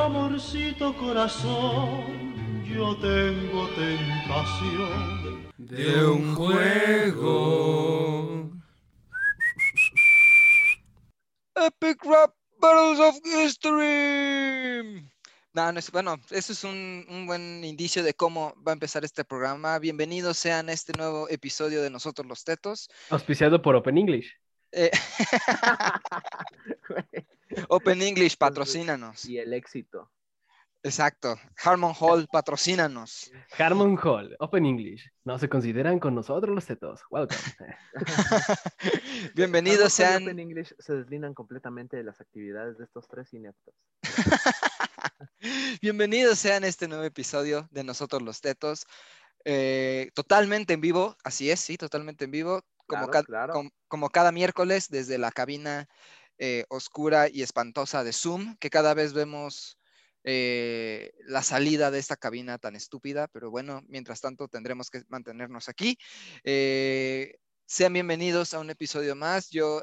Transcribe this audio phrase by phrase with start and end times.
[0.00, 8.50] amorcito corazón, yo tengo tentación de un juego.
[11.54, 15.06] Epic Rap Battles of History.
[15.52, 19.04] No, no es, bueno, eso es un, un, buen indicio de cómo va a empezar
[19.04, 19.78] este programa.
[19.78, 22.88] Bienvenidos sean a este nuevo episodio de Nosotros los Tetos.
[23.10, 24.32] Auspiciado por Open English.
[24.72, 24.90] Eh,
[27.68, 29.24] Open English, patrocínanos.
[29.24, 30.10] Y el éxito.
[30.82, 31.36] Exacto.
[31.62, 33.30] Harmon Hall, patrocínanos.
[33.58, 35.10] Harmon Hall, Open English.
[35.24, 37.00] No se consideran con nosotros los tetos.
[37.10, 37.38] Welcome.
[39.34, 40.22] Bienvenidos sean.
[40.22, 43.74] Open English se deslindan completamente de las actividades de estos tres ineptos.
[45.82, 48.86] Bienvenidos sean a este nuevo episodio de Nosotros los Tetos.
[49.44, 52.62] Eh, totalmente en vivo, así es, sí, totalmente en vivo.
[52.90, 53.52] Como, Claro, ca- claro.
[53.54, 55.88] com- como cada miércoles desde la cabina
[56.38, 59.78] eh, oscura y espantosa de Zoom, que cada vez vemos
[60.24, 65.68] eh, la salida de esta cabina tan estúpida, pero bueno, mientras tanto tendremos que mantenernos
[65.68, 65.96] aquí.
[66.44, 69.48] Eh, sean bienvenidos a un episodio más.
[69.50, 69.82] Yo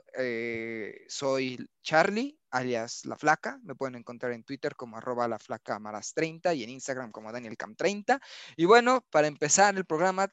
[1.07, 3.59] soy Charlie, alias La Flaca.
[3.63, 7.31] Me pueden encontrar en Twitter como arroba la flaca amaras 30 y en Instagram como
[7.31, 8.19] DanielCam30.
[8.57, 10.27] Y bueno, para empezar el programa,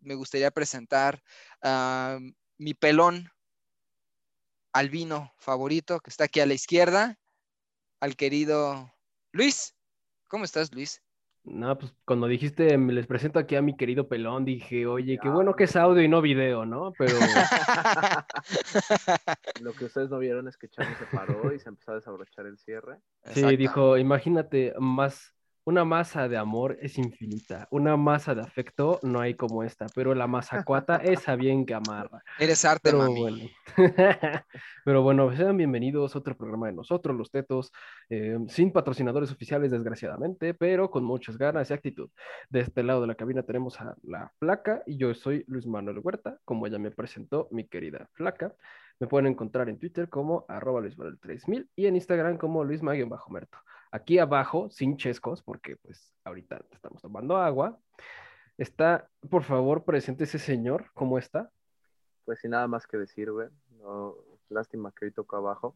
[0.00, 1.22] me gustaría presentar
[1.62, 2.18] a
[2.58, 3.30] mi pelón
[4.72, 7.18] albino favorito, que está aquí a la izquierda,
[8.00, 8.92] al querido
[9.32, 9.74] Luis.
[10.28, 11.02] ¿Cómo estás, Luis?
[11.44, 15.28] No, pues cuando dijiste, me les presento aquí a mi querido pelón, dije, oye, qué
[15.28, 15.30] Ya.
[15.30, 16.92] bueno que es audio y no video, ¿no?
[16.98, 17.18] Pero
[19.60, 22.46] Lo que ustedes no vieron es que Charlie se paró y se empezó a desabrochar
[22.46, 22.98] el cierre.
[23.34, 23.56] sí, Exacto.
[23.56, 25.34] dijo, imagínate, más,
[25.68, 30.14] una masa de amor es infinita, una masa de afecto no hay como esta, pero
[30.14, 32.22] la masacuata esa bien que amarra.
[32.38, 33.20] Eres arte, Pero mami.
[33.20, 33.50] bueno.
[34.86, 37.70] Pero bueno, sean bienvenidos a otro programa de nosotros, los tetos,
[38.08, 42.08] eh, sin patrocinadores oficiales, desgraciadamente, pero con muchas ganas y actitud.
[42.48, 45.98] De este lado de la cabina tenemos a la Flaca y yo soy Luis Manuel
[45.98, 48.54] Huerta, como ella me presentó, mi querida Flaca.
[49.00, 52.80] Me pueden encontrar en Twitter como arroba Luis Manuel 3000 y en Instagram como Luis
[52.80, 53.58] bajo merto
[53.90, 57.78] Aquí abajo, sin chescos, porque pues ahorita estamos tomando agua,
[58.58, 61.50] está, por favor, presente ese señor, ¿cómo está?
[62.24, 63.48] Pues sin nada más que decir, güey.
[63.80, 64.14] No,
[64.50, 65.74] lástima que hoy tocó abajo.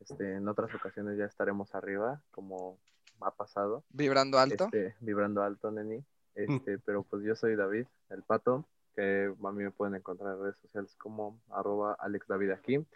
[0.00, 2.78] Este, en otras ocasiones ya estaremos arriba, como
[3.20, 3.84] ha pasado.
[3.90, 4.64] Vibrando alto.
[4.64, 6.04] Este, vibrando alto, neni.
[6.34, 10.42] Este, pero pues yo soy David, el pato, que a mí me pueden encontrar en
[10.42, 12.86] redes sociales como arroba Alex David aquí.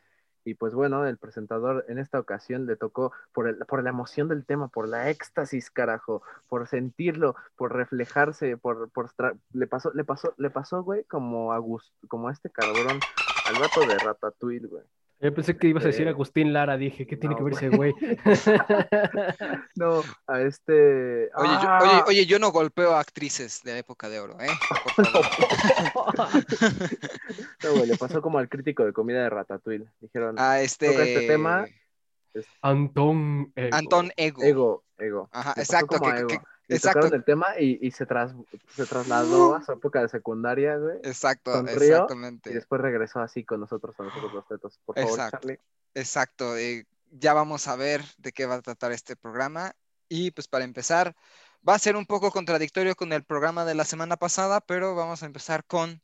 [0.45, 4.29] Y pues bueno, el presentador en esta ocasión le tocó por, el, por la emoción
[4.29, 9.11] del tema, por la éxtasis, carajo, por sentirlo, por reflejarse, por, por
[9.53, 11.61] le pasó, le pasó, le pasó, güey, como a
[12.09, 13.05] como este cabrón,
[13.45, 14.85] al vato de Ratatouille, güey.
[15.23, 17.53] Yo pensé que ibas a decir Eh, Agustín Lara, dije, ¿qué tiene no, que ver
[17.53, 17.93] ese güey.
[19.77, 21.31] No, a este.
[21.35, 21.79] Oye, yo, ¡Ah!
[21.83, 24.49] oye, oye, yo no golpeo a actrices de época de oro, ¿eh?
[24.97, 26.15] Por favor.
[27.63, 29.87] No, güey, le pasó como al crítico de comida de Ratatouille.
[30.01, 30.91] Dijeron, A este.
[30.91, 31.67] Toca este tema.
[32.63, 33.53] Antón.
[33.57, 33.77] Ego.
[33.77, 34.43] Antón Ego.
[34.43, 35.29] ego, ego.
[35.33, 36.29] Ajá, exacto, que- Ego.
[36.29, 36.41] que-
[36.75, 37.01] Exacto.
[37.01, 38.33] tocaron el tema y, y se, tras,
[38.75, 40.99] se trasladó a su época de secundaria, güey.
[41.03, 42.51] Exacto, Sonrió Y exactamente.
[42.51, 44.79] después regresó así con nosotros, a nosotros los tetos.
[44.85, 45.39] Por favor, Exacto.
[45.39, 45.61] Charlie.
[45.95, 46.57] Exacto.
[46.57, 49.73] eh, ya vamos a ver de qué va a tratar este programa.
[50.09, 51.15] Y pues para empezar,
[51.69, 55.23] va a ser un poco contradictorio con el programa de la semana pasada, pero vamos
[55.23, 56.03] a empezar con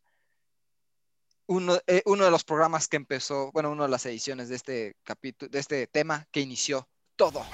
[1.47, 4.97] uno, eh, uno de los programas que empezó, bueno, una de las ediciones de este
[5.05, 7.45] capítulo, de este tema que inició todo.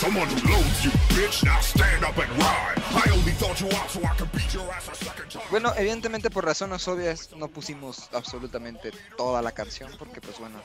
[0.00, 1.44] Someone who loads you, bitch.
[1.44, 2.78] Now stand up and ride.
[3.04, 5.42] I only thought you out so I could beat your ass a second time.
[5.50, 10.58] Bueno, evidentemente por razones obvias no pusimos absolutamente toda la canción porque pues bueno,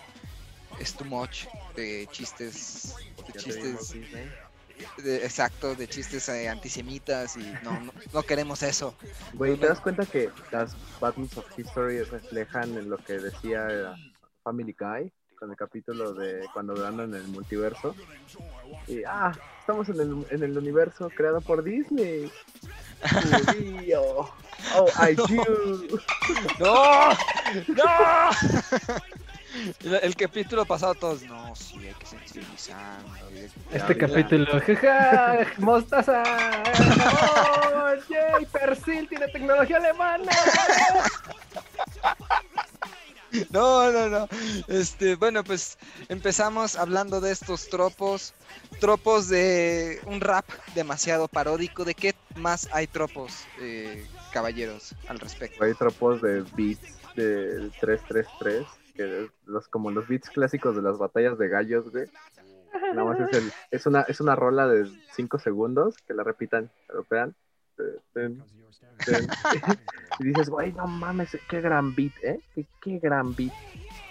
[0.80, 2.96] es too much de chistes,
[3.28, 3.96] de chistes.
[4.98, 8.96] De- exacto, de chistes eh, antisemitas y no, no, no queremos eso.
[9.34, 13.86] Güey, ¿te das cuenta que las Battles of History reflejan en lo que decía eh,
[14.44, 17.96] Family Guy con el capítulo de cuando andan en el multiverso?
[18.88, 22.32] Y, ah, estamos en el, en el universo creado por Disney.
[24.74, 25.28] Oh, I do.
[26.60, 27.10] ¡No!
[27.68, 27.86] ¡No!
[29.84, 32.40] El, el capítulo pasado todos, no, sí, hay que
[33.32, 36.24] de- Este Ya, capítulo, jaja, mostaza.
[37.74, 40.32] Oh, yay, Persil tiene tecnología alemana.
[43.52, 44.28] No, no, no.
[44.68, 48.34] Este, bueno, pues empezamos hablando de estos tropos,
[48.80, 51.84] tropos de un rap demasiado paródico.
[51.84, 55.64] ¿De qué más hay tropos, eh, caballeros, al respecto.
[55.64, 56.82] Hay tropos de beats
[57.16, 62.08] de 333, que los, como los beats clásicos de las batallas de gallos, güey.
[62.94, 66.70] Nada más es, el- es una, es una rola de 5 segundos, que la repitan,
[66.90, 67.36] european.
[70.20, 72.40] Y dices, güey, no mames, qué gran beat, ¿eh?
[72.54, 73.52] Qué, qué gran beat.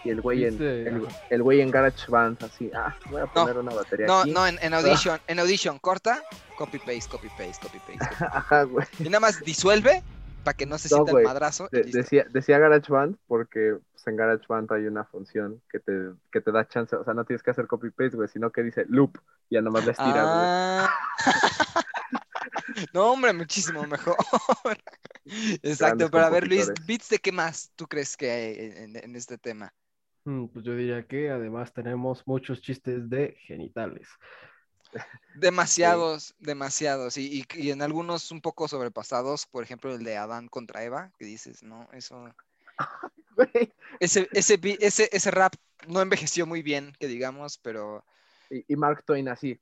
[0.04, 3.72] Y el güey en, el, el güey en GarageBand, así, ah, voy a poner una
[3.74, 4.30] batería No, aquí.
[4.32, 6.22] no, en, en Audition, en Audition corta,
[6.58, 8.24] copy paste, copy paste, copy paste.
[8.30, 8.86] Ajá, güey.
[8.98, 10.02] Y nada más disuelve
[10.44, 11.22] para que no se No, sienta güey.
[11.22, 11.68] el madrazo.
[11.72, 15.92] De- decía, decía GarageBand porque pues, en GarageBand hay una función que te,
[16.30, 18.84] que te da chance, o sea, no tienes que hacer copy-paste, güey, sino que dice
[18.88, 19.18] loop,
[19.48, 20.46] y ya nomás le estiras, güey.
[20.46, 20.90] Ah.
[22.94, 24.16] no, hombre, muchísimo mejor.
[25.62, 26.70] Exacto, Grandes pero a ver, Luis.
[26.86, 29.72] ¿beats de qué más tú crees que hay en, en este tema?
[30.24, 34.08] Mm, Pues yo diría que además tenemos muchos chistes de genitales.
[35.36, 37.16] Demasiados, demasiados.
[37.16, 41.10] Y, y- y en algunos un poco sobrepasados, por ejemplo, el de Adán contra Eva,
[41.18, 42.24] que dices, no, eso.
[43.36, 43.72] Güey.
[44.00, 45.54] Ese, ese, ese, ese rap
[45.88, 48.04] no envejeció muy bien, que digamos, pero
[48.50, 49.58] Y, y Mark Twain así.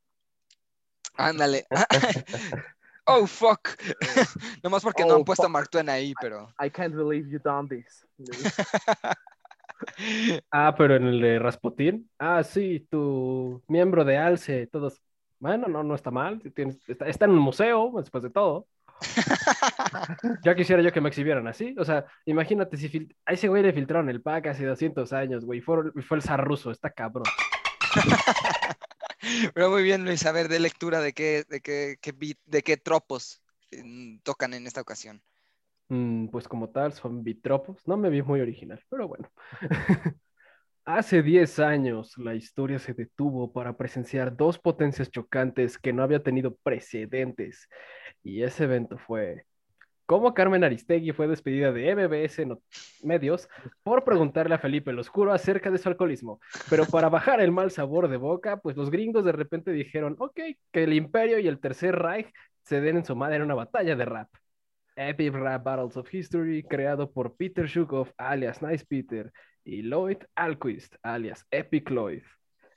[1.16, 1.66] ándale.
[3.06, 3.69] oh, fuck.
[4.62, 5.52] Nomás porque no Oh, han puesto a fuck.
[5.52, 6.52] Mark Twain ahí, pero.
[6.64, 8.06] I can't believe you done this.
[10.50, 12.08] Ah, pero en el de Rasputín.
[12.19, 15.02] Ah, sí, tu miembro de Alce, todos.
[15.38, 16.40] Bueno, no, no está mal.
[16.54, 18.69] tienes- está, está en un museo, después de todo.
[20.44, 21.75] Ya quisiera yo que me exhibieran así.
[21.78, 25.60] O sea, imagínate si a ese güey le filtraron el pack hace 200 años, güey.
[25.60, 27.25] Fue, fue el zar ruso, está cabrón.
[29.54, 32.62] Pero muy bien, Luis, a ver, de lectura de qué, de qué, qué beat- de
[32.62, 35.22] qué tropos mm, tocan en esta ocasión.
[35.88, 37.87] Mm, pues como tal, son bitropos.
[37.87, 39.31] No me vi muy original, pero bueno.
[40.84, 46.22] Hace 10 años la historia se detuvo para presenciar dos potencias chocantes que no había
[46.25, 47.69] tenido precedentes.
[48.22, 49.46] Y ese evento fue
[50.06, 52.46] cómo Carmen Aristegui fue despedida de MBS
[53.02, 53.48] Medios
[53.82, 56.40] por preguntarle a Felipe el Oscuro acerca de su alcoholismo.
[56.69, 60.40] Pero para bajar el mal sabor de boca, pues los gringos de repente dijeron, ok,
[60.70, 62.32] que el Imperio y el Tercer Reich
[62.64, 64.28] se den en su madre en una batalla de rap.
[64.96, 69.32] Epic Rap Battles of History, creado por Peter Shukov, alias Nice Peter,
[69.64, 72.22] y Lloyd Alquist, alias Epic Lloyd.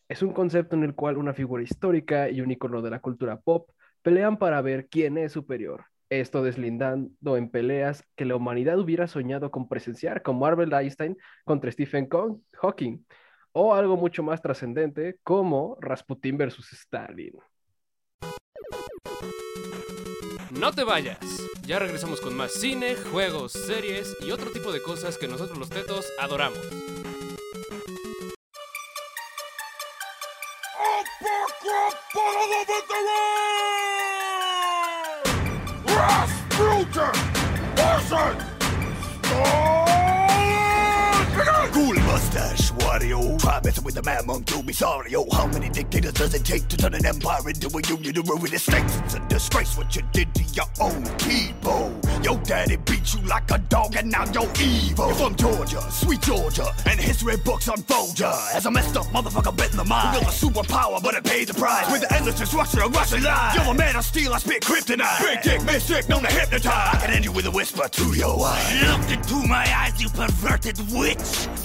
[0.07, 3.39] Es un concepto en el cual una figura histórica y un icono de la cultura
[3.41, 3.69] pop
[4.05, 5.85] pelean para ver quién es superior.
[6.11, 11.71] Esto deslindando en peleas que la humanidad hubiera soñado con presenciar, como Albert Einstein contra
[11.71, 13.03] Stephen Kong- Hawking,
[13.51, 17.33] o algo mucho más trascendente, como Rasputin versus Stalin.
[20.51, 21.17] No te vayas.
[21.65, 25.71] Ya regresamos con más cine, juegos, series y otro tipo de cosas que nosotros los
[25.71, 26.59] tetos adoramos.
[32.45, 33.84] Rasputin
[41.73, 43.39] Cool mustache, Wario.
[43.39, 45.15] Try messing with man monk, you'll be sorry.
[45.15, 48.21] Oh, how many dictators does it take to turn an empire into a union to
[48.21, 48.97] ruin the states?
[49.05, 52.04] It's a disgrace what you did to your own people.
[52.25, 55.09] Your daddy beat you like a dog and now you're evil.
[55.09, 58.33] You're from Georgia, sweet Georgia, and history books unfold ya.
[58.51, 60.15] As a messed up motherfucker bit in the mind.
[60.15, 61.85] You built a superpower, but it paid the price.
[61.91, 63.53] With the endless destruction of Russian lies.
[63.53, 65.19] You're a man of steel, I spit kryptonite.
[65.19, 66.95] Big dick, mystic, known to hypnotize.
[66.95, 68.81] I can end you with a whisper to your eyes.
[68.81, 71.19] Look into my eyes, you perverted witch.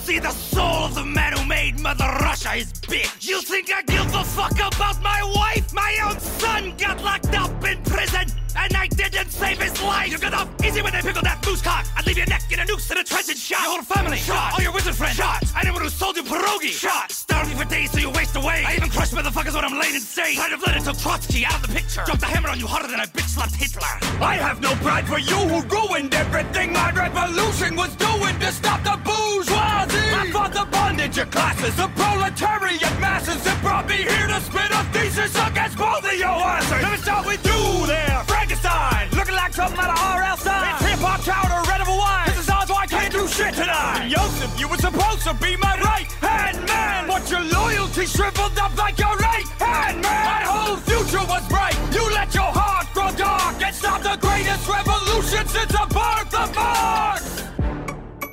[0.04, 3.26] See the soul of the man who made Mother Russia his bitch.
[3.26, 5.72] You think I give a fuck about my wife?
[5.72, 8.26] My own son got locked up in prison.
[8.60, 10.10] And I didn't save his life.
[10.10, 11.86] You get off easy when they pickle that moose cock.
[11.96, 13.62] I'd leave your neck in a noose in a trench and shot.
[13.62, 14.52] Your whole family shot.
[14.54, 15.42] All your wizard friends shot.
[15.60, 17.10] Anyone who sold you pierogi shot.
[17.10, 18.64] Starving for days so you waste away.
[18.66, 20.36] I even crushed motherfuckers when I'm laying insane.
[20.36, 22.02] Trying to blend until Trotsky out of the picture.
[22.04, 23.94] Dropped the hammer on you harder than I bitch slapped Hitler.
[24.20, 28.84] I have no pride for you who ruined everything my revolution was doing to stop
[28.84, 30.12] the bourgeoisie.
[30.20, 34.70] I fought the bondage of classes, the proletariat masses that brought me here to spit
[34.70, 36.82] a thesis against both of your asses.
[36.82, 38.22] Let me start with you there,
[38.56, 39.10] Frankenstein.
[39.18, 40.36] Looking like something out of R.L.
[40.36, 40.74] Stein.
[40.74, 42.26] It's hip hop chowder, red of a wine.
[42.26, 44.00] This is odds why I can't do shit tonight.
[44.02, 47.06] And Joseph, you were supposed to be my right hand man.
[47.06, 50.24] But your loyalty shriveled up like your right hand man.
[50.26, 51.78] My whole future was bright.
[51.92, 56.54] You let your heart grow dark and stop the greatest revolution since the birth of
[56.54, 57.44] Mars.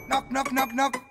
[0.08, 1.07] Knock, knock, knock, knock.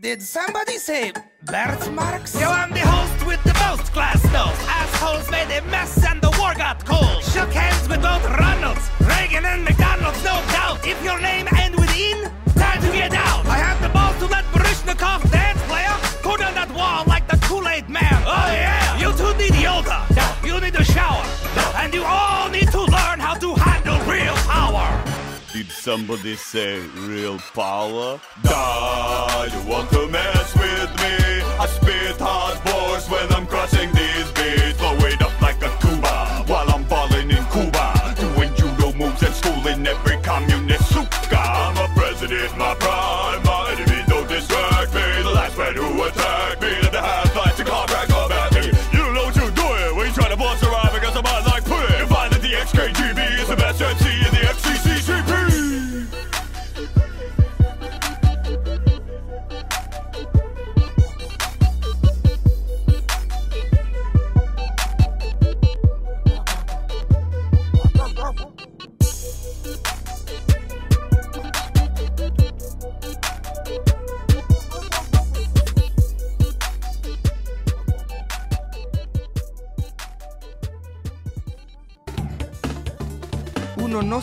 [0.00, 1.12] Did somebody say
[1.42, 2.40] Bert Marx?
[2.40, 4.54] Yo, I'm the host with the most glass nose.
[4.68, 7.20] Assholes made a mess and the war got cold.
[7.24, 10.86] Shook hands with both Ronalds, Reagan and McDonald's, no doubt.
[10.86, 13.44] If your name end with in, time to get out.
[13.46, 17.36] I had the balls to let Barishnikov dance player go down that wall like the
[17.48, 18.22] Kool-Aid man.
[18.24, 20.06] Oh yeah, you two need yoga.
[20.46, 21.24] You need a shower.
[21.74, 23.57] And you all need to learn how to.
[25.58, 28.20] Did somebody say real power?
[28.44, 31.42] Die, you want to mess with me?
[31.58, 33.37] I spit hard bars when I'm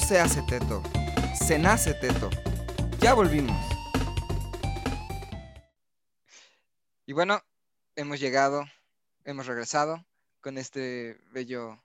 [0.05, 0.83] se hace teto,
[1.33, 2.29] se nace teto.
[2.99, 3.57] Ya volvimos.
[7.07, 7.41] Y bueno,
[7.95, 8.65] hemos llegado,
[9.23, 10.05] hemos regresado
[10.41, 11.81] con este bello,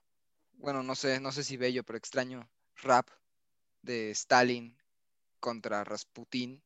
[0.58, 2.46] bueno, no sé, no sé si bello, pero extraño
[2.82, 3.08] rap
[3.80, 4.76] de Stalin
[5.38, 6.62] contra Rasputin,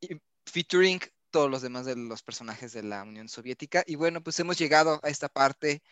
[0.00, 1.00] y featuring
[1.32, 3.82] todos los demás de los personajes de la Unión Soviética.
[3.84, 5.82] Y bueno, pues hemos llegado a esta parte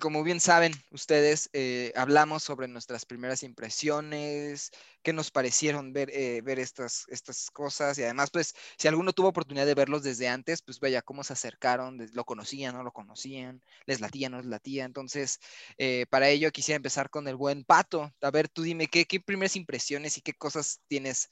[0.00, 4.70] como bien saben ustedes, eh, hablamos sobre nuestras primeras impresiones,
[5.02, 9.28] qué nos parecieron ver, eh, ver estas, estas cosas y además, pues, si alguno tuvo
[9.28, 13.62] oportunidad de verlos desde antes, pues vaya, cómo se acercaron, lo conocían, no lo conocían,
[13.86, 14.84] les latía, no les latía.
[14.84, 15.40] Entonces,
[15.78, 18.12] eh, para ello quisiera empezar con el buen Pato.
[18.22, 21.30] A ver, tú dime, ¿qué, qué primeras impresiones y qué cosas tienes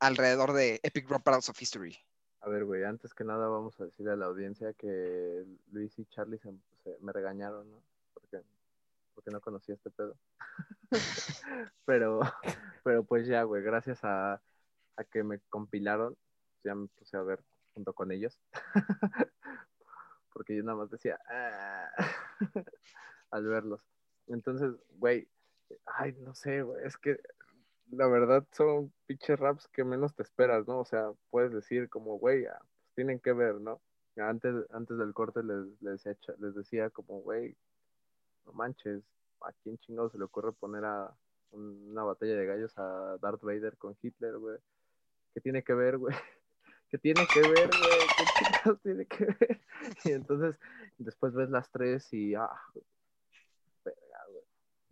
[0.00, 1.98] alrededor de Epic Rap Battles of History?
[2.40, 6.04] A ver, güey, antes que nada vamos a decirle a la audiencia que Luis y
[6.06, 7.82] Charlie se- me regañaron, ¿no?
[9.14, 10.16] Porque, no conocía este pedo.
[11.84, 12.20] pero,
[12.84, 14.34] pero pues ya, güey, gracias a,
[14.96, 16.16] a que me compilaron,
[16.64, 17.40] ya me puse a ver
[17.74, 18.40] junto con ellos.
[20.34, 21.90] porque yo nada más decía, "Ah",
[23.30, 23.86] al verlos.
[24.26, 25.28] Entonces, güey,
[25.86, 27.18] ay, no sé, güey, es que
[27.90, 30.80] la verdad son pinches raps que menos te esperas, ¿no?
[30.80, 33.80] O sea, puedes decir como, güey, ah, pues tienen que ver, ¿no?
[34.16, 36.04] Antes, antes del corte les, les,
[36.38, 37.56] les decía como, güey,
[38.46, 39.02] no manches,
[39.40, 41.16] ¿a quién chingado se le ocurre poner a
[41.50, 44.58] un- una batalla de gallos a Darth Vader con Hitler, güey?
[45.34, 46.14] ¿Qué tiene que ver, güey?
[46.90, 48.12] ¿Qué tiene que ver, güey?
[48.14, 49.60] ¿Qué chingados tiene que ver?
[50.04, 50.56] Y entonces,
[50.98, 52.50] después ves las tres y, ah,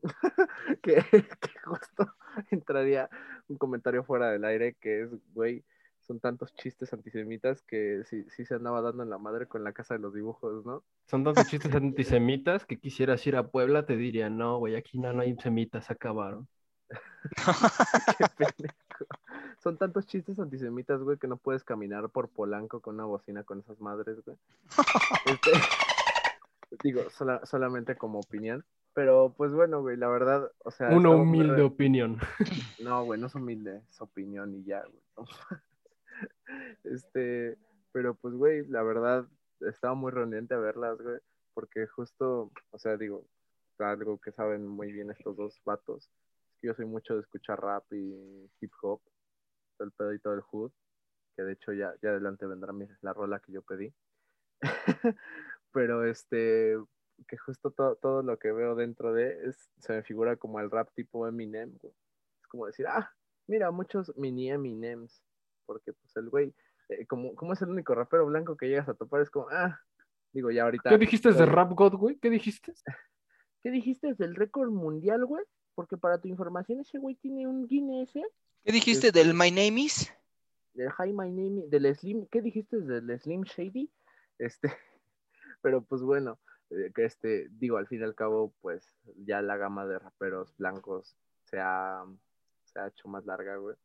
[0.83, 0.95] que,
[1.41, 2.15] que justo
[2.51, 3.09] entraría
[3.49, 5.65] un comentario fuera del aire que es, güey,
[6.07, 9.73] son tantos chistes antisemitas que sí, sí se andaba dando en la madre con la
[9.73, 10.83] casa de los dibujos, ¿no?
[11.07, 15.13] Son tantos chistes antisemitas que quisieras ir a Puebla, te diría, no, güey, aquí no,
[15.13, 16.49] no hay semitas, se acabaron.
[18.39, 18.67] Qué.
[19.63, 23.61] Son tantos chistes antisemitas, güey, que no puedes caminar por Polanco con una bocina con
[23.61, 24.37] esas madres, güey.
[25.27, 25.53] Este,
[26.83, 28.65] digo, sola- solamente como opinión.
[28.95, 30.91] Pero, pues bueno, güey, la verdad, o sea...
[30.91, 32.19] Una humilde re- opinión.
[32.79, 35.29] No, güey, no es humilde, es opinión y ya, güey.
[36.85, 37.59] Este,
[37.93, 39.27] pero pues, güey, la verdad,
[39.61, 41.19] estaba muy reuniente a verlas, güey,
[41.55, 43.27] porque justo, o sea, digo,
[43.79, 46.05] algo que saben muy bien estos dos vatos,
[46.55, 49.01] es que yo soy mucho de escuchar rap y hip hop,
[49.77, 50.73] todo el pedo y todo el hood,
[51.37, 53.95] que de hecho ya, ya adelante vendrá la rola que yo pedí.
[55.73, 56.77] pero este,
[57.29, 60.71] que justo to- todo lo que veo dentro de es, se me figura como el
[60.71, 61.95] rap tipo Eminem, güey.
[62.43, 63.13] Es como decir, ah,
[63.47, 65.23] mira, muchos mini Eminems,
[65.67, 66.55] porque pues el güey,
[66.89, 69.79] eh, como, como es el único rapero blanco que llegas a topar, es como, ah,
[70.33, 70.91] digo, ya ahorita.
[70.91, 72.17] ¿Qué dijiste de eh, Rap God, güey?
[72.17, 72.75] ¿Qué dijiste?
[73.63, 75.45] ¿Qué dijiste del récord mundial, güey?
[75.75, 78.27] Porque para tu información, ese güey tiene un Guinness, ¿eh?
[78.65, 80.13] ¿Qué dijiste Este- del My Name Is?
[80.75, 83.91] Del Hi My Name, del Slim, ¿qué dijiste del Slim Shady?
[84.39, 84.73] Este,
[85.63, 86.39] pero pues bueno,
[86.71, 90.57] eh, que este, digo, al fin y al cabo, pues ya la gama de raperos
[90.57, 91.15] blancos
[91.45, 92.05] se ha,
[92.65, 93.77] se ha hecho más larga, güey.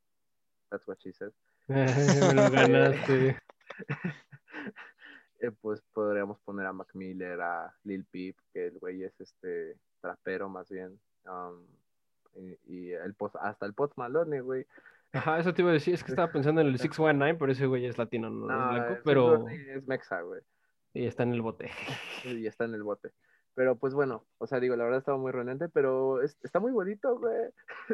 [0.70, 1.32] That's what she said.
[1.68, 3.38] Me lo ganaste.
[5.40, 9.78] Eh, pues podríamos poner a Mac Miller, a Lil Peep, que el güey es este
[10.02, 11.00] trapero más bien.
[11.26, 11.64] um,
[12.34, 14.66] y, y el post, hasta el Post Malone, güey.
[15.14, 17.68] Ajá, eso te iba a decir, es que estaba pensando en el 619, pero ese
[17.68, 20.42] güey es latino, no, es No, blanco, ese pero es mexa, güey.
[20.96, 21.70] y está en el bote.
[22.24, 23.12] y está en el bote.
[23.54, 26.72] Pero pues bueno, o sea, digo, la verdad estaba muy reunente, pero es- está muy
[26.72, 27.50] bonito, güey.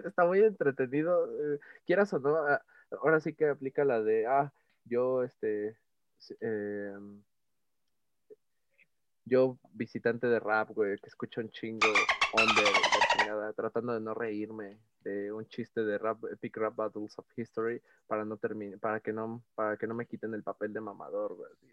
[0.05, 1.25] Está muy entretenido.
[1.55, 2.61] eh, quieras o no, ah,
[3.01, 4.53] ahora sí que aplica la de, ah,
[4.85, 5.77] yo, este,
[6.39, 7.23] em,
[9.25, 14.13] yo visitante de rap, güey, que escucho un chingo under, la chingada, tratando de no
[14.13, 18.99] reírme de un chiste de rap, Epic Rap Battles of History para no termine, para
[18.99, 21.51] que no, para que no me quiten el papel de mamador, güey.
[21.51, 21.67] así.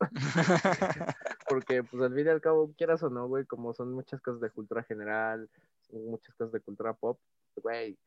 [1.48, 4.40] Porque, pues, al fin y al cabo, quieras o no, güey, como son muchas cosas
[4.40, 5.48] de cultura general,
[5.90, 7.18] muchas cosas de cultura pop,
[7.56, 7.98] güey,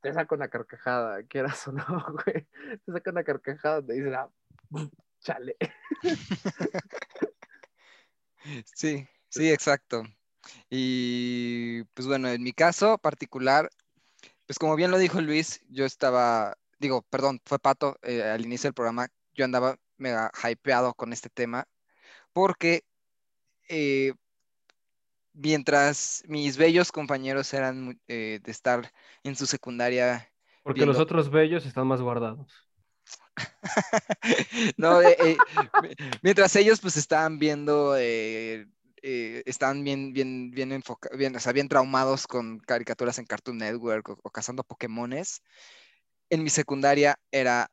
[0.00, 1.84] te saca una carcajada, quieras o no,
[2.24, 2.46] güey,
[2.84, 4.30] te saca una carcajada, te dicen, ah,
[5.20, 5.56] chale.
[8.74, 10.02] Sí, sí, exacto.
[10.70, 13.68] Y pues bueno, en mi caso particular,
[14.46, 18.68] pues como bien lo dijo Luis, yo estaba, digo, perdón, fue Pato, eh, al inicio
[18.68, 21.68] del programa, yo andaba mega hypeado con este tema,
[22.32, 22.84] porque
[23.68, 24.14] eh,
[25.32, 30.30] mientras mis bellos compañeros eran eh, de estar en su secundaria
[30.62, 32.52] Porque viendo- los otros bellos están más guardados.
[34.76, 35.36] No, eh, eh,
[35.80, 35.90] mi-
[36.22, 38.66] mientras ellos pues estaban viendo, eh,
[39.02, 43.58] eh, estaban bien, bien, bien enfocados, bien, o sea, bien traumados con caricaturas en Cartoon
[43.58, 45.42] Network o, o cazando Pokémones,
[46.30, 47.70] en mi secundaria era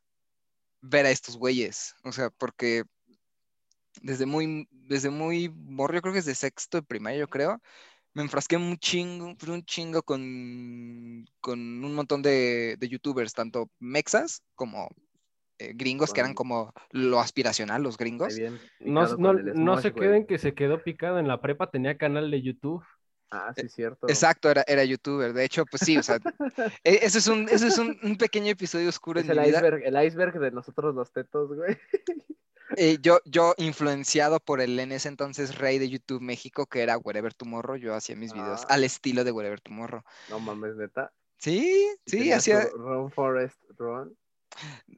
[0.82, 2.84] ver a estos güeyes, o sea, porque
[4.02, 7.62] desde muy, desde muy morro, yo creo que desde sexto de primaria, yo creo,
[8.14, 14.44] me enfrasqué un chingo, un chingo con, con un montón de, de youtubers, tanto mexas
[14.56, 14.90] como
[15.60, 18.36] eh, gringos, que eran como lo aspiracional, los gringos.
[18.36, 22.42] bien No, no, se queden que se quedó picado en la prepa, tenía canal de
[22.42, 22.84] YouTube.
[23.30, 24.08] Ah, sí, cierto.
[24.08, 25.34] Exacto, era, era youtuber.
[25.34, 26.16] De hecho, pues sí, o sea,
[26.84, 29.40] e- eso es un, eso es un, un pequeño episodio oscuro Es en mi el
[29.40, 29.60] vida.
[29.60, 31.78] iceberg, el iceberg de nosotros los tetos, güey.
[32.76, 36.98] Eh, yo, yo influenciado por el en ese entonces rey de YouTube México, que era
[36.98, 38.74] Wherever Tomorrow, yo hacía mis videos Ah.
[38.76, 40.02] al estilo de Wherever Tomorrow.
[40.30, 41.12] No mames, neta.
[41.38, 44.18] Sí, sí, hacía, Run Forest Run.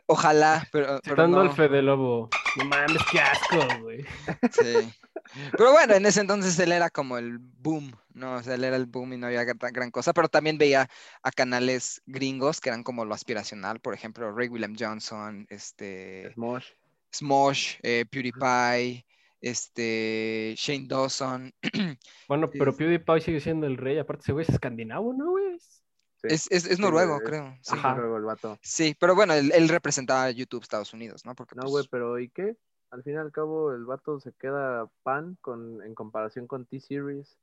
[0.07, 1.49] ojalá, pero, pero Citando no.
[1.49, 2.33] al Fede Lobo.
[2.55, 4.03] No mames, qué asco, güey.
[4.51, 4.91] Sí.
[5.57, 8.35] Pero bueno, en ese entonces él era como el boom, ¿no?
[8.37, 10.89] O sea, él era el boom y no había gran, gran cosa, pero también veía
[11.21, 16.65] a canales gringos que eran como lo aspiracional, por ejemplo, Ray William Johnson, este, Smosh.
[17.13, 19.05] Smosh, eh, PewDiePie,
[19.41, 21.53] este, Shane Dawson.
[22.27, 22.75] Bueno, pero.
[22.75, 23.97] PewDiePie sigue siendo el rey.
[23.97, 25.57] Aparte, ese güey es escandinavo, ¿no, güey?
[25.59, 26.27] Sí.
[26.51, 27.57] Es, es, noruego, creo.
[27.61, 27.73] Sí.
[27.75, 27.95] Ajá.
[27.95, 28.59] Luego el vato.
[28.61, 31.33] Sí, pero bueno, él, él representaba a YouTube Estados Unidos, ¿no?
[31.33, 32.55] Porque No, pues, güey, pero ¿y qué?
[32.91, 37.37] Al fin y al cabo, el vato se queda pan con, en comparación con T-Series.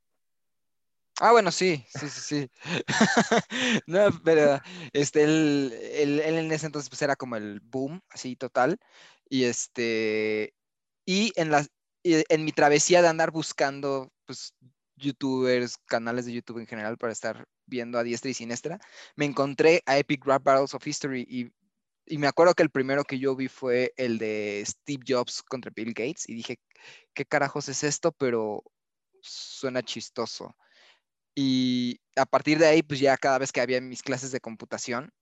[1.18, 2.50] Ah, bueno, sí, sí, sí, sí.
[3.86, 4.60] No, pero
[4.92, 8.78] este, él, él- él en ese entonces pues era como el boom, así total.
[9.28, 10.54] Y este,
[11.04, 11.68] y en las,
[12.02, 14.54] y en mi travesía de andar buscando, pues,
[14.96, 18.78] youtubers, canales de YouTube en general para estar viendo a diestra y siniestra,
[19.16, 21.52] me encontré a Epic Rap Battles of History y,
[22.06, 25.72] y me acuerdo que el primero que yo vi fue el de Steve Jobs contra
[25.74, 26.58] Bill Gates y dije,
[27.14, 28.12] ¿qué carajos es esto?
[28.12, 28.62] Pero
[29.20, 30.56] suena chistoso.
[31.34, 35.12] Y a partir de ahí, pues ya cada vez que había mis clases de computación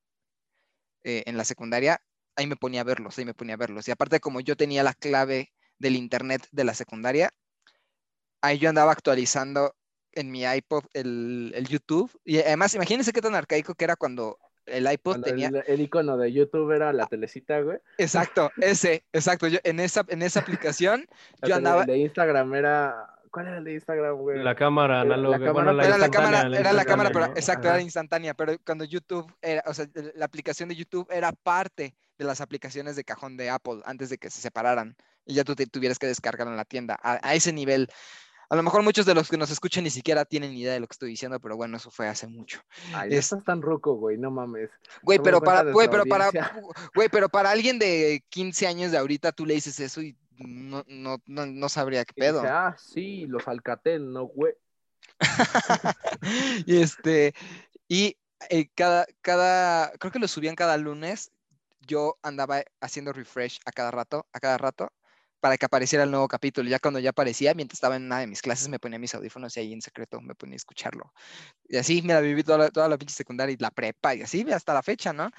[1.03, 2.01] eh, en la secundaria,
[2.37, 3.89] ahí me ponía a verlos, ahí me ponía a verlos.
[3.89, 7.31] Y aparte, como yo tenía la clave del internet de la secundaria,
[8.41, 9.75] ahí yo andaba actualizando
[10.13, 12.11] en mi iPod el, el YouTube.
[12.25, 15.49] Y además, imagínense qué tan arcaico que era cuando el iPod Cuando tenía...
[15.49, 17.79] el, el icono de YouTube era la telecita, güey.
[17.99, 19.47] Exacto, ese, exacto.
[19.47, 21.07] Yo en esa, en esa aplicación,
[21.47, 21.83] yo andaba...
[21.83, 23.14] El de Instagram era.
[23.35, 24.43] ¿Cuál era el de Instagram, güey?
[24.45, 25.39] La cámara la análoga.
[25.39, 27.33] cámara, bueno, la era la cámara, era la cámara, pero ¿no?
[27.33, 27.75] exacto, Ajá.
[27.79, 32.25] era instantánea, pero cuando YouTube era, o sea, la aplicación de YouTube era parte de
[32.25, 35.67] las aplicaciones de cajón de Apple antes de que se separaran y ya tú te
[35.67, 36.97] tuvieras que descargar en la tienda.
[37.03, 37.89] A, a ese nivel.
[38.51, 40.79] A lo mejor muchos de los que nos escuchan ni siquiera tienen ni idea de
[40.81, 42.61] lo que estoy diciendo, pero bueno, eso fue hace mucho.
[42.95, 44.71] Ay, es- estás tan ruco, güey, no mames.
[45.03, 46.31] Güey, pero para, güey, pero para,
[46.95, 50.85] güey, pero para alguien de 15 años de ahorita tú le dices eso y no,
[50.89, 52.43] no, no, no sabría qué pedo.
[52.47, 54.55] ah, sí, los Alcatel, no, güey.
[56.67, 57.35] y este,
[57.89, 58.17] y
[58.51, 61.33] eh, cada, cada, creo que lo subían cada lunes,
[61.87, 64.93] yo andaba haciendo refresh a cada rato, a cada rato,
[65.41, 66.69] para que apareciera el nuevo capítulo.
[66.71, 69.57] Ya cuando ya aparecía, mientras estaba en una de mis clases, me ponía mis audífonos
[69.57, 71.13] y ahí en secreto me ponía a escucharlo.
[71.69, 74.23] Y así me la viví toda la, toda la pinche secundaria y la prepa y
[74.23, 75.31] así hasta la fecha, ¿no?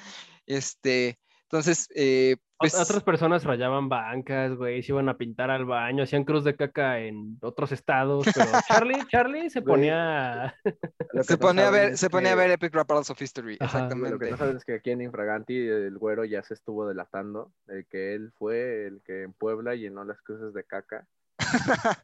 [0.45, 1.17] Este,
[1.55, 2.77] entonces, eh, pues...
[2.77, 6.99] Otras personas rayaban bancas, güey, se iban a pintar al baño, hacían cruz de caca
[6.99, 10.53] en otros estados, pero Charlie, Charlie se ponía...
[11.23, 13.87] Se ponía a ver, se ponía a ver Epic Rap Battles of History, Ajá.
[13.87, 14.31] güey, Lo que exactamente.
[14.31, 18.13] no saben es que aquí en Infraganti el güero ya se estuvo delatando de que
[18.15, 21.07] él fue el que en Puebla llenó las cruces de caca.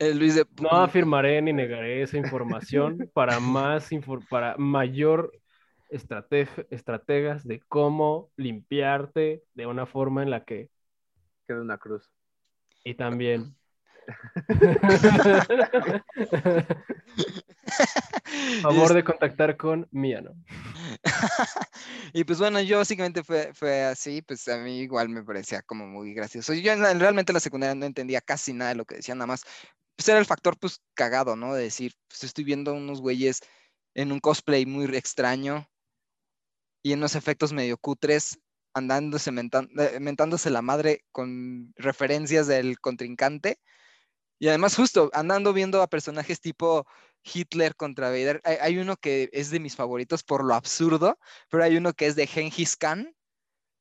[0.00, 0.46] Eh, Luis de...
[0.62, 5.30] No afirmaré ni negaré esa información para más infor- para mayor
[5.90, 10.70] estrateg- estrategas de cómo limpiarte de una forma en la que
[11.46, 12.10] Queda una cruz.
[12.84, 13.54] y también
[18.62, 20.32] Favor de contactar con Mía, ¿no?
[22.12, 25.86] y pues bueno, yo básicamente fue, fue así, pues a mí igual me parecía como
[25.86, 26.52] muy gracioso.
[26.54, 29.18] Yo en la- realmente en la secundaria no entendía casi nada de lo que decían,
[29.18, 29.44] nada más,
[29.96, 31.54] pues era el factor pues cagado, ¿no?
[31.54, 33.40] De decir, pues estoy viendo unos güeyes
[33.94, 35.68] en un cosplay muy extraño
[36.82, 38.38] y unos efectos medio cutres,
[38.74, 43.58] andándose, eh, mentándose la madre con referencias del contrincante.
[44.38, 46.86] Y además justo andando viendo a personajes tipo
[47.22, 48.40] Hitler contra Vader.
[48.44, 51.18] Hay, hay uno que es de mis favoritos por lo absurdo,
[51.50, 53.14] pero hay uno que es de Genghis Khan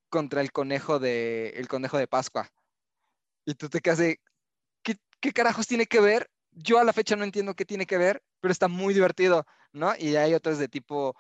[0.10, 2.50] contra el conejo de, el conejo de Pascua.
[3.46, 4.20] Y tú te quedas de,
[4.84, 6.30] ¿qué, qué carajos tiene que ver?
[6.52, 9.94] Yo a la fecha no entiendo qué tiene que ver, pero está muy divertido, ¿no?
[9.98, 11.16] Y hay otros de tipo,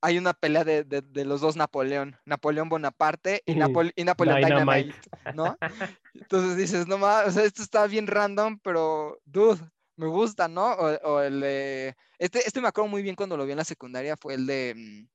[0.00, 3.60] hay una pelea de, de- de los dos Napoleón, Napoleón Bonaparte y, Ujú.
[3.60, 4.94] Napole- y Napoleón Dynamite.
[4.94, 5.58] Dynamite, ¿no?
[6.14, 9.58] Entonces dices, no mames, o sea, esto está bien random, pero, dude,
[9.96, 10.72] me gusta, ¿no?
[10.72, 13.64] O, o el de, este, este me acuerdo muy bien cuando lo vi en la
[13.64, 15.08] secundaria, fue el de, mm,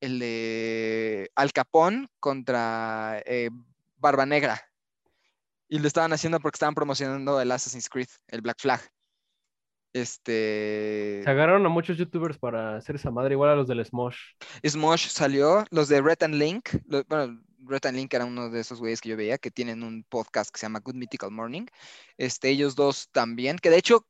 [0.00, 3.50] el de Al Capón contra eh,
[3.96, 4.60] Barba Negra.
[5.68, 8.80] Y lo estaban haciendo porque estaban promocionando el Assassin's Creed, el Black Flag.
[9.92, 11.20] Este...
[11.22, 14.16] Se agarraron a muchos youtubers para hacer esa madre, igual a los del Smosh.
[14.66, 16.70] Smosh salió, los de Red and Link,
[17.08, 20.04] bueno, Red and Link era uno de esos güeyes que yo veía que tienen un
[20.08, 21.66] podcast que se llama Good Mythical Morning.
[22.16, 24.06] Este, ellos dos también, que de hecho,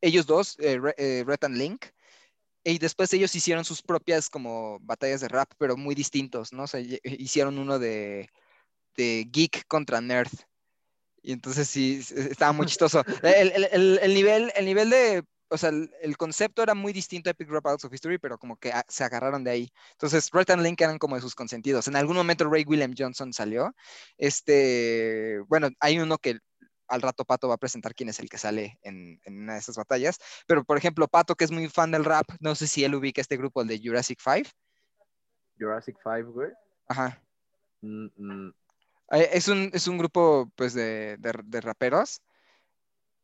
[0.00, 1.86] ellos dos, eh, Re- eh, Red and Link,
[2.64, 6.64] y después ellos hicieron sus propias como batallas de rap, pero muy distintos, ¿no?
[6.64, 8.28] O sea, ye- hicieron uno de,
[8.96, 10.30] de geek contra nerd.
[11.22, 13.04] Y entonces sí, estaba muy chistoso.
[13.22, 16.92] El, el- el- el nivel, el nivel de, o sea, el, el concepto era muy
[16.92, 19.72] distinto a Epic Rap Battles of History, pero como que ah, se agarraron de ahí.
[19.92, 21.86] Entonces, Red and Link eran como de sus consentidos.
[21.88, 23.74] En algún momento Ray William Johnson salió.
[24.18, 26.38] Este, bueno, hay uno que
[26.88, 29.60] al rato Pato va a presentar quién es el que sale en, en una de
[29.60, 30.18] esas batallas.
[30.46, 33.20] Pero, por ejemplo, Pato, que es muy fan del rap, no sé si él ubica
[33.20, 34.50] este grupo, el de Jurassic Five.
[35.58, 36.50] Jurassic 5, güey.
[36.88, 37.22] Ajá.
[37.80, 38.54] Mm, mm,
[39.12, 42.22] Es un, es un grupo pues de, de- raperos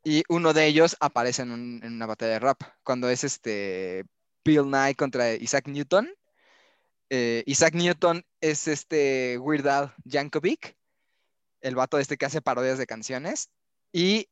[0.05, 4.05] y uno de ellos aparece en, un- una batalla de rap cuando es este
[4.45, 6.11] Bill Nye contra Isaac Newton.
[7.11, 10.77] Eh, Isaac Newton es este Weird Al Yankovic,
[11.63, 13.49] el vato este que hace parodias de canciones
[13.91, 14.29] y,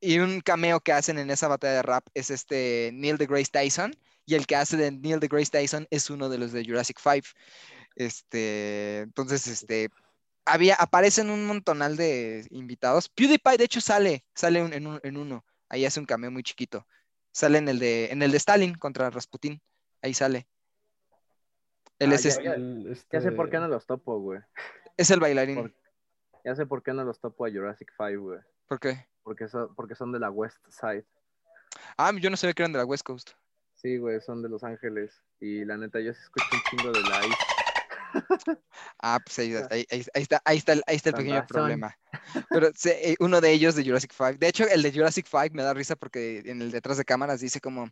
[0.00, 3.94] y un cameo que hacen en esa batalla de rap es este Neil deGrasse Tyson
[4.26, 7.28] y el que hace de Neil deGrasse Tyson es uno de los de Jurassic 5.
[7.94, 9.90] Este, entonces, este,
[10.48, 13.08] había, aparecen un montonal de invitados.
[13.08, 15.44] PewDiePie, de hecho, sale, sale un- en, un- en uno.
[15.68, 16.86] Ahí hace un cameo muy chiquito.
[17.32, 19.60] Sale en el de, en el de Stalin contra Rasputin.
[20.02, 20.48] Ahí sale.
[21.98, 22.54] Él Ah, es, ya, este- ya.
[22.54, 24.40] El, Ya sé por este, qué no los topo, güey.
[24.96, 25.56] es el bailarín.
[25.56, 25.74] por-
[26.44, 28.40] Ya sé por qué no los topo a Jurassic 5, güey.
[28.66, 29.06] ¿Por qué?
[29.22, 31.04] Porque son, porque son de la West Side.
[31.96, 33.30] Ah, yo no sabía que eran de la West Coast.
[33.74, 35.22] Sí, güey, son de Los Ángeles.
[35.40, 37.57] Y la neta, yo sí escucho un chingo de la East.
[39.00, 41.46] Ah, pues ahí, ahí- ahí- está, ahí está el, ahí está el pequeño razón.
[41.48, 41.94] problema.
[42.50, 44.34] Pero eh, uno de ellos de Jurassic 5.
[44.38, 47.40] De hecho, el de Jurassic 5 me da risa porque en el detrás de cámaras
[47.40, 47.88] dice como,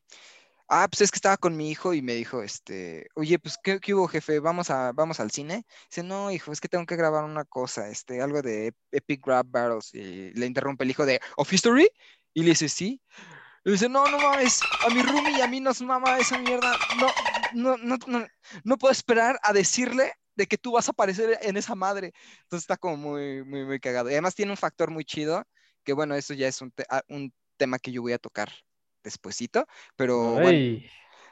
[0.69, 3.79] ah, pues es que estaba con mi hijo y me dijo, este, oye, pues, ¿qué,
[3.81, 4.41] qué hubo, jefe?
[4.41, 5.65] ¿Vamos, a, ¿Vamos al cine?
[5.91, 9.47] Dice, no, hijo, es que tengo que grabar una cosa, este, algo de Epic Rap
[9.51, 9.95] Battles.
[9.95, 11.89] Y le interrumpe el hijo de, ¿Of History?
[12.35, 13.01] Y le dice, sí.
[13.65, 16.79] Y dice, no, no mames, a mi roomie y a mí nos mama esa mierda.
[16.89, 17.13] No,
[17.55, 18.27] no, no, no,
[18.65, 22.13] no puedo esperar a decirle de que tú vas a aparecer en esa madre.
[22.43, 24.09] Entonces está como muy, muy, muy cagado.
[24.11, 25.45] Y además tiene un factor muy chido,
[25.85, 28.51] que bueno, eso ya es un, te- ah, un tema que yo voy a tocar
[29.03, 30.87] despuesito, pero bueno, Ay,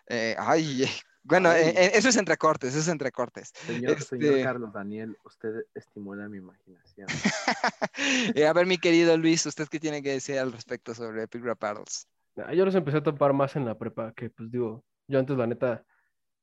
[0.08, 0.84] eh, ay,
[1.24, 3.52] bueno, eh, eh, eso es entre cortes, eso es entre cortes.
[3.54, 7.08] Señor, señor Este- Carlos Daniel, usted estimula mi imaginación.
[8.34, 11.42] Eh, a ver, mi querido Luis, ¿usted qué tiene que decir al respecto sobre Epic
[11.44, 12.08] Rap Battles?
[12.36, 15.36] nah, yo los empecé a topar más en la prepa, que pues digo, yo antes
[15.36, 15.84] la neta,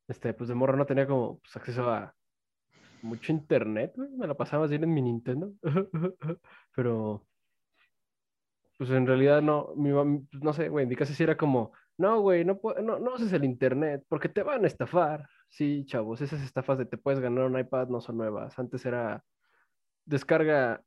[0.08, 2.14] este, pues de morro no tenía como pues, acceso a
[3.02, 5.54] mucho internet, güey, me la pasaba bien en mi Nintendo,
[6.76, 7.26] pero
[8.78, 12.20] pues en realidad no, pues, no sé, güey, en mi casa sí era como, no,
[12.22, 15.28] güey, no, no, no uses el internet porque te van a estafar.
[15.50, 18.58] Sí, chavos, esas estafas de te puedes ganar un iPad no son nuevas.
[18.58, 19.24] Antes era
[20.06, 20.84] descarga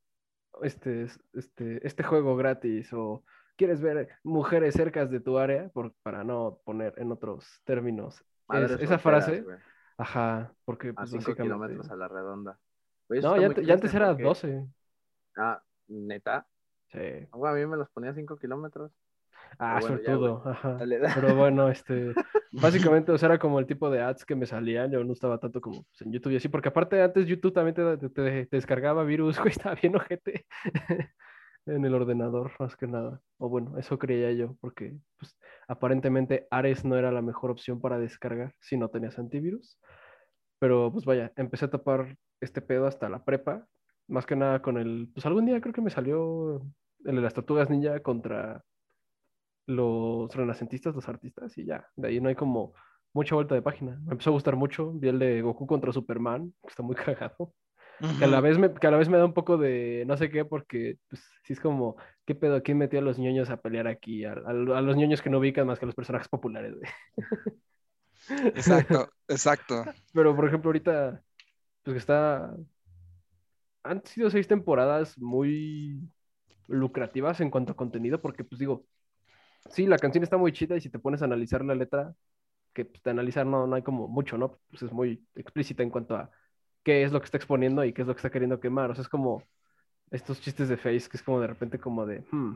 [0.63, 3.25] este, este, este juego gratis o
[3.57, 8.71] quieres ver mujeres cercas de tu área, por, para no poner en otros términos es-
[8.81, 9.57] esa frase, güey,
[9.99, 11.43] ajá, porque A pues 5 básicamente...
[11.43, 12.59] kilómetros a la redonda.
[13.11, 14.67] Eso No, ya, ya antes era porque- 12.
[15.37, 16.47] Ah, neta.
[16.93, 17.27] Sí.
[17.33, 18.93] Güey, a mí me los ponía a 5 kilómetros.
[19.59, 20.75] Ah, bueno, ya, suertudo, ajá.
[20.75, 22.13] Dale, Pero bueno, este,
[22.53, 25.39] básicamente, o sea, era como el tipo de ads que me salían, yo no estaba
[25.39, 28.47] tanto como pues, en YouTube y así, porque aparte antes YouTube también te, te- te-
[28.47, 30.47] te descargaba virus, güey, estaba bien ojete
[31.67, 33.21] en el ordenador, más que nada.
[33.39, 35.37] O bueno, eso creía yo, porque pues,
[35.69, 39.79] aparentemente Ares no era la mejor opción para descargar si no tenías antivirus.
[40.59, 43.67] Pero pues vaya, empecé a tapar este pedo hasta la prepa,
[44.09, 46.63] más que nada con el, pues algún día creo que me salió
[47.05, 48.63] el de las tortugas ninja contra
[49.67, 52.75] los renacentistas, los artistas, y ya, de ahí no hay como
[53.15, 53.99] mucha vuelta de página.
[54.05, 57.55] Me empezó a gustar mucho, vi el de Goku contra Superman, que está muy cagado.
[58.19, 60.17] Que a, la vez me, que a la vez me da un poco de no
[60.17, 62.63] sé qué, porque pues, sí es como, ¿qué pedo?
[62.63, 64.25] ¿Quién metió a los niños a pelear aquí?
[64.25, 66.91] A, a- a los niños que no ubican más que a los personajes populares, güey.
[68.55, 69.85] Exacto, exacto.
[70.13, 71.23] Pero, por ejemplo, ahorita,
[71.85, 72.55] pues que está.
[73.83, 76.01] Han sido seis temporadas muy
[76.69, 78.87] lucrativas en cuanto a contenido, porque, pues digo,
[79.71, 82.15] sí, la canción está muy chida y si te pones a analizar la letra,
[82.75, 84.59] que pues, de analizar no, no hay como mucho, ¿no?
[84.71, 86.31] Pues es muy explícita en cuanto a
[86.85, 88.91] qué es lo que está exponiendo y qué es lo que está queriendo quemar.
[88.91, 89.43] O sea, es como
[90.11, 92.55] estos chistes de Face que es como de repente como de, hmm,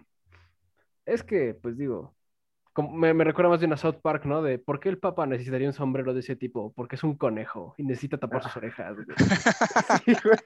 [1.06, 2.14] es que, pues digo,
[2.74, 4.42] como- me, me recuerda más de una South Park, ¿no?
[4.42, 7.74] De por qué el Papa necesitaría un sombrero de ese tipo, porque es un conejo
[7.78, 8.94] y necesita tapar sus orejas.
[8.94, 9.06] güey.
[10.04, 10.38] Sí, güey.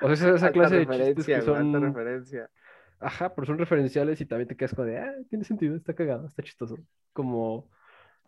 [0.00, 2.50] O sea, esa, clase de chistes que son, referencia.
[2.98, 6.26] ajá, pero son referenciales y también te quedas como de, ah, tiene sentido, está cagado,
[6.26, 6.76] está chistoso.
[7.12, 7.68] Como,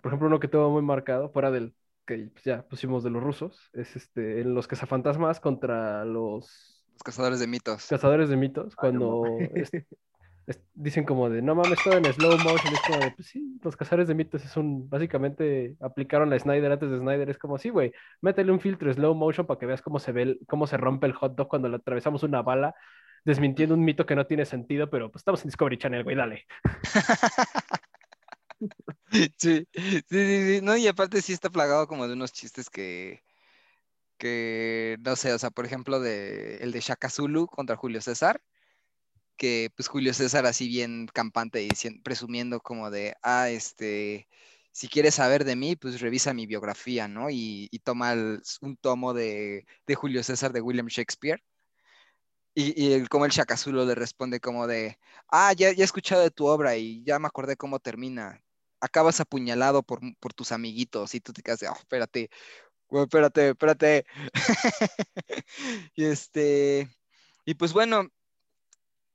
[0.00, 1.74] por ejemplo, uno que tengo muy marcado, fuera del
[2.08, 7.02] que pues, ya pusimos de los rusos, es este, en los cazafantasmas contra los Los
[7.04, 7.86] cazadores de mitos.
[7.88, 9.70] cazadores de mitos, Ay, no cuando mames.
[9.74, 9.86] es-
[10.48, 13.58] es- dicen como de, no mames, todo en slow motion, es como de, pues sí,
[13.62, 17.58] los cazadores de mitos es un, básicamente aplicaron a Snyder antes de Snyder, es como,
[17.58, 17.92] sí, güey,
[18.22, 21.06] métele un filtro slow motion para que veas cómo se ve, el- cómo se rompe
[21.06, 22.74] el hot dog cuando le atravesamos una bala,
[23.26, 26.46] desmintiendo un mito que no tiene sentido, pero pues estamos en Discovery Channel, güey, dale.
[29.10, 29.66] Sí, sí,
[30.08, 33.22] sí, no, y aparte sí está plagado como de unos chistes que,
[34.18, 38.42] que, no sé, o sea, por ejemplo, de, el de Shaka Zulu contra Julio César,
[39.36, 41.70] que pues Julio César así bien campante y
[42.02, 44.28] presumiendo como de, ah, este,
[44.72, 47.30] si quieres saber de mí, pues revisa mi biografía, ¿no?
[47.30, 48.14] Y, y toma
[48.62, 51.42] un tomo de, de Julio César de William Shakespeare.
[52.54, 55.84] Y, y el, como el Shaka Zulu le responde como de, ah, ya, ya he
[55.84, 58.42] escuchado de tu obra y ya me acordé cómo termina
[58.80, 62.30] acabas apuñalado por, por tus amiguitos y tú te quedas de, "Oh, espérate,
[62.90, 64.06] espérate, espérate.
[65.96, 66.88] y este,
[67.46, 68.08] y pues bueno,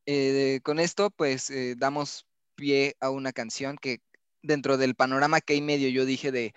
[0.06, 4.02] eh, con esto pues eh, damos pie a una canción que
[4.42, 6.54] dentro del panorama que hay medio yo dije de,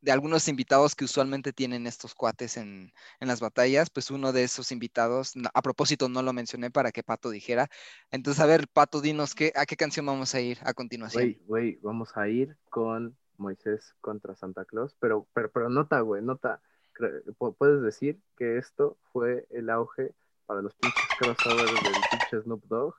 [0.00, 4.44] de algunos invitados que usualmente tienen estos cuates en, en las batallas, pues uno de
[4.44, 7.68] esos invitados, a propósito no lo mencioné para que Pato dijera.
[8.10, 11.24] Entonces, a ver, Pato, dinos qué, a qué canción vamos a ir a continuación.
[11.24, 16.22] Güey, güey, vamos a ir con Moisés contra Santa Claus, pero, pero, pero nota, güey,
[16.22, 16.60] nota.
[17.58, 20.12] Puedes decir que esto fue el auge
[20.46, 22.94] para los pinches crossovers del pinche Snoop Dogg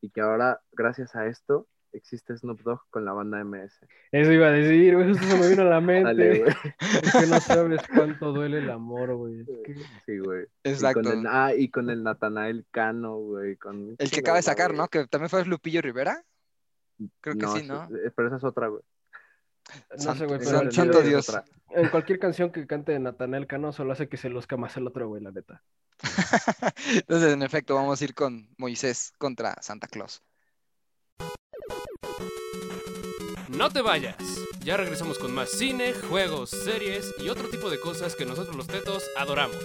[0.00, 3.80] y que ahora, gracias a esto, existe Snoop Dogg con la banda MS.
[4.12, 6.38] Eso iba a decir, güey, justo se me vino a la Dale, mente.
[6.40, 6.54] güey.
[7.02, 9.40] Es que no sabes cuánto duele el amor, güey.
[9.40, 9.74] Es que-
[10.06, 10.46] Sí, güey.
[10.64, 11.00] Exacto.
[11.00, 13.56] Y con el, ah, y con el Natanael Cano, güey.
[13.56, 14.78] Con El que acaba de sacar, güey.
[14.78, 14.88] ¿no?
[14.88, 16.22] Que también fue Lupillo Rivera.
[17.20, 17.84] Creo que sí, ¿no?
[17.84, 18.82] eh, Pero esa es otra, güey.
[20.04, 21.28] No sé, güey, pero santo Dios.
[21.28, 21.44] otra.
[21.70, 25.06] en cualquier canción que cante Natanael Cano solo hace que se luzca más el otro,
[25.08, 25.62] güey, la neta.
[26.94, 30.22] Entonces, en efecto, vamos a ir con Moisés contra Santa Claus.
[33.60, 34.16] No te vayas.
[34.64, 38.66] Ya regresamos con más cine, juegos, series y otro tipo de cosas que nosotros los
[38.66, 39.58] tetos adoramos.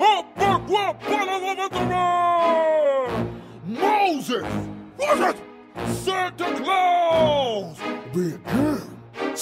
[0.00, 0.24] Oh!
[3.66, 4.42] Moses!
[4.98, 5.36] Was it?
[6.02, 7.76] Santa Claus!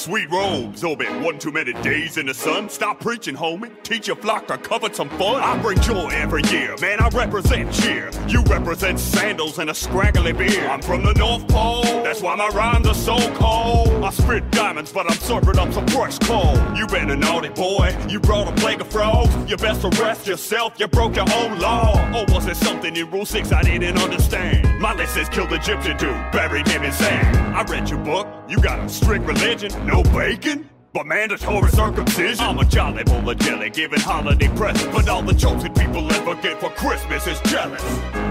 [0.01, 1.13] Sweet robes, Obit.
[1.21, 2.71] One too many days in the sun.
[2.71, 3.71] Stop preaching, homie.
[3.83, 5.43] Teach your flock to cover some fun.
[5.43, 7.01] I bring joy every year, man.
[7.01, 8.11] I represent cheer.
[8.27, 10.65] You represent sandals and a scraggly beard.
[10.71, 13.90] I'm from the North Pole, that's why my rhymes are so cold.
[14.03, 16.57] I spit diamonds, but I'm serving up some fresh coal.
[16.75, 19.35] You been a naughty boy, you brought a plague of frogs.
[19.51, 21.93] You best arrest yourself, you broke your own law.
[22.15, 24.81] Or was it something in Rule 6 I didn't understand?
[24.81, 27.37] My list says kill the Egyptian dude, buried him in sand.
[27.55, 30.69] I read your book, you got a strict religion, no bacon?
[30.93, 32.45] But mandatory circumcision.
[32.45, 34.93] I'm a jolly bowl of jelly, giving holiday presents.
[34.93, 38.30] But all the chosen people ever get for Christmas is jealous.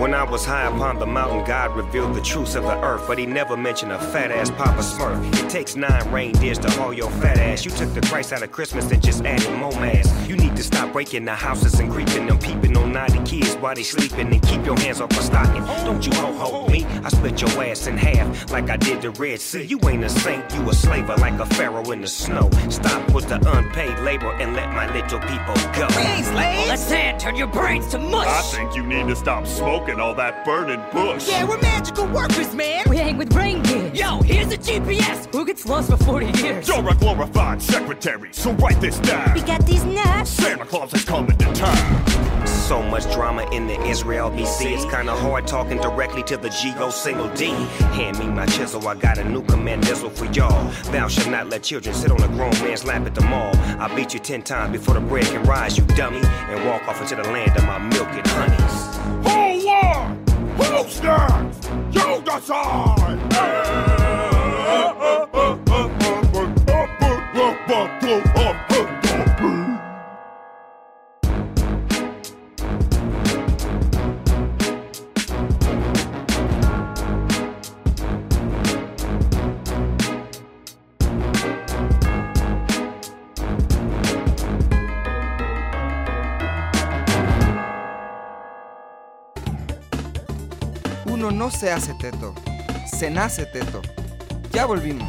[0.00, 3.16] When I was high upon the mountain, God revealed the truths of the earth, but
[3.16, 5.22] he never mentioned a fat ass Papa Smurf.
[5.40, 7.64] It takes nine reindeers to haul your fat ass.
[7.64, 10.10] You took the Christ out of Christmas and just added more mass.
[10.28, 13.76] You need to stop breaking the houses and creeping them, peeping on naughty kids while
[13.76, 15.64] they sleeping, and keep your hands off my stocking.
[15.84, 16.84] Don't you ho ho me?
[17.04, 19.62] I split your ass in half like I did the Red Sea.
[19.62, 22.50] You ain't a saint, you a slaver like a pharaoh in the snow.
[22.68, 25.86] Stop with the unpaid labor and let my little people go.
[25.96, 26.68] We ain't slaves.
[26.68, 28.26] Let's say turn your brains to mush.
[28.26, 31.28] I think you need to stop smoking smoking all that burning bush.
[31.28, 32.84] Yeah, we're magical workers, man.
[32.88, 33.92] We hang with reindeer.
[33.94, 35.32] Yo, here's a GPS.
[35.32, 36.68] Who gets lost for 40 years?
[36.68, 39.34] You're a glorified secretary, so write this down.
[39.34, 40.30] We got these nuts.
[40.30, 42.43] Santa Claus is coming to town.
[42.68, 44.72] So much drama in the Israel BC.
[44.72, 47.50] It's kinda hard talking directly to the G-O single D.
[47.92, 50.70] Hand me my chisel, I got a new command missile for y'all.
[50.90, 53.54] Thou shalt not let children sit on a grown man's lap at the mall.
[53.78, 57.02] I'll beat you ten times before the bread can rise, you dummy, and walk off
[57.02, 58.96] into the land of my milk and honeys.
[59.28, 60.24] Hold on!
[60.56, 61.70] Who's next?
[61.92, 64.03] You decide!
[91.14, 92.34] Uno no se hace teto,
[92.86, 93.80] se nace teto.
[94.50, 95.08] Ya volvimos.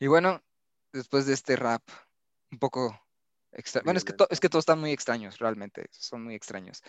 [0.00, 0.42] Y bueno,
[0.90, 1.82] después de este rap
[2.50, 2.98] un poco
[3.52, 3.82] extra...
[3.84, 6.82] Bueno, es que, es que todos están muy extraños, realmente, son muy extraños.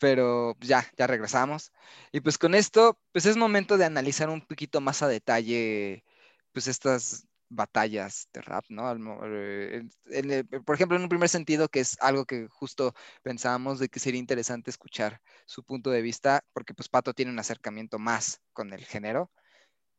[0.00, 1.70] Pero ya, ya regresamos.
[2.10, 6.02] Y pues con esto, pues es momento de analizar un poquito más a detalle,
[6.50, 8.92] pues estas batallas de rap, ¿no?
[9.26, 13.88] Eh, el- por ejemplo, en un primer sentido, que es algo que justo pensábamos de
[13.90, 18.40] que sería interesante escuchar su punto de vista, porque pues Pato tiene un acercamiento más
[18.52, 19.30] con el género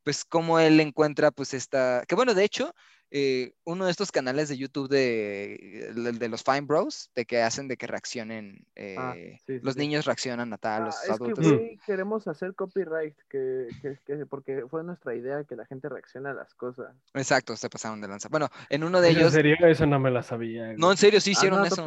[0.03, 2.73] pues cómo él encuentra pues esta, que bueno, de hecho,
[3.11, 7.77] eh, uno de estos canales de YouTube de, los Fine Bros, de que hacen de
[7.77, 8.65] que reaccionen,
[8.97, 9.79] Ah, eh, sí, sí, los sí.
[9.81, 11.51] niños reaccionan a tal, Ah, los es que, adultos.
[11.51, 16.29] güey, queremos hacer copyright, que, que, que- porque fue nuestra idea que la gente reaccione
[16.29, 16.95] a las cosas.
[17.13, 18.29] Exacto, se pasaron de lanza.
[18.29, 19.55] Bueno, en uno de ¿En ellos, serio?
[19.61, 20.65] Eso no me la sabía.
[20.67, 20.77] güey.
[20.77, 21.85] no, en serio, sí Ah, hicieron ¿no eso.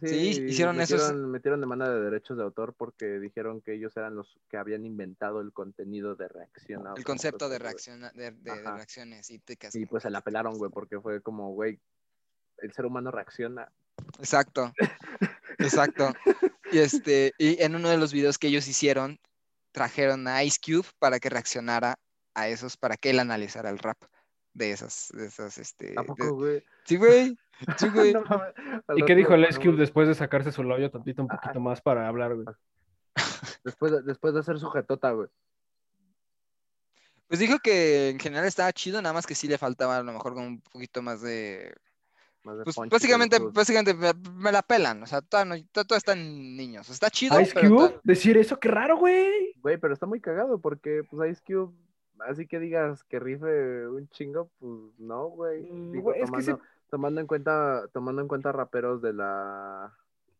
[0.00, 4.14] Sí, hicieron eso, es- metieron, demanda de derechos de autor porque dijeron que ellos eran
[4.14, 6.84] los que habían inventado el contenido de reacción.
[6.96, 8.76] El concepto de, reacción, de, de- de Ajá.
[8.76, 11.80] reacciones y te Y pues se la pelaron, güey, porque fue como, güey,
[12.58, 13.70] el ser humano reacciona.
[14.18, 14.72] Exacto,
[15.58, 16.12] exacto.
[16.70, 19.18] Y, este, y en uno de los videos que ellos hicieron,
[19.72, 21.98] trajeron a Ice Cube para que reaccionara
[22.34, 23.98] a esos, para que él analizara el rap
[24.54, 25.94] de esas, de esas, este...
[25.96, 26.64] ¿A de- poco, güey?
[26.84, 27.38] Sí, güey.
[27.76, 28.12] Sí, güey.
[28.12, 28.22] No
[28.96, 31.80] ¿Y qué dijo el Ice Cube después de sacarse su labio tantito un poquito más
[31.80, 32.46] para hablar, güey?
[33.64, 35.28] Después de, después de hacer sujetota, güey.
[37.28, 40.12] Pues dijo que en general estaba chido, nada más que sí le faltaba a lo
[40.12, 41.74] mejor como un poquito más de...
[42.44, 45.84] Más de Pues punch básicamente, básicamente me, me la pelan, o sea, todavía, no- to-
[45.84, 46.88] todavía están niños.
[46.88, 49.52] Está chido, Ice pero Cube, decir eso, qué raro, güey.
[49.60, 51.74] Güey, pero está muy cagado porque, pues, Ice Cube,
[52.20, 55.64] así que digas que rife un chingo, pues, no, güey.
[55.70, 59.92] Mm, Digo, güey, es que tomando, tomando en cuenta, tomando en cuenta raperos de la,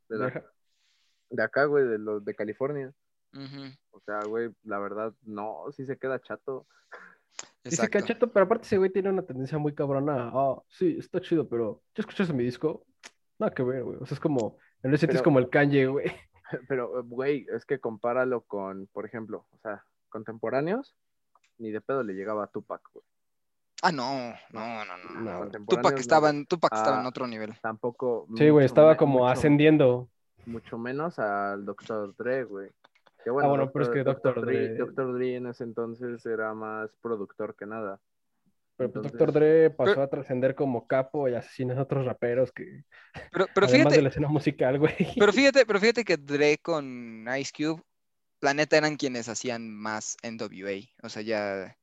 [0.09, 0.45] de la,
[1.31, 2.93] de acá, güey, de los de California.
[3.91, 6.67] O sea, güey, la verdad, no, sí se queda chato.
[7.65, 7.99] Dice exacto.
[8.01, 10.31] cachato, pero aparte ese güey tiene una tendencia muy cabrona.
[10.33, 12.85] Ah, sí, está chido, pero ¿ya escuchaste mi disco?
[13.39, 13.99] Nada que ver, güey.
[14.01, 16.07] O sea, es como, en ese sentido es Pero- como el Kanye, güey.
[16.69, 20.97] Pero, güey, es que compáralo con, por ejemplo, o sea, contemporáneos,
[21.59, 23.05] ni de pedo le llegaba a Tupac, güey.
[23.83, 25.45] Ah, no, no, no, no.
[25.45, 27.55] No, Tupac estaba, en, Tupac estaba en Ah, otro nivel.
[27.61, 28.27] Tampoco.
[28.37, 30.09] Sí, güey, estaba como mucho- ascendiendo.
[30.47, 32.17] mucho menos al Dr.
[32.17, 32.71] Dre, güey.
[33.35, 34.35] Que Ah, bueno, pero es que Dr.
[34.35, 34.47] Dr.
[34.47, 35.13] Dre, Dre- Dr.
[35.15, 38.01] Dre en ese entonces era más productor que nada.
[38.77, 39.33] Pero pues, Entonces- Dr.
[39.33, 42.85] Dre pasó Pero- a trascender como capo y asesino a otros raperos que,
[43.33, 44.95] Pero, pero además fíjate, de la escena musical, güey.
[45.19, 47.83] pero fíjate, pero fíjate que Dre con Ice Cube,
[48.41, 50.89] la neta eran quienes hacían más NWA.
[51.03, 51.77] O sea, ya.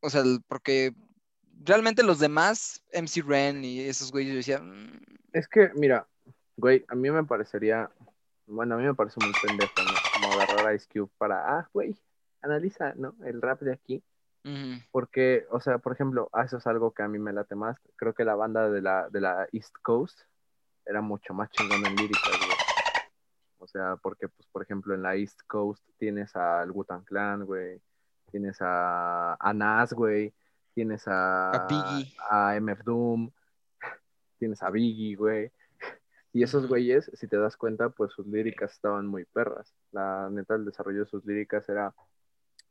[0.00, 0.92] O sea, porque
[1.64, 5.00] realmente los demás, MC Ren y esos güeyes, yo decía, "Mm,
[5.32, 6.06] Es que, mira,
[6.56, 7.88] güey, a mí me parecería,
[8.46, 10.02] bueno, a mí me parece muy pendejo, ¿no?
[10.10, 11.96] Como agarrar a Ice Cube para, ah, güey,
[12.42, 13.14] analiza, ¿no?
[13.24, 14.02] El rap de aquí.
[14.92, 17.76] Porque, o sea, por ejemplo, ah, eso es algo que a mí me late más.
[17.96, 20.20] Creo que la banda de la, de la East Coast
[20.84, 22.56] era mucho más chingona en líricas, güey.
[23.58, 27.80] O sea, porque, pues, por ejemplo, en la East Coast tienes al Wu-Tang Clan, güey.
[28.30, 30.32] Tienes a, a Nas, güey.
[30.74, 32.14] Tienes a, A Biggie.
[32.30, 33.30] a MF Doom.
[34.38, 35.50] Tienes a Biggie, güey.
[36.36, 39.74] Y esos güeyes, si te das cuenta, pues sus líricas estaban muy perras.
[39.90, 41.94] La neta, el desarrollo de sus líricas era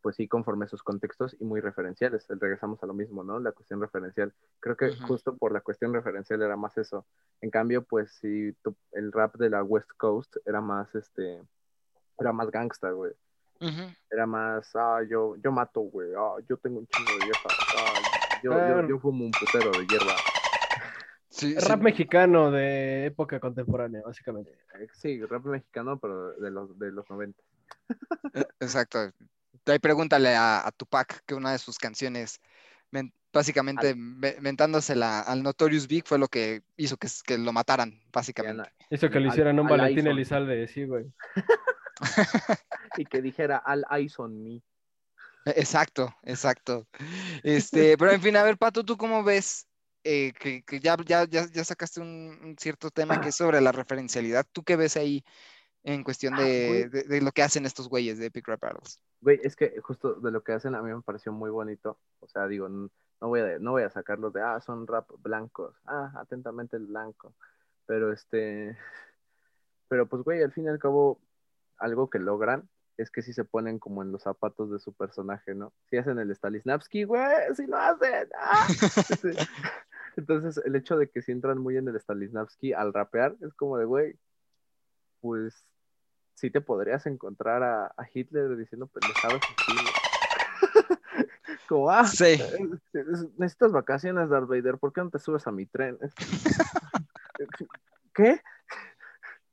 [0.01, 2.27] pues sí, conforme a sus contextos y muy referenciales.
[2.29, 3.39] Regresamos a lo mismo, ¿no?
[3.39, 4.31] La cuestión referencial.
[4.59, 7.07] Creo que justo por la cuestión referencial era más eso.
[7.41, 11.41] En cambio, pues sí, tu- el rap de la West Coast era más, este,
[12.19, 13.13] era más gangsta, güey.
[14.11, 17.99] Era más, ah, yo, yo mato, güey, ah, yo tengo un chingo de viejas, ah,
[18.43, 18.51] yo,
[18.83, 20.23] yo, yo fumo un putero de hierba.
[21.35, 21.67] Sí, sí.
[21.67, 24.51] Rap mexicano de época contemporánea, básicamente.
[24.79, 27.41] Eh, Sí, rap mexicano, pero de los, de los 90.
[28.33, 29.11] Eh, Exacto.
[29.65, 32.39] Ahí pregúntale a, a Tupac que una de sus canciones,
[32.91, 37.99] men- básicamente me- mentándosela al Notorious Big, fue lo que hizo que, que lo mataran,
[38.13, 38.69] básicamente.
[38.89, 40.17] Hizo que le Al- hicieran un al Valentín iPhone.
[40.17, 41.05] Elizalde, sí, güey.
[42.97, 44.61] Y que dijera All Eyes on Me.
[45.45, 46.87] Exacto, exacto.
[47.43, 49.67] Este, pero en fin, a ver, Pato, ¿tú cómo ves
[50.05, 53.59] eh, que, que ya, ya, ya, ya sacaste un, un cierto tema que es sobre
[53.59, 54.45] la referencialidad?
[54.53, 55.25] ¿Tú qué ves ahí
[55.83, 59.01] en cuestión Ah, de, de- de lo que hacen estos güeyes de Epic Rap Battles?
[59.21, 61.99] Güey, es que justo de lo que hacen a mí me pareció muy bonito.
[62.19, 62.89] O sea, digo, no
[63.19, 65.75] voy a, no voy a sacarlos de, ah, son rap blancos.
[65.85, 67.33] Ah, atentamente el blanco.
[67.87, 68.77] Pero este,
[69.87, 71.19] pero pues, güey, al fin y al cabo,
[71.77, 75.53] algo que logran es que si se ponen como en los zapatos de su personaje,
[75.53, 75.73] ¿no?
[75.89, 77.21] Si hacen el Stanislavski, güey,
[77.55, 78.29] si lo hacen.
[78.39, 78.67] ¡ah!
[80.17, 83.77] Entonces, el hecho de que si entran muy en el Stanislavski al rapear, es como
[83.77, 84.17] de, güey,
[85.21, 85.65] pues
[86.35, 89.93] sí te podrías encontrar a, a Hitler diciendo pendejadas así.
[91.69, 92.37] Como, ah, Sí.
[93.37, 95.97] necesitas vacaciones, Darth Vader, ¿por qué no te subes a mi tren?
[98.13, 98.41] ¿Qué?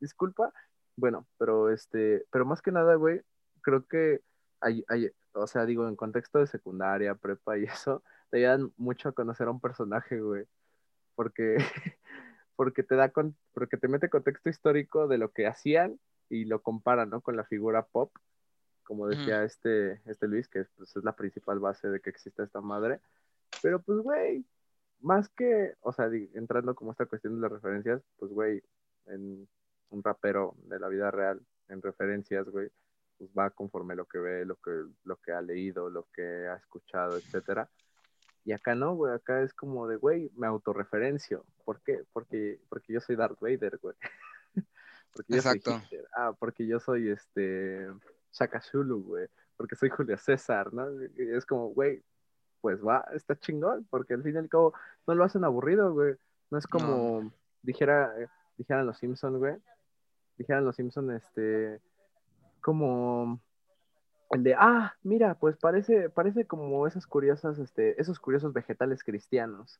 [0.00, 0.52] Disculpa.
[0.96, 3.22] Bueno, pero este, pero más que nada, güey,
[3.62, 4.20] creo que
[4.60, 8.02] hay, hay, o sea, digo, en contexto de secundaria, prepa y eso,
[8.32, 10.46] te ayudan mucho a conocer a un personaje, güey.
[11.14, 11.58] Porque,
[12.56, 16.62] porque te da con, porque te mete contexto histórico de lo que hacían y lo
[16.62, 17.20] comparan, ¿no?
[17.20, 18.10] Con la figura pop,
[18.84, 22.62] como decía este, este Luis, que pues, es la principal base de que exista esta
[22.62, 23.00] madre.
[23.62, 24.46] Pero pues, güey,
[25.00, 28.62] más que, o sea, entrando como esta cuestión de las referencias, pues, güey,
[29.06, 29.46] en
[29.90, 32.70] un rapero de la vida real, en referencias, güey,
[33.18, 34.70] pues va conforme lo que ve, lo que,
[35.04, 37.68] lo que ha leído, lo que ha escuchado, etcétera.
[38.44, 41.44] Y acá no, güey, acá es como de, güey, me autorreferencio.
[41.64, 42.04] ¿Por qué?
[42.12, 43.94] Porque, porque yo soy Darth Vader, güey.
[45.14, 45.80] porque yo soy Exacto.
[45.84, 46.08] Hitler.
[46.14, 47.88] Ah, porque yo soy este
[48.32, 49.28] Shaka Zulu, güey.
[49.56, 50.90] Porque soy Julio César, ¿no?
[51.04, 52.02] Y es como, güey,
[52.60, 54.72] pues va, está chingón, porque al fin y al cabo
[55.06, 56.14] no lo hacen aburrido, güey.
[56.50, 57.32] No es como
[57.62, 59.56] dijera, eh, dijeran los Simpson, güey.
[60.36, 61.80] Dijeran los Simpson, este,
[62.60, 63.40] como
[64.32, 69.78] el de, ah, mira, pues parece, parece como esas curiosas, este, esos curiosos vegetales cristianos.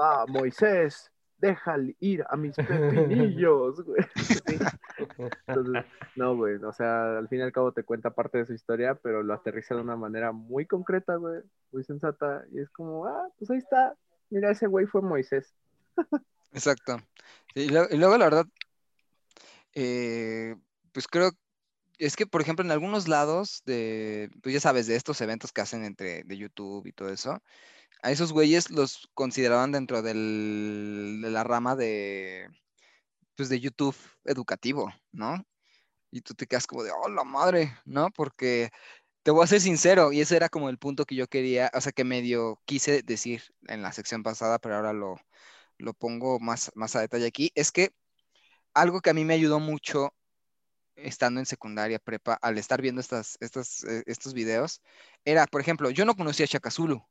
[0.00, 4.00] ah, Moisés, déjale ir a mis pepinillos, güey.
[5.46, 5.84] Entonces,
[6.14, 8.94] no, güey, o sea, al fin y al cabo te cuenta parte de su historia,
[8.94, 11.42] pero lo aterriza de una manera muy concreta, güey,
[11.72, 13.94] muy sensata, y es como, ah, pues ahí está,
[14.30, 15.52] mira, ese güey fue Moisés.
[16.52, 16.98] Exacto.
[17.56, 18.46] Y luego, la verdad,
[19.74, 20.54] eh,
[20.92, 21.32] pues creo,
[21.98, 25.60] es que, por ejemplo, en algunos lados de, pues ya sabes, de estos eventos que
[25.60, 27.42] hacen entre de YouTube y todo eso,
[28.02, 32.48] a esos güeyes los consideraban dentro del, de la rama de,
[33.36, 35.44] pues de YouTube educativo, ¿no?
[36.10, 38.10] Y tú te quedas como de, oh, la madre, ¿no?
[38.10, 38.70] Porque
[39.22, 41.80] te voy a ser sincero, y ese era como el punto que yo quería, o
[41.80, 45.16] sea, que medio quise decir en la sección pasada, pero ahora lo,
[45.78, 47.92] lo pongo más, más a detalle aquí, es que
[48.74, 50.14] algo que a mí me ayudó mucho
[50.96, 54.80] estando en secundaria, prepa, al estar viendo estas, eh, estos videos,
[55.24, 57.04] era, por ejemplo, yo no conocía a Shaka Zulu.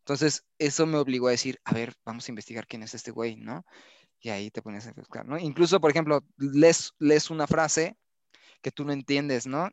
[0.00, 3.36] Entonces, eso me obligó a decir, a ver, vamos a investigar quién es este güey,
[3.36, 3.64] ¿no?
[4.20, 5.38] Y ahí te pones a buscar, ¿no?
[5.38, 7.96] Incluso, por ejemplo, lees, lees una frase
[8.62, 9.70] que tú no entiendes, ¿no?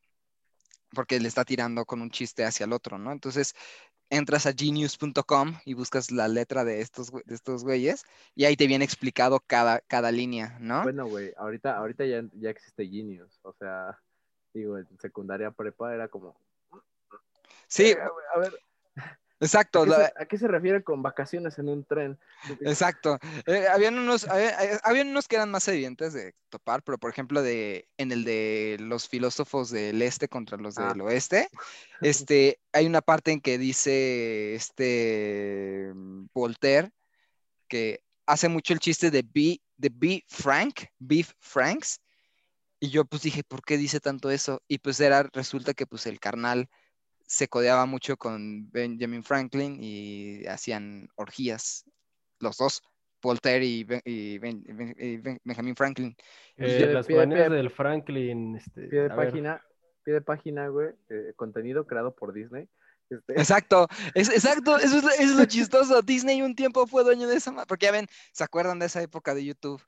[0.92, 3.12] Porque le está tirando con un chiste hacia el otro, ¿no?
[3.12, 3.56] Entonces,
[4.10, 8.04] entras a genius.com y buscas la letra de estos, de estos güeyes
[8.36, 10.84] y ahí te viene explicado cada, cada línea, ¿no?
[10.84, 14.00] Bueno, güey, ahorita, ahorita ya, ya existe Genius, o sea,
[14.54, 16.36] digo, en secundaria prepa era como,
[17.68, 17.98] Sí, "Eh,
[18.36, 18.54] a ver,
[19.40, 19.82] exacto.
[19.82, 22.18] ¿a qué, la- se, a qué se refiere con vacaciones en un tren?
[22.62, 23.18] Exacto.
[23.46, 27.10] Eh, habían unos, había- eh, habían unos que eran más evidentes de topar, pero por
[27.10, 30.90] ejemplo de, en el de los filósofos del este contra los Ah.
[30.90, 31.48] del oeste,
[32.02, 35.92] este, hay una parte en que dice este
[36.34, 36.92] Voltaire
[37.68, 42.00] que hace mucho el chiste de be, de be frank, beef franks,
[42.80, 44.62] y yo pues dije, ¿por qué dice tanto eso?
[44.68, 46.70] Y pues era, resulta que pues el carnal
[47.26, 51.86] se codeaba mucho con Benjamin Franklin y hacían orgías,
[52.40, 52.82] los dos,
[53.22, 56.16] Voltaire y, Ben- y Ben- Ben- y Ben- Benjamin Franklin.
[56.58, 58.56] Eh, Pie de- las pie del Franklin.
[58.56, 59.62] Este, Pie de ver, página,
[60.04, 62.70] pie de página, güey, eh, contenido creado por Disney.
[63.10, 66.02] Este, Exacto, es, exacto, eso es, eso es lo chistoso.
[66.02, 69.34] Disney un tiempo fue dueño de esa, porque ya ven, ¿se acuerdan de esa época
[69.34, 69.82] de YouTube?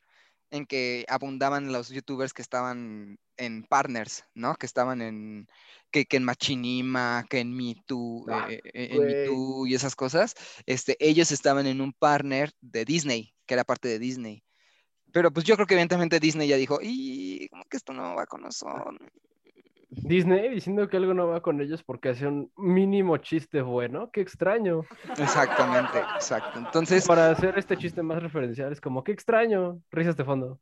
[0.51, 4.55] En que abundaban los youtubers que estaban en partners, ¿no?
[4.55, 5.47] Que estaban en,
[5.91, 10.33] que, que en Machinima, que en MeToo, Ah, eh, eh, en y esas cosas,
[10.65, 14.43] este, ellos estaban en un partner de Disney, que era parte de Disney.
[15.11, 18.25] Pero pues yo creo que evidentemente Disney ya dijo, y como que esto no va
[18.25, 18.95] con nosotros.
[19.89, 24.09] Disney diciendo que algo no va con ellos porque hace un mínimo chiste bueno.
[24.11, 24.81] Qué extraño.
[25.17, 26.59] Exactamente, exacto.
[26.59, 29.81] Entonces, Para hacer este chiste más referencial, es como, qué extraño.
[29.91, 30.59] Risas de fondo.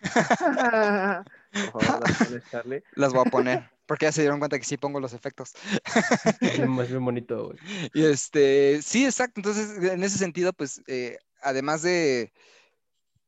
[1.72, 2.82] Por favor, las pones, Charlie.
[2.92, 5.54] las voy a poner, porque ya se dieron cuenta que sí pongo los efectos.
[6.40, 7.58] Es bien bonito, güey.
[7.94, 9.40] Y este, sí, exacto.
[9.40, 12.32] Entonces, en ese sentido, pues, eh, además de,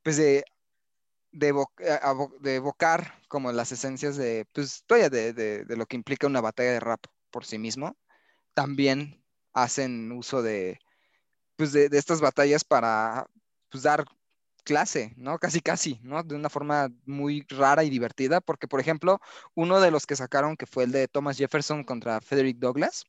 [0.05, 0.45] pues, de,
[1.33, 1.99] de, evo- eh,
[2.41, 6.81] de evocar como las esencias de, pues, de, de- lo que implica una batalla de
[6.81, 7.01] rap
[7.31, 7.97] por sí mismo,
[8.55, 9.25] también
[9.55, 10.79] hacen uso de,
[11.57, 13.27] pues, de estas batallas para,
[13.71, 14.05] pues, dar
[14.65, 15.39] clase, ¿no?
[15.39, 16.23] Casi, casi, ¿no?
[16.23, 19.21] De una forma muy rara y divertida, porque, por ejemplo,
[19.55, 23.05] uno de los que sacaron, que fue el de Thomas Jefferson contra Frederick Douglass,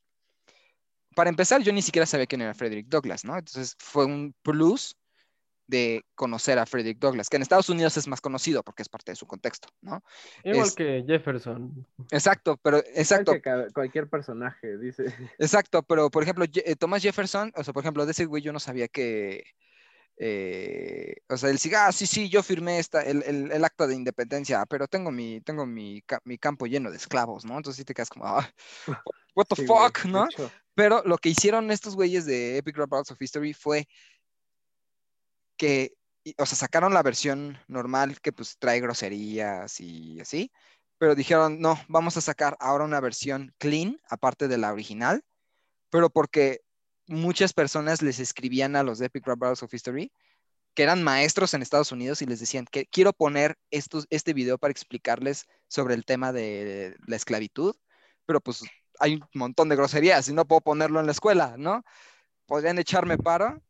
[1.16, 3.38] para empezar, yo ni siquiera sabía quién era Frederick Douglass, ¿no?
[3.38, 4.96] Entonces fue un plus
[5.72, 9.14] de conocer a Frederick Douglass, que en Estados Unidos es más conocido porque es parte
[9.14, 10.04] de su contexto, ¿no?
[10.44, 11.88] Igual Es- que Jefferson.
[12.12, 15.06] Exacto, pero exacto, Que cualquier personaje, dice.
[15.40, 18.44] exacto, pero por ejemplo, Je- eh, Thomas Jefferson, o sea, por ejemplo, de ese güey
[18.44, 19.46] yo no sabía que,
[20.18, 23.88] eh, o sea, él sigue, ah, sí, sí, yo firmé esta, el, el- el acta
[23.88, 27.56] de independencia, pero tengo mi, tengo mi, mi campo lleno de esclavos, ¿no?
[27.58, 28.48] Entonces sí te quedas como, ah,
[29.36, 30.28] what the Sí, güey, fuck, de ¿no?
[30.76, 33.88] Pero lo que hicieron estos güeyes de Epic Rap of History fue
[35.62, 35.96] que,
[36.40, 40.52] o sea, sacaron la versión normal que pues trae groserías y así,
[40.98, 45.24] pero dijeron, no, vamos a sacar ahora una versión clean, aparte de la original,
[45.92, 46.62] pero porque
[47.06, 50.12] muchas personas les escribían a los de Epic Rap Battles of History
[50.74, 54.58] que eran maestros en Estados Unidos y les decían que quiero poner estos, este video
[54.58, 57.76] para explicarles sobre el tema de la esclavitud,
[58.26, 58.64] pero pues
[59.00, 61.84] hay un montón de groserías y no puedo ponerlo en la escuela, ¿no?
[62.48, 63.62] Podrían echarme paro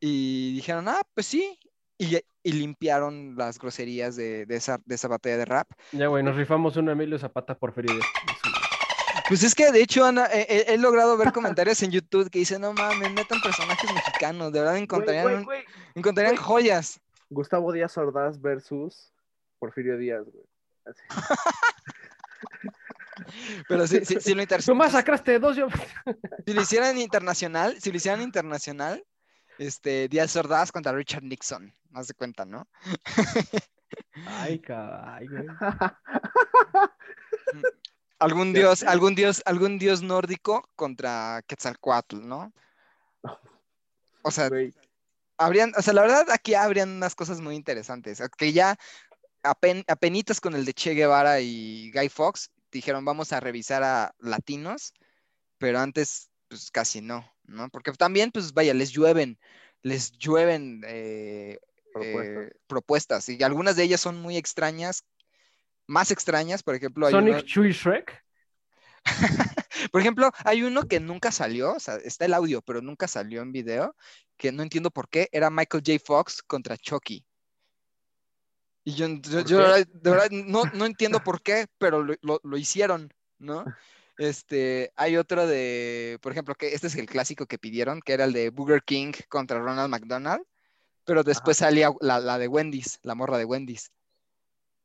[0.00, 1.58] y dijeron, ah, pues sí,
[1.98, 5.68] y, y limpiaron las groserías de, de esa, de esa batalla de rap.
[5.92, 7.94] Ya, güey, nos rifamos un Emilio Zapata por Feria.
[9.28, 12.40] Pues es que de hecho Ana, he, he- he logrado ver comentarios en YouTube que
[12.40, 16.44] dicen, no mames, metan personajes mexicanos, de verdad encontrarían, güey, un- güey, encontrarían güey.
[16.46, 17.00] joyas.
[17.30, 19.12] Gustavo Díaz Ordaz versus
[19.58, 20.44] Porfirio Díaz, güey.
[20.84, 21.00] Así.
[23.68, 25.68] Pero si, si- si lo inter- Tú masacraste dos, yo.
[26.46, 29.04] si lo hicieran internacional, si lo hicieran internacional,
[29.58, 32.68] este, Díaz Ordaz contra Richard Nixon, haz de cuenta, ¿no?
[34.26, 35.46] Ay, caray, güey.
[38.18, 42.52] Algún dios, algún dios, algún dios nórdico contra Quetzalcoatl, ¿no?
[44.22, 44.72] O sea, Güey,
[45.36, 48.78] habrían, o sea, la verdad aquí habrían unas cosas muy interesantes, que ya
[49.42, 54.14] apen, apenitas con el de Che Guevara y Guy Fawkes dijeron vamos a revisar a
[54.18, 54.92] latinos,
[55.58, 57.68] pero antes pues casi no, ¿no?
[57.70, 59.38] Porque también pues vaya, les llueven,
[59.82, 61.58] les llueven eh,
[61.92, 62.44] Propuestas.
[62.46, 65.04] eh, propuestas y algunas de ellas son muy extrañas,
[65.86, 68.24] más extrañas, por ejemplo, hay uno- Sonic Chewy Shrek.
[69.92, 73.40] por ejemplo, hay uno que nunca salió, o sea, está el audio, pero nunca salió
[73.42, 73.94] en video,
[74.36, 75.98] que no entiendo por qué, era Michael J.
[76.04, 77.24] Fox contra Chucky.
[78.84, 79.54] Y yo, yo- ¿Por yo qué?
[79.54, 83.64] de verdad- de verdad no, no entiendo por qué, pero lo, lo- lo hicieron, ¿no?
[84.18, 88.24] Este, hay otro de, por ejemplo, que este es el clásico que pidieron, que era
[88.24, 90.42] el de Burger King contra Ronald McDonald,
[91.04, 93.92] pero después salía la, la de Wendy's, la morra de Wendy's.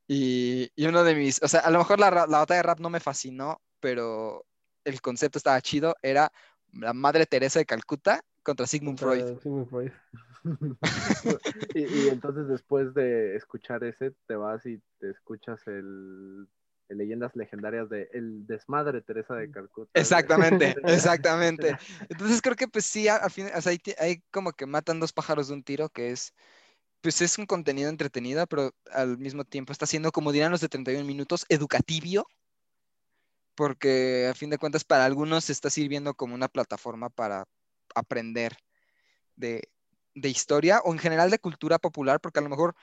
[0.08, 2.80] Y, y uno de mis, o sea, a lo mejor la, la batalla de rap
[2.80, 4.46] no me fascinó, pero
[4.84, 6.32] el concepto estaba chido, era
[6.74, 9.40] la Madre Teresa de Calcuta contra Sigmund Freud.
[9.40, 9.92] Sigmund Freud.
[11.76, 16.48] y, y entonces después de escuchar ese, te vas y te escuchas el
[16.96, 19.90] Leyendas Legendarias de El Desmadre Teresa de Calcuta.
[19.94, 20.02] güey.
[20.02, 21.76] Exactamente, exactamente.
[22.10, 25.00] Entonces creo que pues sí, a- al fin, o sea, ti- ahí como que matan
[25.00, 26.34] dos pájaros de un tiro, que es,
[27.02, 30.70] pues es un contenido entretenido, pero al mismo tiempo está siendo, como dirán los de
[30.70, 32.26] 31 minutos, educativo,
[33.56, 37.46] porque a fin de cuentas para algunos está sirviendo como una plataforma para
[37.96, 38.56] aprender
[39.36, 39.70] de,
[40.16, 42.76] de historia o en general de cultura popular, porque a lo mejor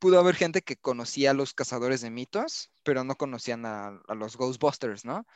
[0.00, 4.14] pudo haber gente que conocía a los cazadores de mitos, pero no conocían a, a
[4.16, 5.26] los Ghostbusters, ¿no?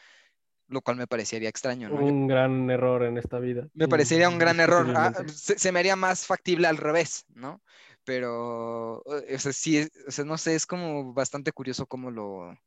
[0.66, 2.00] Lo cual me parecería extraño, ¿no?
[2.00, 3.68] Yo- Un gran error en esta vida.
[3.74, 4.86] me parecería un gran error.
[4.96, 7.62] Ah, se, se me haría más factible al revés, ¿no?
[8.04, 12.58] Pero, o sea, sí, o sea, no sé, es como bastante curioso cómo lo,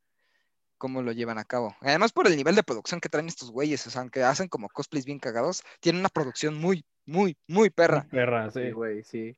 [0.77, 1.75] cómo lo llevan a cabo.
[1.81, 4.69] Además, por el nivel de producción que traen estos güeyes, o sea, aunque hacen como
[4.69, 8.07] cosplays bien cagados, tienen una producción muy, muy, muy perra.
[8.09, 8.71] Perra, Sí, sí.
[8.71, 9.37] güey, sí.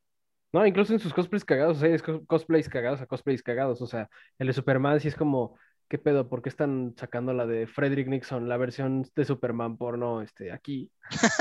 [0.52, 3.82] No, incluso en sus cosplays cagados, o sea, es cos- cosplays cagados a cosplays cagados.
[3.82, 6.28] O sea, el de Superman sí es como, ¿qué pedo?
[6.30, 10.92] ¿Por qué están sacando la de Frederick Nixon, la versión de Superman porno, este, aquí?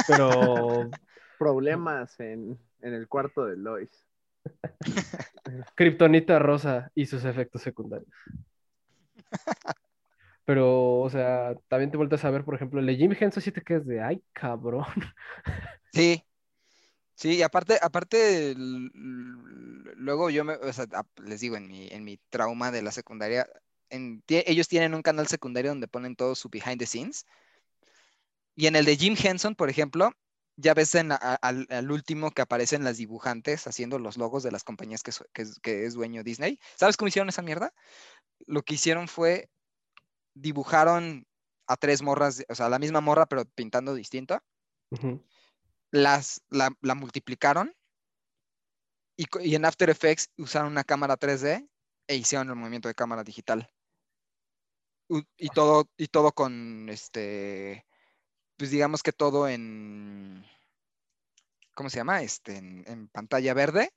[0.07, 0.91] Pero
[1.39, 4.05] Problemas en, en el cuarto de Lois.
[5.77, 8.09] Kryptonita rosa y sus efectos secundarios.
[10.45, 13.53] Pero, o sea, también te vuelves a ver, por ejemplo, el de Jim Henson sí
[13.53, 14.87] te quedas de, ay, cabrón.
[15.93, 16.25] Sí,
[17.19, 20.57] sí, y aparte, aparte, luego yo me,
[21.25, 23.47] les digo, en mi, en mi trauma de la secundaria,
[23.91, 27.27] ellos tienen un canal secundario donde ponen todo su behind the scenes.
[28.55, 30.13] Y en el de Jim Henson, por ejemplo,
[30.57, 34.65] ya ves en a- al, último que aparecen las dibujantes haciendo los logos de las
[34.65, 35.13] compañías que,
[35.85, 36.59] es, dueño Disney.
[36.75, 37.73] ¿Sabes cómo hicieron esa mierda?
[38.47, 39.49] Lo que hicieron fue
[40.35, 41.27] dibujaron
[41.67, 44.43] a tres morras, o sea, la misma morra, pero pintando distinto.
[45.91, 47.75] Las, la, la multiplicaron
[49.17, 51.69] y, y en After Effects usaron una cámara 3D
[52.07, 53.71] e hicieron el movimiento de cámara digital.
[55.09, 57.87] U- Y todo, y todo con este,
[58.59, 60.45] pues digamos que todo en,
[61.75, 62.23] ¿cómo se llama?
[62.23, 63.91] Este, en, en pantalla verde.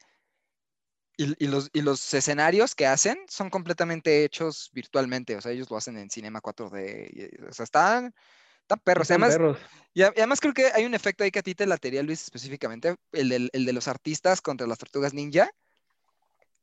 [1.18, 5.70] Y, y los, y los escenarios que hacen son completamente hechos virtualmente, o sea, ellos
[5.70, 8.16] lo hacen en Cinema 4D, y- o sea, están,
[8.78, 9.10] perros.
[9.10, 9.58] Están Además, perros.
[9.94, 12.96] y, además creo que hay un efecto ahí que a ti te latería, Luis, específicamente,
[13.12, 15.50] el, del- el de los artistas contra las tortugas ninja.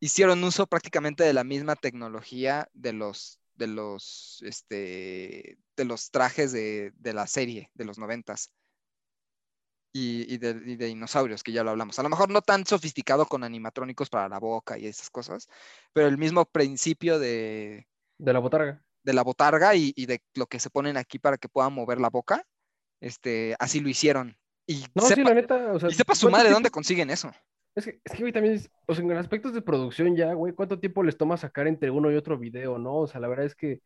[0.01, 6.53] Hicieron uso prácticamente de la misma tecnología de los, de los, este, de los trajes
[6.53, 8.51] de, de la serie de los noventas.
[9.91, 11.99] Y, y de, y de dinosaurios, que ya lo hablamos.
[11.99, 15.49] A lo mejor no tan sofisticado con animatrónicos para la boca y esas cosas,
[15.93, 17.89] pero el mismo principio de,
[18.19, 18.85] De la botarga.
[19.03, 22.01] De la botarga y, y de lo que se ponen aquí para que puedan mover
[22.01, 22.45] la boca,
[23.01, 24.37] este, así lo hicieron.
[24.67, 26.71] Y No, sí, sepa, la neta, o sea, y sepa su ¿cuánto madre tiempo- dónde
[26.71, 27.33] consiguen eso.
[27.75, 30.53] Es que, es que, güey, también, es- o sea, en aspectos de producción ya, güey,
[30.53, 32.97] ¿cuánto tiempo les toma sacar entre uno y otro video, no?
[32.97, 33.81] O sea, la verdad es que,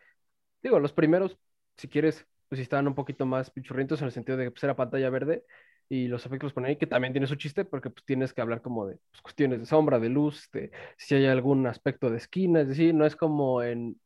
[0.63, 1.39] digo, los primeros,
[1.77, 4.65] si quieres, pues sí estaban un poquito más pichurrientos en el sentido de que pues,
[4.65, 5.45] era pantalla verde
[5.89, 8.41] y los efectos los ponen ahí, que también tiene su chiste, porque pues tienes que
[8.41, 12.19] hablar como de pues, cuestiones de sombra, de luz, de si hay algún aspecto de
[12.19, 14.01] esquina, es decir, no es como en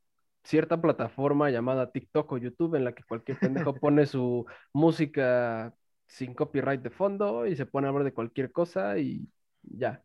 [0.47, 5.74] cierta plataforma llamada TikTok o YouTube en la que cualquier pendejo pone su música
[6.07, 9.28] sin copyright de fondo y se pone a hablar de cualquier cosa y
[9.62, 10.03] ya,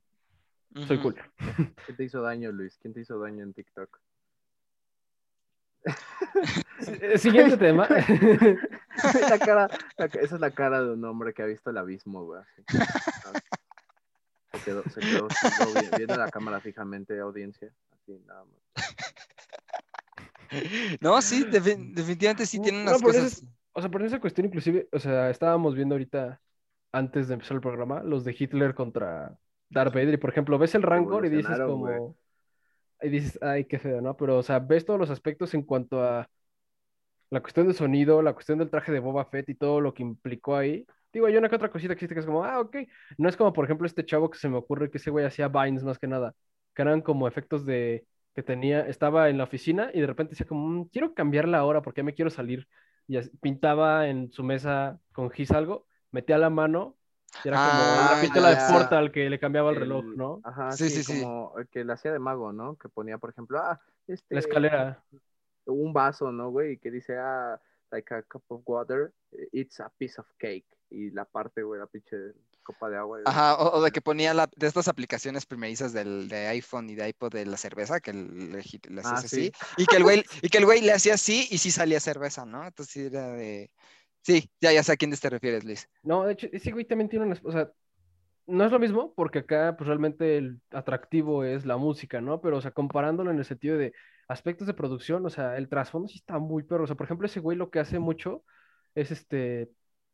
[0.87, 1.15] soy cool.
[1.85, 2.77] ¿Quién te hizo daño, Luis?
[2.81, 3.99] ¿Quién te hizo daño en TikTok?
[7.01, 7.87] Eh, Siguiente tema.
[9.29, 9.67] La cara,
[9.97, 12.41] la ca- esa es la cara de un hombre que ha visto el abismo, güey.
[14.51, 17.71] Se quedó, se quedó, se quedó vi- viendo la cámara fijamente, audiencia.
[17.91, 18.55] Así, nada más.
[21.01, 23.33] No, sí, defi- definitivamente sí tienen unas cosas.
[23.33, 26.41] es- o sea, por esa cuestión inclusive, o sea, estábamos viendo ahorita,
[26.91, 29.37] antes de empezar el programa, los de Hitler contra
[29.69, 32.17] Darth Vader, y por ejemplo, ves el Rancor y dices como,
[33.01, 34.17] y dices, ay, qué feo, ¿no?
[34.17, 36.29] Pero, o sea, ves todos los aspectos en cuanto a
[37.29, 40.03] la cuestión del sonido, la cuestión del traje de Boba Fett y todo lo que
[40.03, 40.85] implicó ahí.
[41.13, 42.77] Digo, hay una que otra cosita que existe que es como, ah, ok.
[43.17, 45.47] No es como, por ejemplo, este chavo que se me ocurre que ese güey hacía
[45.47, 46.33] Vines más que nada,
[46.75, 50.45] que eran como efectos de que tenía, estaba en la oficina y de repente decía
[50.47, 52.67] como, "Mm, quiero cambiar la hora porque me quiero salir.
[53.07, 56.95] Y así- pintaba en su mesa con gis algo, metía la mano
[57.43, 58.67] y era como Ah, la pistola ya.
[58.67, 60.41] de Portal que le cambiaba el El- reloj, ¿no?
[60.43, 61.21] Ajá, Sí, sí, sí, sí.
[61.21, 62.75] como el que le hacía de mago, ¿no?
[62.77, 65.03] Que ponía, por ejemplo, ah, este, La escalera.
[65.65, 66.73] un vaso, ¿no, güey?
[66.73, 67.59] Y que dice, ah,
[67.91, 69.11] like a cup of water,
[69.51, 70.65] it's a piece of cake.
[70.89, 72.17] Y la parte, güey, la pinche
[72.73, 73.19] copa de agua.
[73.19, 76.89] y- Ajá, o, o de que ponía la, de estas aplicaciones primerizas del, de iPhone
[76.89, 79.51] y de iPod de la cerveza, que le, le hacías Ah, así, sí.
[79.77, 82.45] y que el güey, y que el güey le hacía así y sí salía cerveza,
[82.45, 82.65] ¿no?
[82.65, 83.69] Entonces era de.
[84.23, 85.87] Sí, ya, ya sé a quién te refieres, Luis.
[86.03, 87.71] No, de hecho, ese güey también tiene unas, o sea,
[88.47, 92.41] no es lo mismo porque acá pues realmente el atractivo es la música, ¿no?
[92.41, 93.93] Pero, o sea, comparándolo en el sentido de
[94.27, 97.25] aspectos de producción, o sea, el trasfondo sí está muy perro, o sea, por ejemplo,
[97.27, 98.43] ese güey lo que hace mucho
[98.95, 99.71] es este,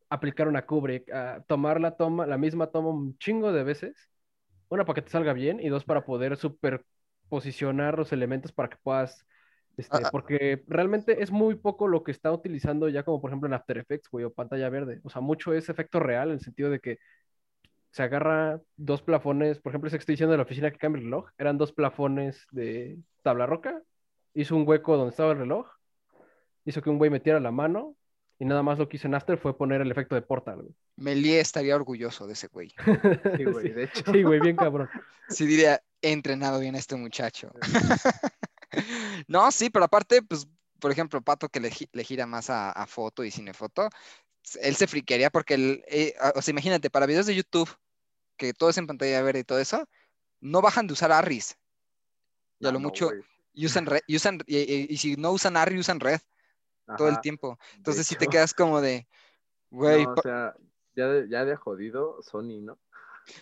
[0.08, 4.08] aplicar una Kubrick, a tomar la toma, la misma toma un chingo de veces,
[4.68, 8.76] una para que te salga bien y dos para poder superposicionar los elementos para que
[8.82, 9.24] puedas
[9.78, 10.08] este, Ah, ah.
[10.10, 13.78] porque realmente es muy poco lo que está utilizando ya como por ejemplo en After
[13.78, 15.00] Effects, güey, o pantalla verde.
[15.04, 16.98] O sea, mucho es efecto real en el sentido de que
[17.92, 20.98] se agarra dos plafones, por ejemplo, ese que estoy diciendo de la oficina que cambia
[20.98, 23.80] el reloj, eran dos plafones de tabla roca,
[24.34, 25.68] hizo un hueco donde estaba el reloj,
[26.64, 27.96] hizo que un güey metiera la mano
[28.38, 30.74] y nada más lo que hizo en After fue poner el efecto de Portal, güey.
[30.96, 32.72] Melie estaría orgulloso de ese güey.
[33.36, 34.12] Sí, güey, Sí, de hecho.
[34.12, 34.88] sí, güey, bien cabrón.
[35.28, 37.50] Sí diría, he entrenado bien a este muchacho.
[39.28, 40.46] No, sí, pero aparte, pues,
[40.78, 43.88] por ejemplo, Pato que le, le gira más a, a foto y cinefoto,
[44.60, 47.70] él se friquearía porque, él, eh, o sea, imagínate, para videos de YouTube,
[48.36, 49.88] que todo es en pantalla verde y todo eso,
[50.40, 51.56] no bajan de usar Arris.
[52.60, 53.20] Y a Ah, lo no, mucho, güey.
[53.52, 56.20] y usan red, y, usan, y, y- y si no usan Arri, usan red
[56.96, 57.58] todo el tiempo.
[57.76, 59.06] Entonces sí te quedas como de,
[59.70, 60.54] güey, No, o sea,
[60.94, 62.78] ya de, ya de jodido Sony, ¿no?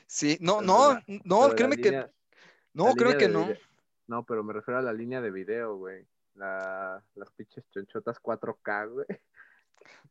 [0.07, 2.07] sí, no, pero no, la- no, créeme que,
[2.75, 3.49] no, línea que no.
[4.09, 6.07] No, pero me refiero a la línea de video, güey.
[6.35, 9.07] La, las pinches chonchotas 4K, güey.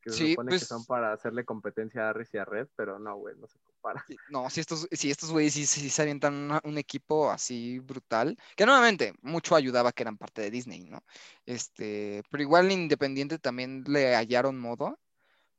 [0.02, 2.68] Que se Sí, supone que pues- son para hacerle competencia a Arris y a Red,
[2.76, 4.06] pero no, güey, no se compara.
[4.30, 8.38] No, si estos, si estos güeyes sí, sí se avientan una- un equipo así brutal,
[8.56, 11.04] que nuevamente mucho ayudaba que eran parte de Disney, ¿no?
[11.46, 15.00] Este, pero igual Independiente también le hallaron modo,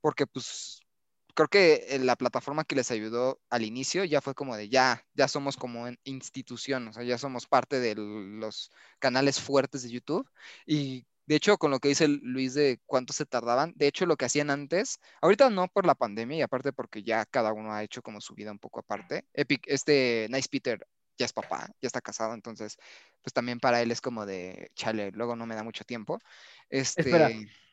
[0.01, 0.79] porque pues
[1.35, 5.05] creo que eh, la plataforma que les ayudó al inicio ya fue como de ya,
[5.13, 9.89] ya somos como en institución, o sea, ya somos parte de los canales fuertes de
[9.91, 10.27] YouTube
[10.65, 14.15] y de hecho, con lo que dice Luis de cuánto se tardaban, de hecho, lo
[14.15, 17.83] que hacían antes, ahorita no por la pandemia y aparte porque ya cada uno ha
[17.83, 19.25] hecho como su vida un poco aparte.
[19.33, 22.77] Epic, este Nice Peter ya es papá, ya está casado, entonces,
[23.21, 26.19] pues también para él es como de, chale, luego no me da mucho tiempo.
[26.69, 27.29] Este, Espera.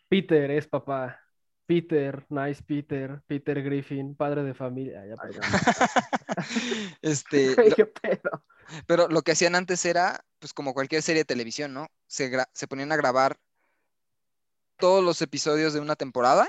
[0.09, 1.20] Peter es papá.
[1.66, 5.07] Peter, nice Peter, Peter Griffin, padre de familia.
[5.07, 5.42] Ya, perdón.
[7.02, 8.44] este, qué pedo.
[8.86, 11.88] Pero lo que hacían antes era, pues como cualquier serie de televisión, ¿no?
[12.07, 13.38] Se ponían a grabar
[14.78, 16.48] todos los episodios de una temporada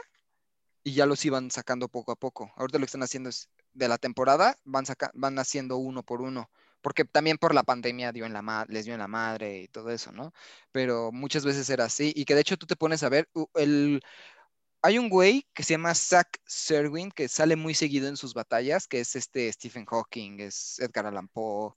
[0.83, 2.51] y ya los iban sacando poco a poco.
[2.55, 6.49] Ahorita lo que están haciendo es de la temporada, van, van haciendo uno por uno,
[6.81, 9.89] porque también por la pandemia dio en la les dio en la madre y todo
[9.89, 10.33] eso, ¿no?
[10.71, 14.01] Pero muchas veces era así y que de hecho tú te pones a ver, el,
[14.81, 18.87] hay un güey que se llama Zack Serwin que sale muy seguido en sus batallas,
[18.87, 21.73] que es este Stephen Hawking, es Edgar Allan Poe,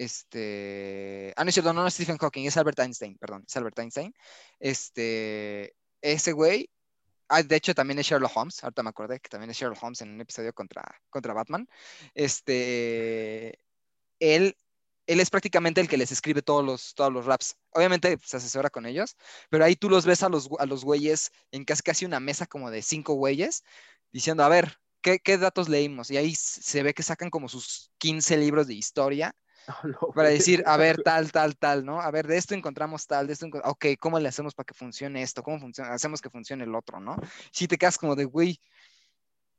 [0.00, 3.78] este, ah, no es cierto, no es Stephen Hawking, es Albert Einstein, perdón, es Albert
[3.80, 4.14] Einstein.
[4.58, 6.70] Este, ese güey,
[7.28, 10.00] ah, de hecho también es Sherlock Holmes, ahorita me acordé que también es Sherlock Holmes
[10.02, 11.68] en un episodio contra, contra Batman.
[12.14, 13.58] Este,
[14.18, 14.56] él,
[15.06, 17.56] él es prácticamente el que les escribe todos los, todos los raps.
[17.70, 19.16] Obviamente se asesora con ellos,
[19.50, 22.46] pero ahí tú los ves a los, a los güeyes en casi, casi una mesa
[22.46, 23.64] como de cinco güeyes
[24.12, 26.10] diciendo, a ver, ¿qué, qué datos leímos?
[26.10, 29.34] Y ahí se ve que sacan como sus 15 libros de historia
[30.14, 32.00] Para decir, a ver, tal, tal, tal, ¿no?
[32.00, 34.74] A ver, de esto encontramos tal, de esto, enco- ok, ¿cómo le hacemos para que
[34.74, 35.42] funcione esto?
[35.42, 35.92] ¿Cómo funciona?
[35.92, 37.16] hacemos que funcione el otro, ¿no?
[37.52, 38.60] Si te quedas como de, güey,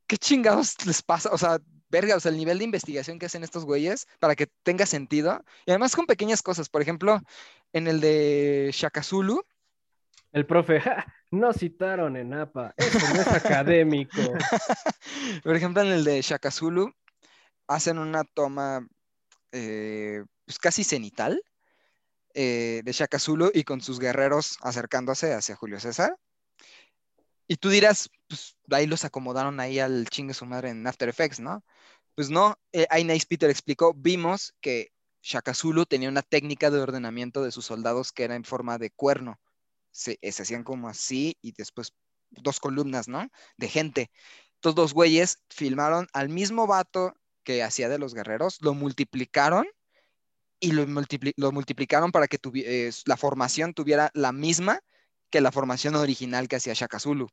[0.08, 1.30] ¿qué chingados les pasa?
[1.32, 1.60] O sea,
[1.90, 5.44] verga, o sea, el nivel de investigación que hacen estos güeyes para que tenga sentido.
[5.66, 7.22] Y además con pequeñas cosas, por ejemplo,
[7.74, 9.44] en el de Shaka Zulu,
[10.34, 14.16] El profe, "Ja, no citaron en APA, eso no es académico.
[15.44, 16.94] por ejemplo, en el de Shaka Zulu,
[17.68, 18.88] hacen una toma
[19.52, 21.42] eh, pues casi cenital
[22.34, 26.18] eh, de Shaka Zulu y con sus guerreros acercándose hacia Julio César.
[27.48, 31.42] Y tú dirás, pues ahí los acomodaron ahí al chingue su madre en After Effects,
[31.42, 31.64] ¿no?
[32.16, 36.80] Pues no, eh, ahí Nice Peter explicó, vimos que Shaka Zulu tenía una técnica de
[36.80, 39.40] ordenamiento de sus soldados que era en forma de cuerno.
[39.92, 41.94] Se, eh, se hacían como así y después
[42.30, 43.28] dos columnas, ¿no?
[43.58, 44.12] De gente.
[44.56, 49.66] Estos dos güeyes filmaron al mismo vato que hacía de los guerreros, lo multiplicaron
[50.60, 54.80] y lo, multipli- lo multiplicaron para que eh, la formación tuviera la misma
[55.30, 57.28] que la formación original que hacía Shaka Zulu.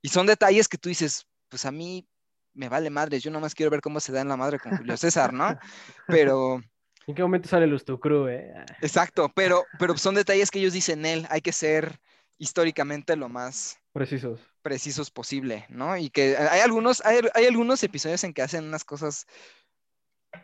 [0.00, 2.06] Y son detalles que tú dices, pues a mí
[2.54, 4.96] me vale madre, yo nomás quiero ver cómo se da en la madre con Julio
[4.96, 5.48] César, ¿no?
[6.06, 6.62] Pero,
[7.06, 8.52] ¿En qué momento sale Luz tu Crew, eh?
[8.80, 12.00] Exacto, pero, pero son detalles que ellos dicen él, hay que ser
[12.38, 14.40] históricamente lo más Precisos.
[14.66, 15.96] Precisos posible, ¿no?
[15.96, 19.24] Y que hay algunos, hay, hay algunos episodios en que hacen unas cosas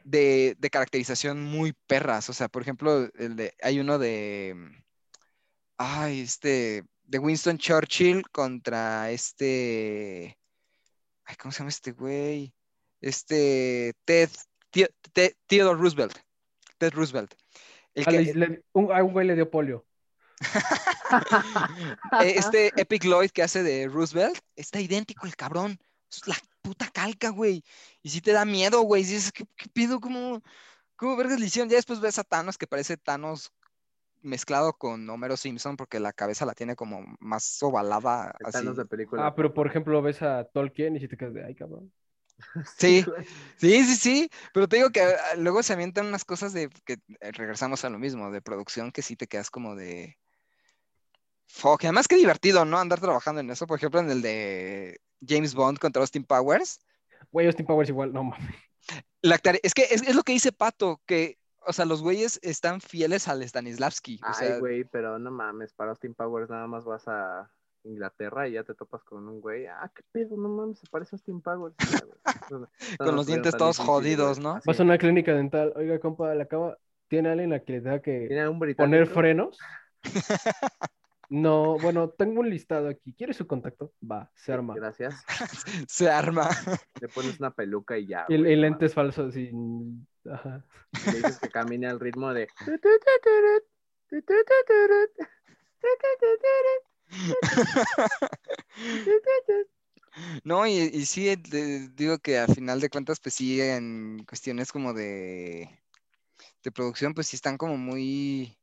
[0.05, 2.31] de, de caracterización muy perras.
[2.31, 4.55] O sea, por ejemplo, el de, hay uno de.
[5.77, 6.85] Ay, este.
[7.03, 10.39] De Winston Churchill contra este.
[11.25, 12.55] Ay, ¿cómo se llama este güey?
[13.01, 13.93] Este.
[14.05, 14.31] Ted.
[14.71, 16.17] Theo- Ted- Theodore Roosevelt.
[16.79, 17.35] Ted Roosevelt.
[17.95, 19.85] El que- a un güey le dio polio.
[22.23, 25.79] Eh, este Epic Lloyd que hace de Roosevelt está idéntico el cabrón.
[26.11, 27.65] Es la puta calca, güey.
[28.03, 29.03] Y si te da miedo, güey.
[29.03, 30.01] Dices, ¿qué, qué pido?
[30.01, 30.43] ¿Cómo,
[30.97, 31.69] cómo vergas le hicieron?
[31.69, 33.53] Ya después ves a Thanos que parece Thanos
[34.23, 38.35] mezclado con Homero Simpson porque la cabeza la tiene como más ovalada.
[38.41, 38.59] El Así.
[38.59, 39.27] Thanos de película.
[39.27, 41.93] Ah, pero por ejemplo ves a Tolkien y si te quedas de, ay, cabrón.
[42.77, 43.05] Sí,
[43.57, 44.31] sí, sí, sí.
[44.53, 47.91] Pero te digo que ah, luego se avientan unas cosas de que eh, regresamos a
[47.91, 50.19] lo mismo, de producción, que sí te quedas como de.
[51.53, 52.79] Fuck, además qué divertido, ¿no?
[52.79, 53.67] Andar trabajando en eso.
[53.67, 56.81] Por ejemplo, en el de James Bond contra Austin Powers.
[57.31, 58.57] Güey, Austin Powers igual, no mames.
[59.21, 62.81] La es que es, es lo que dice Pato, que, o sea, los güeyes están
[62.81, 64.19] fieles al Stanislavski.
[64.23, 67.51] O Ay, güey, pero no mames, para Austin Powers nada más vas a
[67.85, 71.15] Inglaterra y ya te topas con un güey, ah, qué pedo, no mames, se parece
[71.15, 71.77] a Austin Powers.
[72.99, 74.59] Con los dientes todos jodidos, ¿no?
[74.65, 76.79] Vas a una clínica dental, oiga, compa, le acaba,
[77.09, 79.59] ¿tiene alguien a que le tenga que ¿Tiene un poner frenos?
[81.33, 83.15] No, bueno, tengo un listado aquí.
[83.15, 83.95] ¿Quiere su contacto?
[84.03, 84.75] Va, se arma.
[84.75, 85.25] Gracias.
[85.89, 86.51] Se arma.
[87.01, 88.27] Le pones una peluca y ya.
[88.29, 89.51] Y, güey, y no lentes falsos y...
[90.31, 90.65] Ajá.
[91.07, 92.49] Le dices que camine al ritmo de.
[100.45, 104.25] No, y, y sí, eh, de- digo que al final de cuentas, pues sí, en
[104.29, 105.81] cuestiones como de,
[106.63, 108.57] de producción, pues sí están como muy,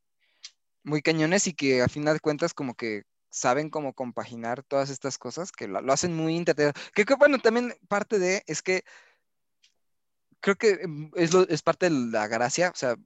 [0.82, 5.18] muy cañones y que a final de cuentas como que saben cómo compaginar todas estas
[5.18, 6.72] cosas, que lo, lo hacen muy entretenido.
[6.94, 8.84] Que, bueno, también parte de, es que
[10.40, 12.96] creo que mm, es, es parte de la gracia, o sea,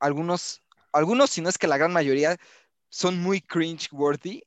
[0.00, 0.62] algunos,
[0.92, 2.36] algunos, si no es que la gran mayoría,
[2.88, 4.42] son muy cringe-worthy.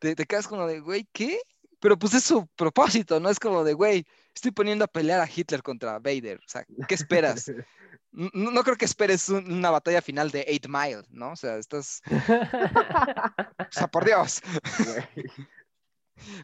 [0.00, 1.40] Te, te quedas como de, güey, ¿qué?
[1.80, 3.30] Pero pues es su propósito, ¿no?
[3.30, 4.04] Es como de, güey,
[4.34, 6.38] estoy poniendo a pelear a Hitler contra Vader.
[6.38, 7.46] O sea, ¿qué esperas?
[8.12, 11.32] No, no creo que esperes un- una batalla final de Eight Mile, ¿no?
[11.32, 12.02] O sea, estás...
[13.58, 14.42] O sea, por Dios.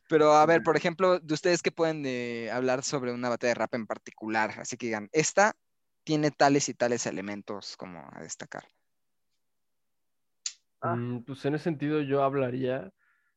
[0.08, 3.54] Pero a ver, por ejemplo, de ustedes que pueden eh, hablar sobre una batalla de
[3.54, 5.54] rap en particular, así que digan, esta
[6.04, 8.64] tiene tales y tales elementos como a destacar.
[10.80, 10.96] Ah.
[10.96, 12.90] Mm, pues en ese sentido yo hablaría,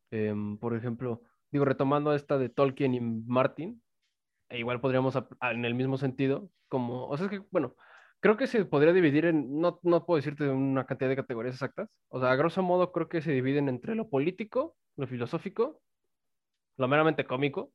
[0.10, 3.84] em, por ejemplo, digo, retomando esta de Tolkien y Martin,
[4.50, 7.76] e igual podríamos en el mismo sentido, como, o sea, es que, bueno,
[8.22, 11.90] creo que se podría dividir en, no, no puedo decirte una cantidad de categorías exactas,
[12.10, 15.82] o sea, a grosso modo creo que se dividen entre lo político, lo filosófico,
[16.78, 17.74] lo meramente cómico,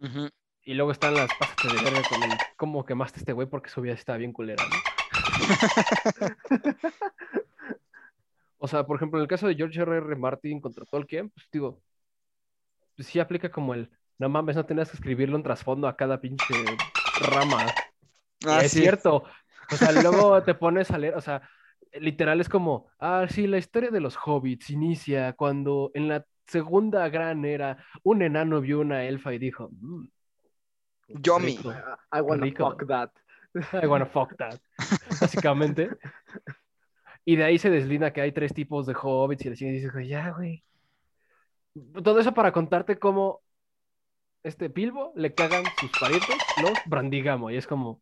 [0.00, 0.30] Ujú.
[0.64, 3.80] y luego están las pásate de verga con el cómo quemaste este güey porque su
[3.80, 4.84] vida estaba bien culera, ¿no?
[8.58, 9.96] O sea, por ejemplo, en el caso de George R.
[9.96, 10.16] R.
[10.16, 11.82] Martin contra Tolkien, pues digo,
[12.96, 16.20] pues sí aplica como el, no mames, no tenías que escribirle un trasfondo a cada
[16.20, 16.78] pinche
[17.16, 17.78] rama.
[18.44, 18.80] Ah, es sí.
[18.80, 19.24] cierto.
[19.72, 21.42] O sea, luego te pones a leer, o sea,
[21.92, 27.08] literal es como, ah, sí, la historia de los hobbits inicia cuando en la segunda
[27.08, 30.06] gran era un enano vio una elfa y dijo, "Mm,
[31.08, 31.46] Yomi.
[31.56, 31.72] rico,
[32.12, 32.70] I wanna rico.
[32.70, 33.10] fuck that.
[33.82, 34.58] I wanna fuck that",
[35.20, 35.90] básicamente.
[37.24, 40.30] Y de ahí se deslinda que hay tres tipos de hobbits y dices, "Güey, ya,
[40.30, 40.64] güey.
[42.02, 43.42] Todo eso para contarte cómo
[44.42, 47.50] este Bilbo le cagan sus parientes, los Brandigamo.
[47.50, 48.00] Y es como,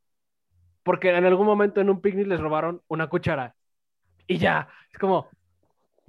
[0.88, 3.54] porque en algún momento en un picnic les robaron una cuchara.
[4.26, 5.28] Y ya, es como,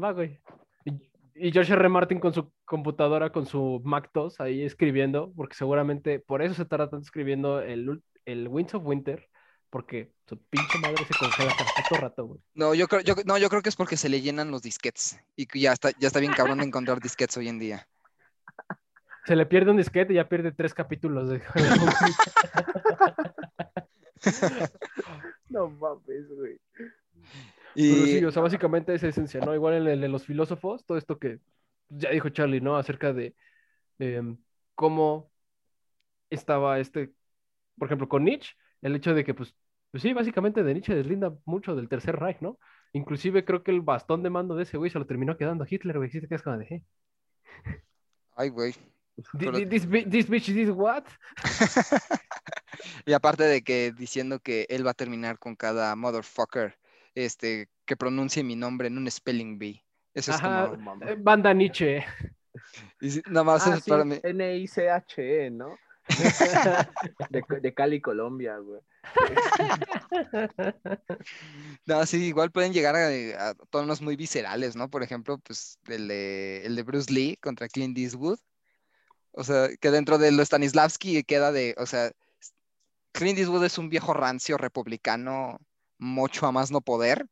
[0.02, 0.40] va, güey.
[0.86, 1.90] Y, y George R.
[1.90, 6.90] Martin con su computadora, con su Mac2 ahí escribiendo, porque seguramente por eso se tarda
[6.90, 9.28] tanto escribiendo el, el Winds of Winter,
[9.70, 12.40] porque su pinche madre se congela puto rato, güey.
[12.54, 15.20] No, yo creo, yo, no, yo creo que es porque se le llenan los disquetes
[15.36, 17.86] y ya está, ya está bien cabrón de encontrar disquetes hoy en día.
[19.26, 21.42] Se le pierde un disquete y ya pierde tres capítulos de
[25.50, 26.60] No mames, güey.
[27.88, 29.56] Pero sí, o sea, básicamente es esencia, ¿no?
[29.56, 31.40] Igual en el de los filósofos, todo esto que
[31.90, 32.78] ya dijo Charlie, ¿no?
[32.78, 33.36] Acerca de
[34.00, 34.38] em,
[34.76, 35.32] cómo
[36.30, 37.14] estaba este,
[37.78, 39.56] por ejemplo, con Nietzsche, el hecho de que, pues,
[39.92, 42.60] pues sí, básicamente de Nietzsche deslinda mucho del Tercer Reich, ¿no?
[42.94, 45.68] Inclusive creo que el bastón de mando de ese güey se lo terminó quedando a
[45.70, 46.10] Hitler, güey.
[46.12, 46.84] Sí te quedas como de, "Eh,
[48.36, 48.74] ay, güey.
[49.34, 51.04] This, this bitch is what?
[53.06, 56.78] Y aparte de que diciendo que él va a terminar con cada motherfucker
[57.16, 59.84] este, que pronuncie mi nombre en un spelling bee.
[60.14, 61.04] Eso es Ajá, como.
[61.06, 62.06] eh, banda Nietzsche.
[63.02, 64.20] y nada más Ah, es sí, para mí.
[64.24, 65.78] N-I-C-H-E, E, ¿no?
[67.30, 68.82] De, de Cali, Colombia, güey.
[71.86, 74.90] No, sí, igual pueden llegar a, a tonos muy viscerales, ¿no?
[74.90, 78.40] Por ejemplo, pues el de, el de Bruce Lee contra Clint Eastwood.
[79.40, 82.12] O sea, que dentro de lo Stanislavski queda de, o sea,
[83.14, 85.60] Clint Eastwood es un viejo rancio republicano,
[85.98, 87.26] mucho a más no poder.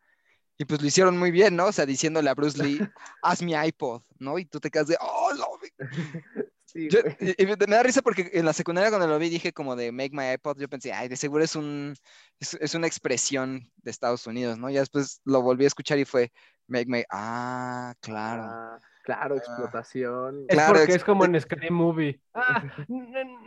[0.57, 1.65] Y pues lo hicieron muy bien, ¿no?
[1.65, 2.79] O sea, diciéndole a Bruce Lee,
[3.21, 4.39] haz mi iPod, ¿no?
[4.39, 5.69] Y tú te quedas de, oh, lo vi".
[6.65, 9.53] Sí, Yo- y- y me da risa porque en la secundaria cuando lo vi dije
[9.53, 11.95] como de Make My iPod, yo pensé, ay, de seguro es un
[12.41, 14.69] es, es una expresión de Estados Unidos, ¿no?
[14.69, 16.33] Ya después lo volví a escuchar y fue
[16.67, 18.43] Make My, ah, claro.
[18.43, 20.45] Ah, claro, explotación.
[20.49, 22.19] Es Claro, porque ex- es como en Sky Movie.
[22.33, 22.63] Ah,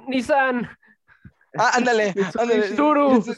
[0.08, 0.68] Nissan.
[1.58, 2.70] Ah, ándale, ándale.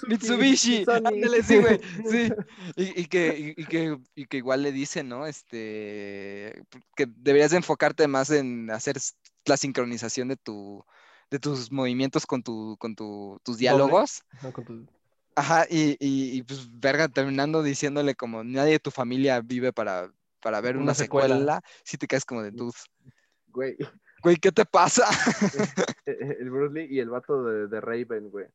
[0.07, 0.97] Mitsubishi, Sony.
[1.07, 2.33] ándale, sí, güey, sí.
[2.77, 5.27] Y, y que, y, que, y que igual le dicen, ¿no?
[5.27, 6.63] Este,
[6.95, 8.97] que deberías de enfocarte más en hacer
[9.47, 10.85] la sincronización de tu,
[11.31, 14.23] de tus movimientos con tu, con tu, tus diálogos.
[14.43, 14.87] No, con tu-
[15.35, 20.13] Ajá, y, y, y, pues, verga, terminando diciéndole como nadie de tu familia vive para
[20.43, 21.29] para ver una, Una secuela.
[21.37, 22.73] secuela, si te quedas como de dude.
[23.49, 23.77] Güey,
[24.23, 25.09] Güey, ¿qué te pasa?
[26.07, 28.47] el Bruce Lee y el vato de, de Raven, güey.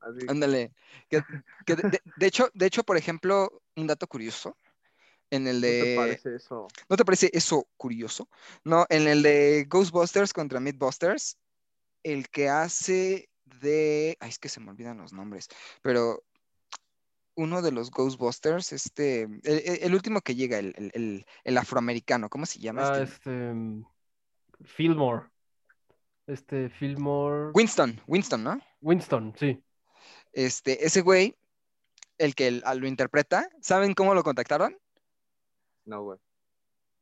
[0.00, 0.72] Así, Ándale.
[1.08, 1.22] Que,
[1.66, 4.56] que de, de- de hecho, de hecho, por ejemplo, un dato curioso.
[5.30, 5.96] En el ¿no te de.
[5.96, 6.68] parece eso?
[6.88, 8.28] ¿No te parece eso curioso?
[8.62, 11.38] No, en el de Ghostbusters contra Mythbusters,
[12.02, 14.16] el que hace de.
[14.20, 15.48] Ay, es que se me olvidan los nombres.
[15.82, 16.22] Pero
[17.36, 19.22] uno de los Ghostbusters, este.
[19.22, 22.82] El, el- el último que llega, el, el- el- afroamericano, ¿cómo se llama?
[22.88, 23.14] Ah, Este?
[23.14, 23.30] este.
[23.30, 23.84] mm,
[24.64, 25.26] Fillmore.
[26.26, 27.50] Este, Fillmore.
[27.54, 28.60] Winston, Winston, ¿no?
[28.80, 29.62] Winston, sí.
[30.32, 31.36] Este, ese güey,
[32.18, 34.76] el que lo interpreta, ¿saben cómo lo contactaron?
[35.84, 36.18] No, güey.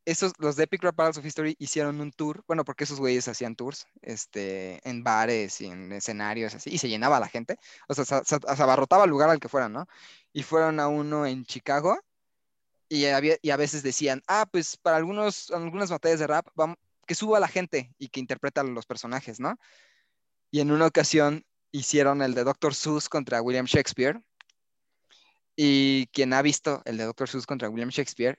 [0.05, 3.29] Esos, los de Epic Rap Battles of History hicieron un tour, bueno, porque esos güeyes
[3.29, 7.57] hacían tours, este, en bares y en escenarios así, y se llenaba la gente,
[7.89, 9.87] o sea, se, abarrotaba el lugar al que fueran, ¿no?
[10.33, 11.99] Y fueron a uno en Chicago,
[12.89, 16.77] y, a veces decían, ah, pues para algunos, algunas batallas de rap, vamos,
[17.07, 19.57] que suba la gente y que interpreta los personajes, ¿no?
[20.51, 22.75] Y en una ocasión hicieron el de Dr.
[22.75, 24.23] Seuss contra William Shakespeare,
[25.57, 27.29] y quien ha visto el de Dr.
[27.29, 28.39] Seuss contra William Shakespeare,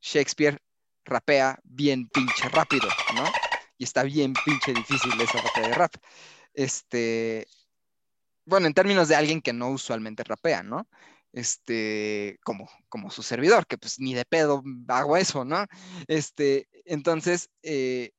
[0.00, 0.60] Shakespeare
[1.06, 3.24] rapea bien pinche rápido, ¿no?
[3.78, 5.94] Y está bien pinche difícil esa batalla de rap.
[6.54, 7.46] Este,
[8.44, 10.88] bueno, en términos de alguien que no usualmente rapea, ¿no?
[11.32, 15.66] Este, como, como su servidor, que pues ni de pedo hago eso, ¿no?
[16.08, 18.12] Este, entonces, eh,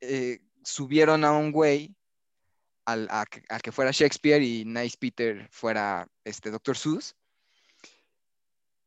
[0.00, 1.94] eh, subieron a un güey
[2.84, 3.08] al,
[3.62, 6.76] que fuera Shakespeare y Nice Peter fuera este Dr.
[6.76, 7.14] Seuss.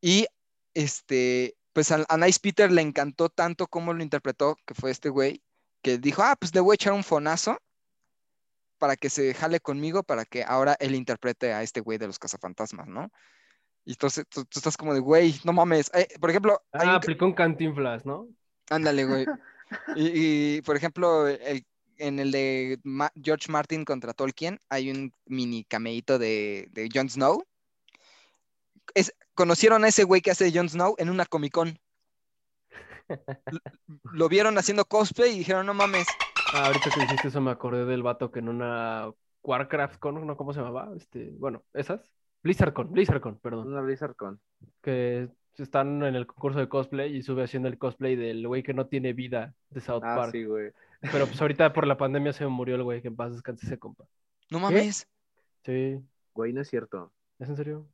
[0.02, 0.26] Y
[0.74, 5.10] este, pues a, a Nice Peter le encantó tanto cómo lo interpretó, que fue este
[5.10, 5.44] güey,
[5.82, 7.58] que dijo, ah, pues le voy a echar un fonazo
[8.78, 12.20] para que se jale conmigo, para que ahora él interprete a este güey de los
[12.20, 13.12] cazafantasmas, ¿no?
[13.86, 15.92] Y entonces tú, tú estás como de, güey, no mames.
[15.94, 18.28] Eh, por ejemplo, Ah, un aplicó un cantinflas, ¿no?
[18.70, 19.26] Ándale, güey.
[19.96, 21.66] Y, y, por ejemplo, el-
[21.98, 27.10] en el de Ma- George Martin contra Tolkien hay un mini cameíto de, de Jon
[27.10, 27.44] Snow.
[28.96, 31.78] Es, conocieron a ese güey que hace Jon Snow en una Comic Con.
[34.14, 36.08] Lo vieron haciendo cosplay y dijeron, no mames.
[36.54, 39.12] Ah, ahorita que dijiste eso me acordé del vato que en una
[39.44, 40.38] Warcraft con, ¿no?
[40.38, 40.92] ¿Cómo se llamaba?
[40.96, 42.12] Este, bueno, esas.
[42.44, 43.68] BlizzardCon, BlizzardCon, perdón.
[43.70, 44.40] Una BlizzardCon.
[44.82, 48.74] Que están en el concurso de cosplay y sube haciendo el cosplay del güey que
[48.74, 50.32] no tiene vida de South Ah, Park.
[50.32, 50.72] sí, güey.
[51.12, 53.78] Pero pues ahorita por la pandemia se murió el güey, que en paz descanse ese
[53.78, 54.06] compa.
[54.50, 55.08] No mames.
[55.66, 56.00] Sí,
[56.34, 57.12] Güey, no es cierto.
[57.40, 57.88] ¿es en serio?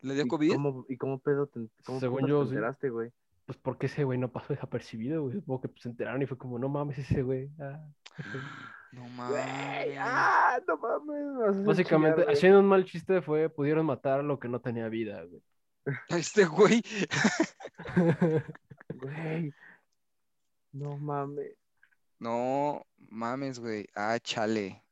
[0.00, 0.52] ¿Le dio ¿Y COVID?
[0.54, 3.10] cómo, ¿Y cómo pedo te, cómo Según yo, te enteraste, güey?
[3.46, 5.34] Pues porque ese güey no pasó desapercibido, güey.
[5.34, 7.50] Supongo que pues, se enteraron y fue como, no mames, ese güey.
[7.60, 7.80] Ah.
[8.90, 9.98] No Güey, mames.
[9.98, 11.46] ah, no mames.
[11.46, 14.60] a hacer Básicamente, chillar, haciendo un mal chiste fue, pudieron matar a lo que no
[14.62, 15.42] tenía vida, güey.
[16.08, 16.82] Este güey.
[18.94, 19.54] Güey.
[20.72, 21.54] No mames.
[22.20, 23.86] No mames, güey.
[23.94, 24.82] Ah, chale.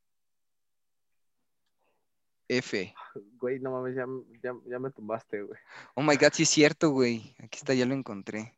[2.47, 2.93] F.
[3.39, 4.05] Güey, no mames, ya,
[4.43, 5.59] ya, ya me tumbaste, güey.
[5.95, 7.35] Oh my god, sí es cierto, güey.
[7.39, 8.57] Aquí está, ya lo encontré.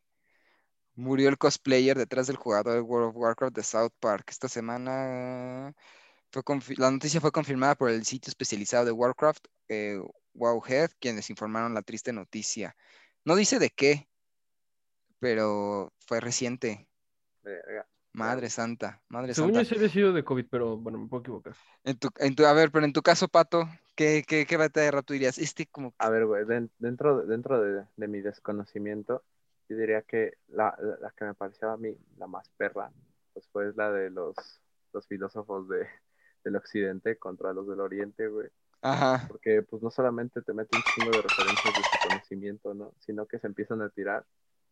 [0.94, 4.26] Murió el cosplayer detrás del jugador de World of Warcraft de South Park.
[4.28, 5.74] Esta semana
[6.30, 6.42] fue
[6.76, 10.00] la noticia fue confirmada por el sitio especializado de Warcraft, eh,
[10.34, 12.76] Wowhead, quienes informaron la triste noticia.
[13.24, 14.08] No dice de qué,
[15.18, 16.88] pero fue reciente.
[17.42, 17.88] Verga.
[18.12, 19.62] Madre santa, madre Según santa.
[19.62, 21.54] yo sí había sido de COVID, pero bueno, me puedo equivocar.
[21.84, 25.02] En tu, en tu- a ver, pero en tu caso, Pato, ¿qué, qué, qué batalla
[25.02, 25.38] tú dirías?
[25.38, 25.94] Este como...
[25.98, 29.22] A ver, güey, den- dentro, de- dentro de, de mi desconocimiento,
[29.68, 32.90] yo diría que la, la- la que me pareció a mí la más perra,
[33.32, 34.34] pues fue la de los,
[34.92, 35.86] los filósofos de,
[36.44, 38.48] del occidente contra los del oriente, güey.
[38.82, 39.26] Ajá.
[39.28, 42.92] Porque pues no solamente te mete un chingo de referencias de su conocimiento, ¿no?
[42.98, 44.24] Sino que se empiezan a tirar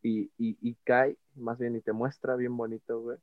[0.02, 3.18] y, y, y cae, más bien, y te muestra bien bonito, güey.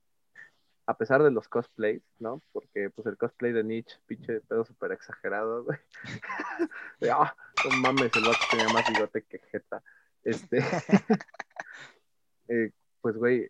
[0.88, 2.42] A pesar de los cosplays, ¿no?
[2.52, 5.80] Porque pues el cosplay de Nietzsche, pinche pedo súper exagerado, güey.
[7.12, 9.84] Ah, no mames, el vato tenía más bigote que jeta.
[10.24, 10.60] Este,
[12.48, 12.72] eh,
[13.02, 13.50] pues, güey,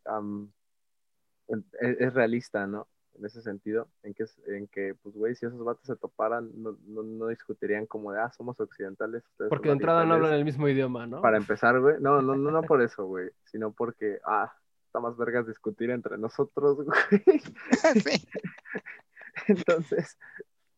[1.47, 2.87] en- es, es realista, ¿no?
[3.17, 6.77] En ese sentido, en que, en que pues, güey, si esos vatos se toparan, no,
[6.85, 9.23] no, no discutirían como de, ah, somos occidentales.
[9.47, 10.25] Porque de entrada no orientales".
[10.25, 11.21] hablan el mismo idioma, ¿no?
[11.21, 11.95] Para empezar, güey.
[12.01, 13.29] No, no, no, no por eso, güey.
[13.45, 14.53] Sino porque, ah,
[14.95, 16.95] está más vergas discutir entre nosotros, güey.
[18.03, 18.27] Sí.
[19.47, 20.17] Entonces,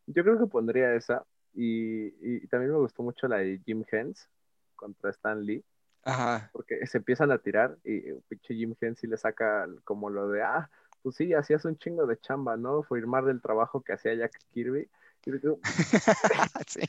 [0.07, 1.23] yo creo que pondría esa.
[1.53, 4.27] Y, y también me gustó mucho la de Jim Hens
[4.75, 5.63] contra Stan Lee.
[6.03, 6.49] Ajá.
[6.53, 10.29] Porque se empiezan a tirar y eh, pinche Jim Hens sí le saca como lo
[10.29, 10.69] de, ah,
[11.03, 12.83] pues sí, hacías un chingo de chamba, ¿no?
[12.83, 14.89] Firmar del trabajo que hacía Jack Kirby.
[15.25, 15.59] Y digo,
[16.67, 16.81] Sí.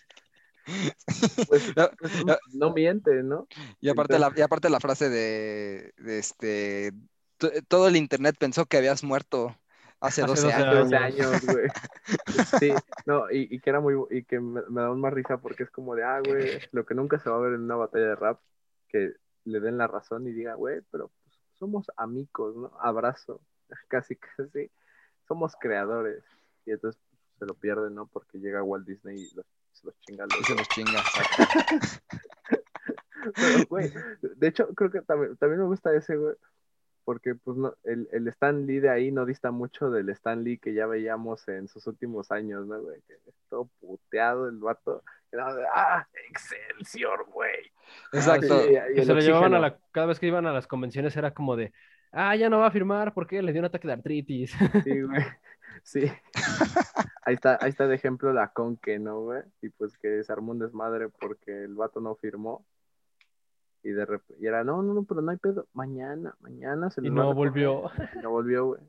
[1.48, 3.46] Pues, No, pues, no, no miente, ¿no?
[3.80, 6.98] Y aparte, la, y aparte la frase de, de este, "To-
[7.68, 9.56] todo el internet pensó que habías muerto
[10.00, 10.90] hace Hace 12 12 años.
[10.90, 11.68] 12 años, güey.
[12.60, 12.72] Sí,
[13.06, 15.70] no, y, y que era muy, y que me, me da más risa porque es
[15.70, 18.16] como de, ah, güey, lo que nunca se va a ver en una batalla de
[18.16, 18.40] rap,
[18.88, 19.12] que
[19.44, 22.72] le den la razón y diga, güey, pero pues, somos amigos, ¿no?
[22.80, 23.40] Abrazo,
[23.88, 24.70] casi, casi,
[25.26, 26.24] somos creadores.
[26.64, 28.06] Y entonces pues, se lo pierden, ¿no?
[28.06, 31.02] Porque llega Walt Disney y los, se los chinga a los Y se los chinga.
[33.34, 36.34] Pero, güey, de hecho, creo que también, también me gusta ese, güey,
[37.08, 40.58] porque pues no, el, el Stan Lee de ahí no dista mucho del Stan Lee
[40.58, 43.00] que ya veíamos en sus últimos años, ¿no, güey?
[43.08, 45.02] Que es todo puteado el vato.
[45.74, 47.72] Ah, Excelsior, güey.
[48.12, 48.60] Exacto.
[48.60, 51.16] Sí, y Que se lo llevaban a la, cada vez que iban a las convenciones
[51.16, 51.72] era como de,
[52.12, 54.52] ah, ya no va a firmar porque le dio un ataque de artritis.
[54.84, 55.22] Sí, güey.
[55.84, 56.12] Sí.
[57.22, 59.44] Ahí está, ahí está de ejemplo la Conque, ¿no, güey?
[59.62, 62.66] Y pues que se armó un desmadre porque el vato no firmó.
[63.88, 65.66] Y de repente, y era, no, no, no, pero no hay pedo.
[65.72, 67.50] Mañana, mañana se Y les no va a recoger".
[67.50, 67.90] volvió.
[68.14, 68.80] Y no volvió, güey.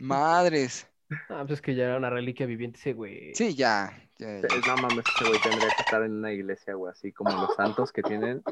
[0.00, 0.88] Madres.
[1.28, 3.34] Ah, pues es que ya era una reliquia viviente ese güey.
[3.34, 3.90] Sí, ya.
[4.18, 4.48] ya, ya.
[4.48, 7.54] Eh, No mames, ese güey tendría que estar en una iglesia, güey, así como los
[7.56, 8.42] santos que tienen,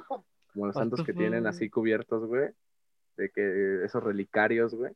[0.53, 2.51] como los santos que tienen así cubiertos, güey,
[3.17, 4.93] de que esos relicarios, güey,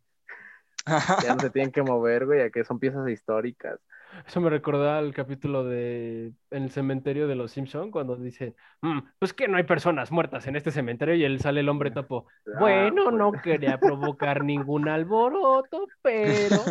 [1.22, 3.78] ya no se tienen que mover, güey, ya que son piezas históricas.
[4.26, 8.98] Eso me recordaba el capítulo de en el cementerio de los Simpson cuando dice, "Mm,
[9.18, 12.26] pues que no hay personas muertas en este cementerio y él sale el hombre topo.
[12.48, 13.16] Ah, Bueno, pues.
[13.16, 16.64] no quería provocar ningún alboroto, pero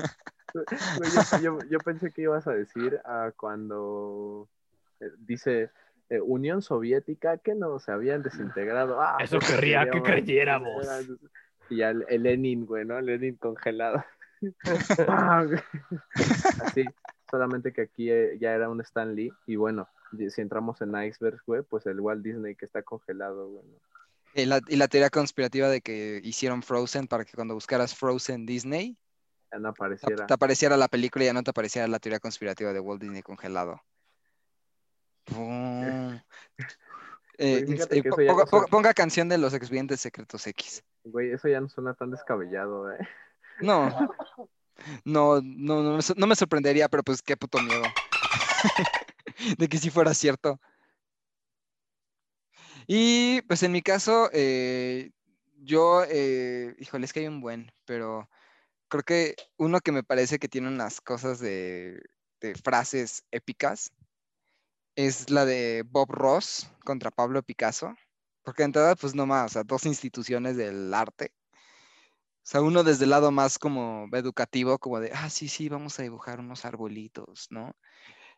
[0.54, 4.48] yo, yo- yo pensé que ibas a decir ah, cuando
[5.00, 5.72] eh, dice
[6.10, 9.02] eh, Unión Soviética que no se habían desintegrado.
[9.02, 10.88] Ah, Eso pues, querría que creyéramos.
[11.72, 12.98] Y ya el, el Lenin, güey, ¿no?
[13.00, 14.04] El Lenin congelado.
[16.66, 16.84] Así,
[17.30, 19.32] solamente que aquí eh, ya era un Stan Lee.
[19.48, 19.88] Y bueno,
[20.30, 23.66] si entramos en icebergs, güey, pues el Walt Disney que está congelado, güey.
[23.66, 23.78] ¿no?
[24.34, 28.46] Y la, y la teoría conspirativa de que hicieron Frozen para que cuando buscaras Frozen
[28.46, 28.98] Disney,
[29.52, 30.26] Ya no te, apareciera.
[30.26, 33.22] te apareciera la película y ya no te apareciera la teoría conspirativa de Walt Disney
[33.22, 33.82] congelado.
[35.26, 36.20] Pum.
[37.44, 40.46] Eh, Güey, fíjate eh, que po- eso ya ponga, no canción de los expedientes secretos
[40.48, 40.84] X.
[41.04, 42.98] Güey, eso ya no suena tan descabellado, ¿eh?
[43.60, 43.90] No,
[45.06, 47.98] no, no, no, me sor- no me sorprendería, pero pues qué puto miedo.
[49.58, 50.60] De que si fuera cierto.
[52.88, 55.12] Y pues en mi caso, eh,
[55.58, 58.30] yo, eh, híjole, es que hay un buen, pero
[58.90, 62.02] creo que uno que me parece que tiene unas cosas de,
[62.42, 63.94] de frases épicas
[64.96, 67.96] es la de Bob Ross contra Pablo Picasso.
[68.44, 71.32] Porque de entrada, pues no más, o sea, dos instituciones del arte.
[72.44, 76.00] O sea, uno desde el lado más como educativo, como de, ah, sí, sí, vamos
[76.00, 77.76] a dibujar unos arbolitos, ¿no?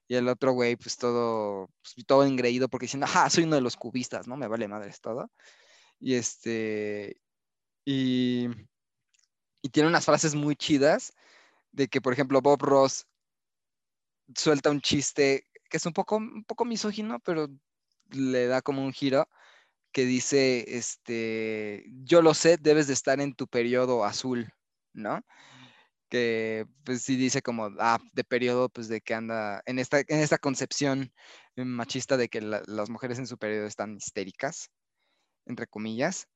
[0.07, 3.61] Y el otro güey, pues todo, pues, todo engreído porque diciendo, ah, soy uno de
[3.61, 4.35] los cubistas, ¿no?
[4.37, 5.31] Me vale madres todo.
[5.99, 7.17] Y este,
[7.85, 8.49] y,
[9.61, 11.13] y tiene unas frases muy chidas
[11.71, 13.07] de que, por ejemplo, Bob Ross
[14.35, 17.49] suelta un chiste que es un poco, un poco misógino, pero
[18.11, 19.28] le da como un giro
[19.93, 24.53] que dice, este, yo lo sé, debes de estar en tu periodo azul,
[24.93, 25.21] ¿no?
[26.09, 30.19] Que pues sí dice como, ah, de periodo, pues de que anda en esta, en
[30.19, 31.13] esta concepción
[31.57, 34.69] machista de que la- las mujeres en su periodo están histéricas,
[35.45, 36.28] entre comillas.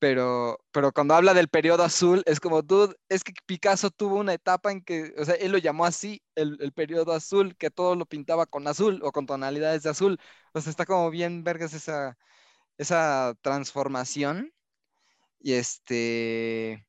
[0.00, 4.34] Pero, pero cuando habla del periodo azul, es como, dude, es que Picasso tuvo una
[4.34, 7.96] etapa en que, o sea, él lo llamó así, el, el periodo azul, que todo
[7.96, 10.18] lo pintaba con azul o con tonalidades de azul.
[10.54, 12.18] O sea, está como bien vergas esa,
[12.78, 14.52] esa transformación.
[15.40, 16.86] Y este.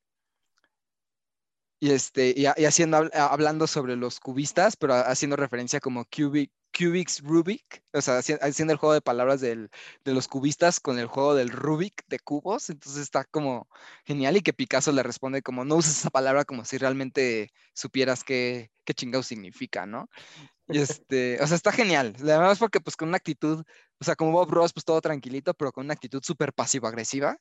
[1.80, 2.32] Y este.
[2.36, 7.20] Y, ha- y haciendo, hablando sobre los cubistas, pero ha- haciendo referencia como cubic, Cubics
[7.22, 7.82] Rubik.
[7.92, 9.70] O sea, haci- haciendo el juego de palabras del-
[10.04, 12.70] de los cubistas con el juego del Rubik de cubos.
[12.70, 13.68] Entonces está como
[14.04, 14.36] genial.
[14.36, 18.70] Y que Picasso le responde como no uses esa palabra como si realmente supieras qué,
[18.84, 20.08] qué chingado significa, ¿no?
[20.68, 22.14] Y este, o sea, está genial.
[22.20, 23.64] Además, porque pues con una actitud,
[24.00, 27.38] o sea, como Bob Ross, pues todo tranquilito, pero con una actitud súper pasivo-agresiva,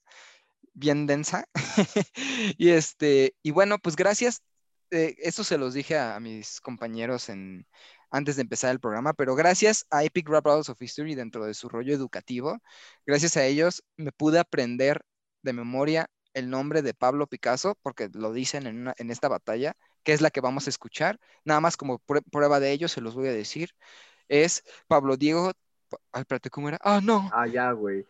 [0.73, 1.45] bien densa.
[2.57, 4.43] y este, y bueno, pues gracias.
[4.91, 7.67] eh, eso se los dije a, a mis compañeros en,
[8.11, 11.53] antes de empezar el programa, pero gracias a Epic Rap Battles of History dentro de
[11.53, 12.59] su rollo educativo,
[13.05, 15.01] gracias a ellos me pude aprender
[15.41, 19.73] de memoria el nombre de Pablo Picasso, porque lo dicen en, una- en esta batalla,
[20.03, 21.19] que es la que vamos a escuchar.
[21.43, 23.71] Nada más como prue- prueba de ello, se los voy a decir.
[24.29, 25.51] Es Pablo Diego.
[26.13, 26.77] Ay, espérate, ¿cómo era?
[26.81, 27.29] Ah, no.
[27.33, 28.05] Ah, ya, güey.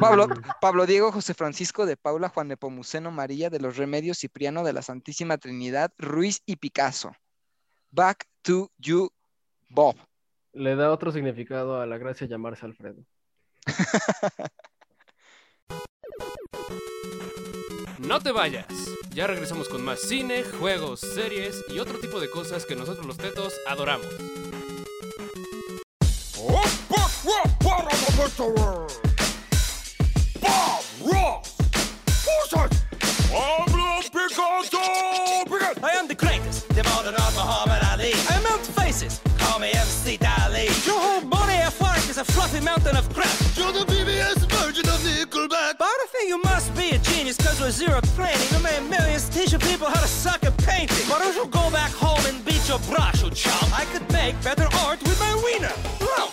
[0.00, 0.28] Pablo,
[0.60, 4.82] Pablo Diego José Francisco de Paula Juan Nepomuceno María de los Remedios Cipriano de la
[4.82, 7.12] Santísima Trinidad Ruiz y Picasso.
[7.90, 9.10] Back to you,
[9.70, 9.96] Bob.
[10.52, 13.04] Le da otro significado a la gracia llamarse Alfredo.
[17.98, 18.66] No te vayas.
[19.10, 23.18] Ya regresamos con más cine, juegos, series y otro tipo de cosas que nosotros los
[23.18, 24.08] tetos adoramos.
[30.40, 31.56] Bob Ross!
[32.24, 32.70] Who's that?
[33.30, 35.44] Pablo Picasso!
[35.44, 35.86] Picasso!
[35.86, 38.12] I am the greatest, the modern art Muhammad Ali.
[38.28, 39.20] I melt faces,
[39.50, 40.66] call me MC Dali.
[40.86, 43.34] Your whole body of work is a fluffy mountain of crap.
[43.56, 45.74] You're the BBS version of Nickelback!
[45.78, 49.28] But I think you must be a genius cause with zero training You made millions
[49.28, 52.64] teaching people how to suck at painting Why don't you go back home and beat
[52.68, 53.68] your brush, you chump?
[53.76, 56.28] I could make better art with my wiener Wow.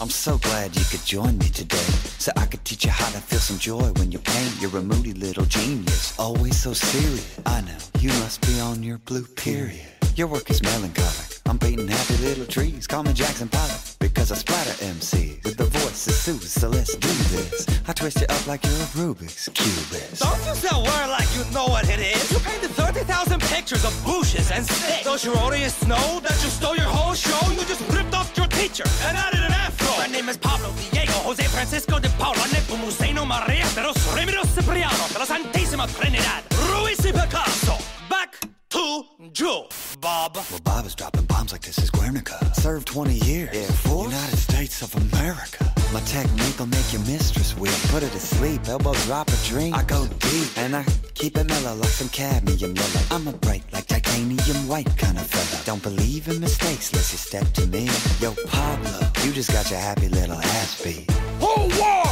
[0.00, 1.88] I'm so glad you could join me today.
[2.18, 4.60] So I could teach you how to feel some joy when you paint.
[4.60, 7.40] You're a moody little genius, always so serious.
[7.46, 9.95] I know, you must be on your blue period.
[10.16, 11.40] Your work is melancholic.
[11.44, 12.86] I'm painting happy little trees.
[12.86, 16.38] Call me Jackson Pollock because I splatter MC with the voice of Sue.
[16.38, 17.66] So let's do this.
[17.86, 20.22] I twist you up like you're a Rubik's cubist.
[20.22, 23.92] Don't you a word like you know what it is You painted 30,000 pictures of
[24.04, 27.38] bushes and sticks Don't your audience know that you stole your whole show?
[27.52, 31.12] You just ripped off your teacher and added an afro My name is Pablo Diego
[31.28, 37.04] Jose Francisco de Paula Nepomuceno Maria de los Remiro Cipriano de la Santísima Trinidad Ruiz
[37.04, 37.76] y Picasso
[38.08, 39.68] Back to Joe,
[40.00, 42.38] Bob Well, Bob is dropping bombs like this is Guernica.
[42.54, 43.48] Served 20 years.
[43.54, 44.12] Air Force.
[44.12, 45.72] United States of America.
[45.92, 47.72] My technique will make your mistress weak.
[47.88, 49.74] Put her to sleep, elbow drop a drink.
[49.74, 50.84] I go deep and I
[51.14, 53.02] keep it mellow like some cadmium yellow.
[53.10, 55.62] I'm a bright like titanium white kind of fella.
[55.64, 57.88] Don't believe in mistakes unless you step to me.
[58.20, 61.10] Yo, Pablo, you just got your happy little ass beat.
[61.40, 62.06] Who won?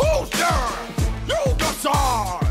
[0.00, 0.72] Who's there?
[1.28, 2.49] You decide!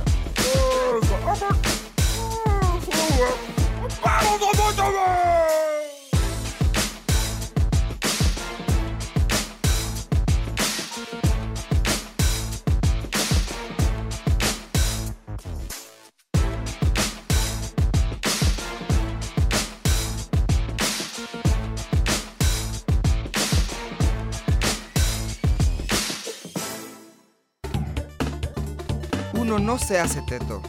[29.33, 30.61] Uno no se hace teto,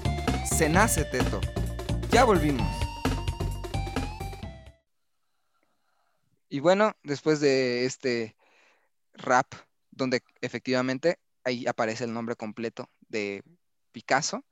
[0.57, 1.41] se nace teto.
[2.11, 2.90] Ya volvimos.
[6.51, 8.37] Y bueno, después de este
[9.15, 9.47] rap,
[9.93, 13.43] donde efectivamente ahí aparece el nombre completo de
[13.93, 14.45] Picasso,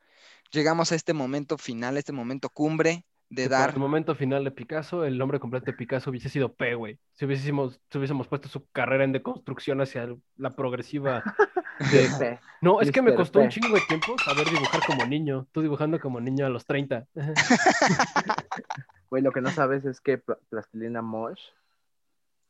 [0.52, 3.70] llegamos a este momento final, este momento cumbre de Que para dar...
[3.74, 6.98] El momento final de Picasso, el nombre completo de Picasso hubiese sido P, güey.
[7.14, 11.22] Si hubiésemos, si hubiésemos puesto su carrera en deconstrucción hacia la progresiva.
[11.92, 12.40] de- P.
[12.62, 15.46] No, es que me costó un chingo de tiempo saber dibujar como niño.
[15.52, 17.06] Tú dibujando como niño a los 30.
[19.10, 21.40] Güey, lo que no sabes es que Pla- Plastilina Mosh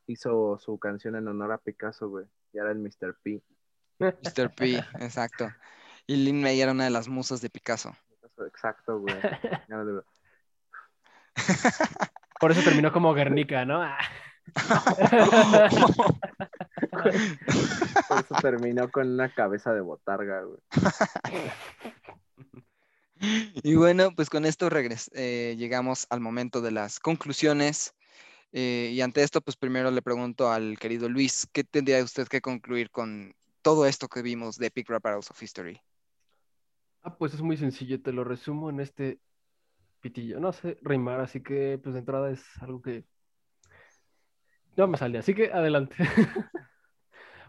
[0.08, 2.26] hizo su canción en honor a Picasso, güey.
[2.52, 3.16] Y era el Mr.
[3.22, 3.42] P.
[3.98, 4.54] Mr.
[4.54, 5.48] P, exacto.
[6.06, 7.94] Y Lin May era una de las musas de Picasso.
[8.46, 9.14] Exacto, güey.
[12.40, 13.82] Por eso terminó como Guernica, ¿no?
[13.82, 13.98] Ah.
[18.08, 20.58] Por eso terminó con una cabeza de botarga, güey.
[23.20, 27.92] Y bueno, pues con esto regres- eh, llegamos al momento de las conclusiones.
[28.52, 32.40] Eh, y ante esto, pues primero le pregunto al querido Luis, ¿qué tendría usted que
[32.40, 35.80] concluir con todo esto que vimos de Epic Rap of History?
[37.02, 39.20] Ah, pues es muy sencillo, te lo resumo en este
[40.00, 40.40] pitillo.
[40.40, 43.04] No sé rimar, así que pues de entrada es algo que
[44.76, 45.96] no me sale, así que adelante.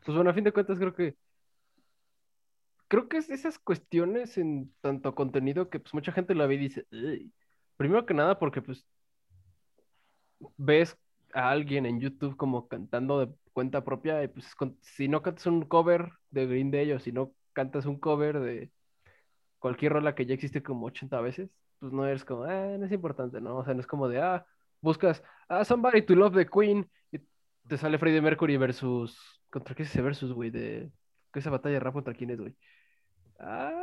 [0.05, 1.17] Pues bueno, a fin de cuentas creo que
[2.87, 6.57] creo que es esas cuestiones en tanto contenido que pues mucha gente la ve y
[6.57, 6.87] dice.
[7.77, 8.85] Primero que nada porque pues
[10.57, 10.97] ves
[11.33, 15.21] a alguien en YouTube como cantando de cuenta propia y pues es con- si no
[15.21, 18.71] cantas un cover de Green Day o si no cantas un cover de
[19.59, 21.49] cualquier rola que ya existe como 80 veces,
[21.79, 23.57] pues no eres como, ah, no es importante, ¿no?
[23.57, 24.45] O sea, no es como de, ah,
[24.81, 27.19] buscas, ah, Somebody to Love the Queen y
[27.67, 29.17] te sale Freddie Mercury versus,
[29.49, 30.49] ¿contra qué es ese versus, güey?
[30.49, 30.89] De,
[31.33, 32.55] ¿qué esa batalla de rap contra quién es, güey?
[33.39, 33.73] Ah,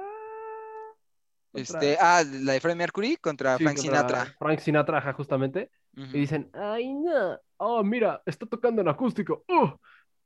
[1.52, 4.36] contra- Este, ah, la de Freddie Mercury contra Sí, Frank contra Sinatra.
[4.38, 5.70] Frank Sinatra, ajá, justamente.
[5.96, 6.16] Ujú.
[6.16, 9.44] Y dicen, ay, no, oh, mira, está tocando en acústico.
[9.48, 9.70] ¡uh!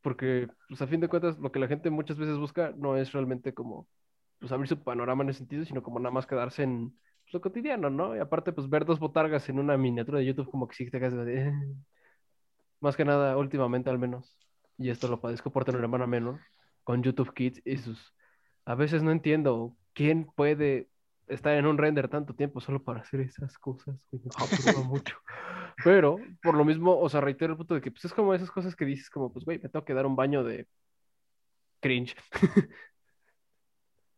[0.03, 3.13] Porque, pues a fin de cuentas, lo que la gente muchas veces busca no es
[3.13, 3.87] realmente como,
[4.39, 6.91] pues abrir su panorama en ese sentido, sino como nada más quedarse en
[7.25, 8.17] pues, lo cotidiano, ¿no?
[8.17, 10.99] Y aparte, pues ver dos botargas en una miniatura de YouTube como que sí te
[10.99, 11.53] de, "Eh".
[12.81, 14.39] Más que nada, últimamente al menos,
[14.79, 16.41] y esto lo padezco por tener una hermana menor,
[16.83, 18.15] con YouTube Kids y sus...
[18.65, 20.89] A veces no entiendo quién puede
[21.29, 24.21] estar en un render tanto tiempo solo para hacer esas cosas, me
[24.85, 25.17] mucho.
[25.85, 28.51] Pero, por lo mismo, o sea, reitero el punto de que pues, es como esas
[28.51, 30.67] cosas que dices, como, pues, güey, me tengo que dar un baño de
[31.81, 32.15] cringe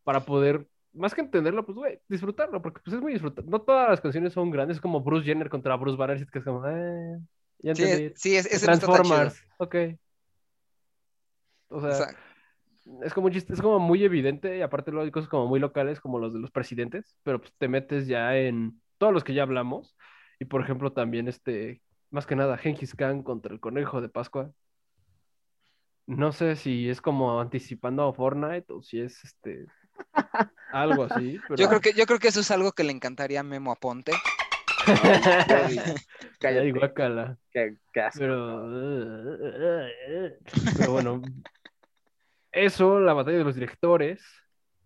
[0.05, 3.51] para poder, más que entenderlo, pues, güey, disfrutarlo, porque pues es muy disfrutable.
[3.51, 6.45] No todas las canciones son grandes, es como Bruce Jenner contra Bruce Banner, que es
[6.45, 7.19] como, eh,
[7.61, 8.13] ya Sí, entendí.
[8.17, 8.77] sí, es- no chido.
[8.83, 9.77] Transformers, ok.
[11.69, 12.21] O sea, Exacto.
[13.03, 16.19] es como es como muy evidente, y aparte luego hay cosas como muy locales, como
[16.19, 19.97] los de los presidentes, pero pues te metes ya en todos los que ya hablamos,
[20.43, 24.51] y por ejemplo también este, más que nada, Genghis Khan contra el conejo de Pascua.
[26.07, 29.67] No sé si es como anticipando a Fortnite o si es este
[30.73, 33.39] algo así, pero Yo creo que, yo creo que eso es algo que le encantaría
[33.39, 34.11] a Memo Aponte.
[36.41, 37.39] Ay, guácala.
[37.53, 38.19] Qué, qué asco.
[38.19, 38.67] Pero,
[40.77, 41.23] pero bueno,
[42.51, 44.25] eso, la batalla de los directores,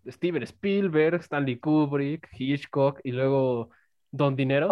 [0.06, 3.70] Steven Spielberg, Stanley Kubrick, Hitchcock y luego
[4.10, 4.68] Don Dinero,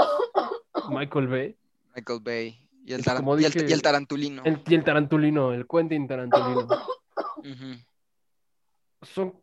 [0.90, 1.56] Michael Bay.
[1.94, 2.68] Michael Bay.
[2.84, 4.42] Y el, Es taran- como y el- dije- y el Tarantulino.
[4.44, 6.68] El, y el Tarantulino, el Quentin Tarantulino.
[9.02, 9.40] Son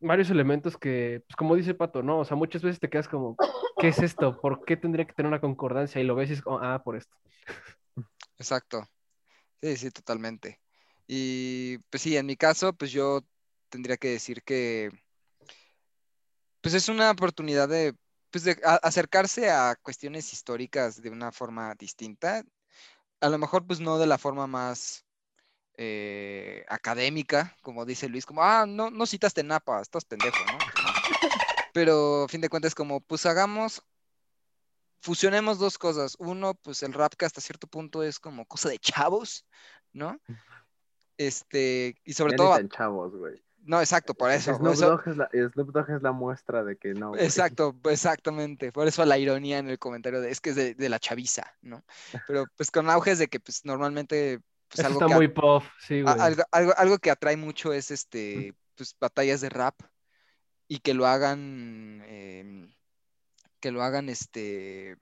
[0.00, 2.20] varios elementos que, pues como dice Pato, ¿no?
[2.20, 3.36] O sea, muchas veces te quedas como,
[3.78, 4.40] ¿qué es esto?
[4.40, 6.00] ¿Por qué tendría que tener una concordancia?
[6.00, 7.16] Y lo ves y es como, ah, por esto.
[8.38, 8.88] Exacto.
[9.62, 10.58] Sí, sí, totalmente.
[11.06, 13.20] Y pues sí, en mi caso, pues yo
[13.68, 14.90] tendría que decir que
[16.60, 17.94] pues es una oportunidad de,
[18.30, 22.44] pues de a- acercarse a cuestiones históricas de una forma distinta.
[23.20, 25.04] A lo mejor pues no de la forma más
[25.76, 30.62] eh, académica, como dice Luis, como, ah, no, no citaste Napa, estás pendejo, ¿no?
[31.72, 33.82] Pero a fin de cuentas como, pues hagamos
[35.00, 36.16] fusionemos dos cosas.
[36.18, 39.46] Uno, pues el rap que hasta cierto punto es como cosa de chavos,
[39.92, 40.18] ¿no?
[41.16, 43.42] Este, y sobre Ya todo, ni tan chavos, güey.
[43.64, 44.54] No, exacto, por eso.
[44.54, 47.10] Snoop eso- Dogg es la, Snoop Dogg es la muestra de que no.
[47.10, 47.24] güey.
[47.24, 48.72] exacto, exactamente.
[48.72, 51.54] Por eso la ironía en el comentario de es que es de, de la chaviza,
[51.62, 51.84] ¿no?
[52.26, 55.64] Pero pues con auges de que pues normalmente, pues Eso algo está que muy puff,
[55.80, 56.14] sí, güey.
[56.18, 59.74] algo, algo, algo que atrae mucho es este, pues batallas de rap
[60.68, 62.72] y que lo hagan, em,
[63.60, 64.96] que lo hagan, este,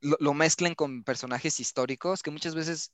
[0.00, 2.92] lo, lo mezclen con personajes históricos, que muchas veces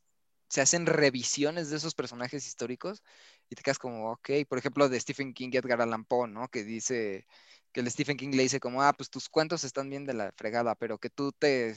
[0.49, 3.03] se hacen revisiones de esos personajes históricos
[3.51, 6.49] y te quedas como, ok, por ejemplo, de Stephen King y Edgar Allan Poe, ¿no?
[6.49, 7.27] Que dice,
[7.73, 10.33] que el Stephen King le dice como, ah, pues tus cuentos están bien de la
[10.37, 11.77] fregada, pero que tú te,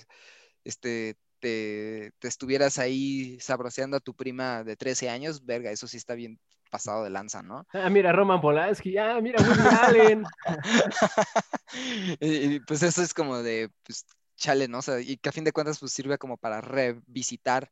[0.63, 5.97] este, te, te estuvieras ahí sabroseando a tu prima de 13 años, verga, eso sí
[5.97, 6.39] está bien
[6.69, 7.67] pasado de lanza, ¿no?
[7.73, 10.23] Ah, mira, Roman Polanski, ah, mira, Woody Allen.
[12.19, 14.05] y, pues eso es como de, pues,
[14.37, 14.79] chale, ¿no?
[14.79, 17.71] O sea, y que a fin de cuentas, pues sirve como para revisitar,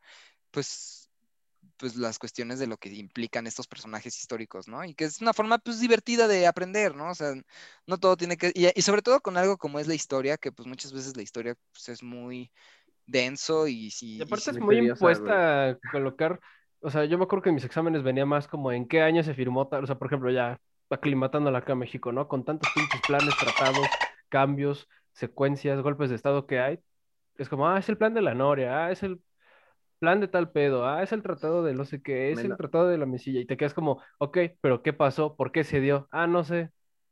[0.52, 1.01] pues,
[1.82, 4.86] pues las cuestiones de lo que implican estos personajes históricos, ¿no?
[4.86, 7.12] Y que es una forma, pues, divertida de aprender, ¿no?
[7.12, 7.34] O sea,
[7.88, 10.54] no todo tiene que, y, y sobre todo con algo como es la historia, que
[10.54, 12.52] pues muchas veces la historia, pues, es muy
[13.08, 14.08] denso y si...
[14.18, 16.40] Y aparte si- es muy impuesta a colocar,
[16.82, 19.24] o sea, yo me acuerdo que en mis exámenes venía más como en qué año
[19.24, 20.60] se firmó tal, o sea, por ejemplo, ya
[20.90, 22.28] aclimatándola acá a México, ¿no?
[22.28, 23.98] Con tantos pinches planes, tratados,
[24.30, 26.80] cambios, secuencias, golpes de estado que hay.
[27.38, 29.22] Es como, ah, es el plan de la Noria, ah, es el
[30.02, 32.88] plan de tal pedo, ah, es el tratado de no sé qué, es el tratado
[32.88, 33.40] de la mesilla.
[33.40, 35.36] Y te quedas como, ok, pero ¿qué pasó?
[35.38, 36.08] ¿Por qué se dio?
[36.12, 36.72] Ah, no sé.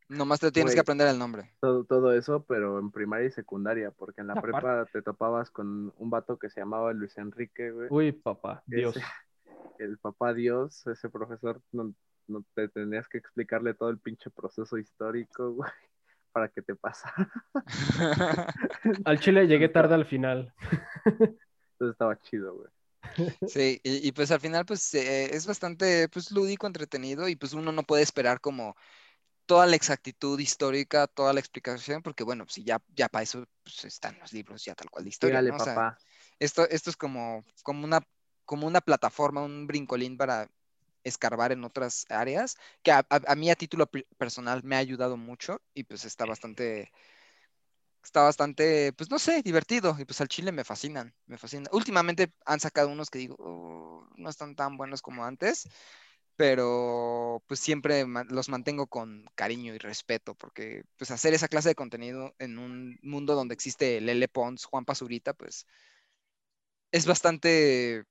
[0.10, 1.52] Nomás te tienes que aprender el nombre.
[1.62, 4.54] Todo, todo eso, pero en primaria y secundaria, porque en la Aparte.
[4.54, 7.88] prepa te topabas con un vato que se llamaba Luis Enrique, güey.
[7.92, 8.96] Uy, papá, Ese- Dios.
[9.78, 11.94] el papá Dios, ese profesor, no,
[12.28, 15.70] no te tenías que explicarle todo el pinche proceso histórico, güey,
[16.32, 17.30] para que te pasara.
[19.06, 20.54] Al Chile llegué tarde al final.
[21.06, 22.70] Entonces estaba chido, güey.
[23.46, 27.54] Sí, y, y, pues al final pues eh, es bastante pues lúdico, entretenido y pues
[27.54, 28.76] uno no puede esperar como
[29.46, 33.86] toda la exactitud histórica, toda la explicación, porque bueno, pues ya, ya para eso pues,
[33.86, 35.56] están los libros ya tal cual de historia, Dígale, ¿no?
[35.56, 35.98] O sea, papá.
[36.40, 38.02] esto, esto es como, como una,
[38.46, 40.50] como una plataforma, un brincolín para
[41.04, 44.80] escarbar en otras áreas, que a, a- a mí a título pe- personal me ha
[44.80, 46.92] ayudado mucho y pues está bastante,
[48.10, 51.68] está bastante, pues no sé, divertido y pues al chile me fascinan, me fascinan.
[51.72, 55.68] Últimamente han sacado unos que digo, "Oh, no están tan buenos como antes,
[56.38, 61.76] pero pues siempre los mantengo con cariño y respeto, porque pues hacer esa clase de
[61.76, 65.68] contenido en un mundo donde existe Lele Pons, Juan Pazurita, pues
[66.92, 68.04] es bastante,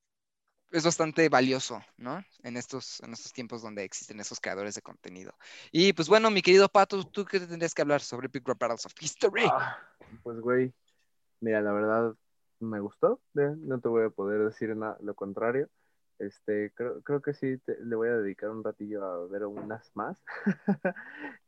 [0.71, 2.23] es bastante valioso, ¿no?
[2.43, 5.33] En estos, en estos tiempos donde existen esos creadores de contenido.
[5.73, 8.87] Y pues bueno, mi querido Pato, ¿tú qué tendrías que hablar sobre Big Rap Battles
[8.87, 9.45] of History?
[9.47, 9.79] Ah,
[10.23, 10.73] pues, güey,
[11.41, 12.15] mira, la verdad
[12.61, 15.69] me gustó, eh, no te voy a poder decir na- lo contrario.
[16.19, 19.91] Este, creo, creo que sí te- le voy a dedicar un ratillo a ver unas
[19.95, 20.21] más.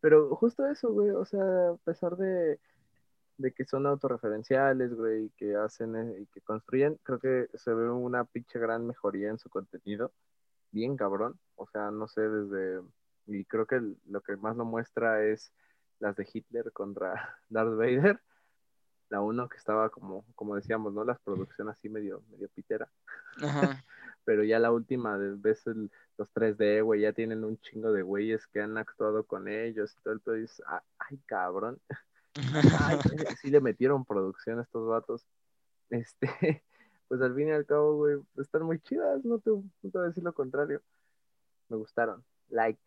[0.01, 2.61] Pero justo eso, güey, o sea, a pesar de,
[3.41, 7.73] de que son autorreferenciales, güey, y que hacen eh, y que construyen, creo que se
[7.73, 10.13] ve una pinche gran mejoría en su contenido,
[10.73, 12.83] bien cabrón, o sea, no sé, desde,
[13.27, 15.53] y creo que lo que más lo muestra es
[16.01, 17.15] las de Hitler contra
[17.49, 18.21] Darth Vader,
[19.09, 21.03] la uno que estaba como, como decíamos, ¿no?
[21.05, 22.89] Las producciones así medio, medio pitera,
[23.43, 23.83] Ajá.
[24.25, 28.47] pero ya la última, ves el- los 3D, güey, ya tienen un chingo de güeyes
[28.49, 31.81] que han actuado con ellos y todo el pedo, y dices, "Ah, ay, cabrón,
[32.35, 32.99] Ay,
[33.43, 35.27] sí le metieron producción a estos vatos.
[35.91, 36.29] Este,
[37.09, 40.05] pues al fin y al cabo, güey, están muy chidas, no te, no te voy
[40.05, 40.83] a decir lo contrario.
[41.69, 42.25] Me gustaron.
[42.49, 42.81] Like.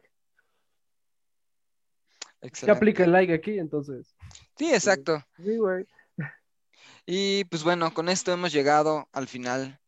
[2.41, 4.15] ¿Qué aplica el like aquí entonces?
[4.57, 5.24] Sí, exacto.
[5.38, 5.88] Sí, güey.
[7.06, 9.80] Y pues bueno, con esto hemos llegado al final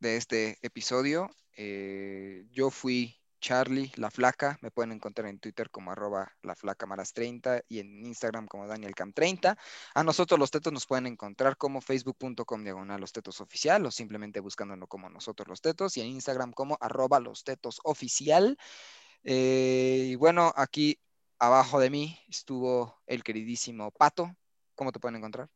[0.00, 1.30] de este episodio.
[1.56, 4.58] Eh, yo fui Charlie, la flaca.
[4.62, 6.56] Me pueden encontrar en Twitter como arroba la
[6.86, 9.58] maras 30 y en Instagram como danielcam30.
[9.94, 14.40] A nosotros los tetos nos pueden encontrar como facebook.com diagonal los tetos oficial o simplemente
[14.40, 18.56] buscándolo como nosotros los tetos y en Instagram como arroba los tetos oficial.
[19.24, 20.98] Eh, y bueno, aquí
[21.38, 24.34] abajo de mí estuvo el queridísimo Pato.
[24.74, 25.50] ¿Cómo te pueden encontrar?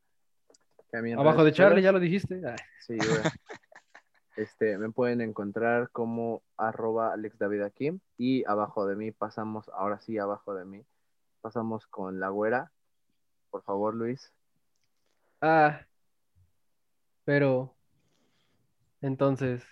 [1.19, 2.43] Abajo de Charlie, ya lo dijiste.
[2.47, 2.57] Ay,
[2.87, 3.23] Sí, güey.
[4.39, 7.91] Este, me pueden encontrar como arroba Alex David aquí.
[8.17, 10.85] Y abajo de mí pasamos, ahora sí, abajo de mí,
[11.41, 12.71] pasamos con la güera.
[13.51, 14.33] Por favor, Luis.
[15.41, 15.81] Ah,
[17.25, 17.75] pero
[19.01, 19.65] entonces,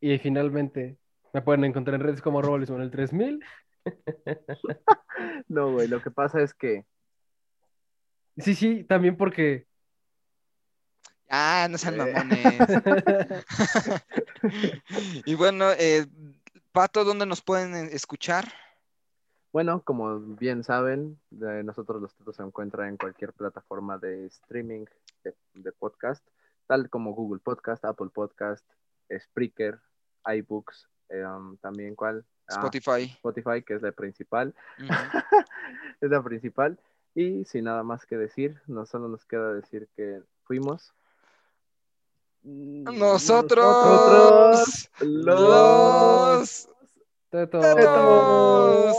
[0.00, 0.96] y finalmente,
[1.32, 3.44] me pueden encontrar en redes como arroba Luis Manuel 3000.
[5.48, 6.84] No, güey, lo que pasa es que
[8.38, 9.66] Sí, sí, también porque
[11.34, 12.58] Ah, no sean mamones.
[15.24, 16.06] y bueno, eh,
[16.72, 18.44] Pato, ¿dónde nos pueden eh, escuchar?
[19.50, 24.84] Bueno, como bien saben, de nosotros los tetos se encuentra en cualquier plataforma de streaming
[25.24, 26.22] de, de podcast,
[26.66, 28.64] tal como Google Podcast, Apple Podcast,
[29.10, 29.80] Spreaker,
[30.26, 33.04] iBooks, eh, um, también cuál, Ah, Spotify.
[33.04, 34.54] Spotify, que es la principal,
[36.00, 36.78] es la principal.
[37.14, 40.94] Y sin nada más que decir, no solo nos queda decir que fuimos
[42.44, 43.68] Nosotros,
[45.00, 46.68] los
[47.32, 47.74] Tetos.
[47.74, 48.96] tetos.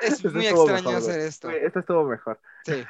[0.00, 1.48] Es muy extraño mejor, hacer esto.
[1.50, 2.40] Este estuvo mejor.
[2.64, 2.84] Sí.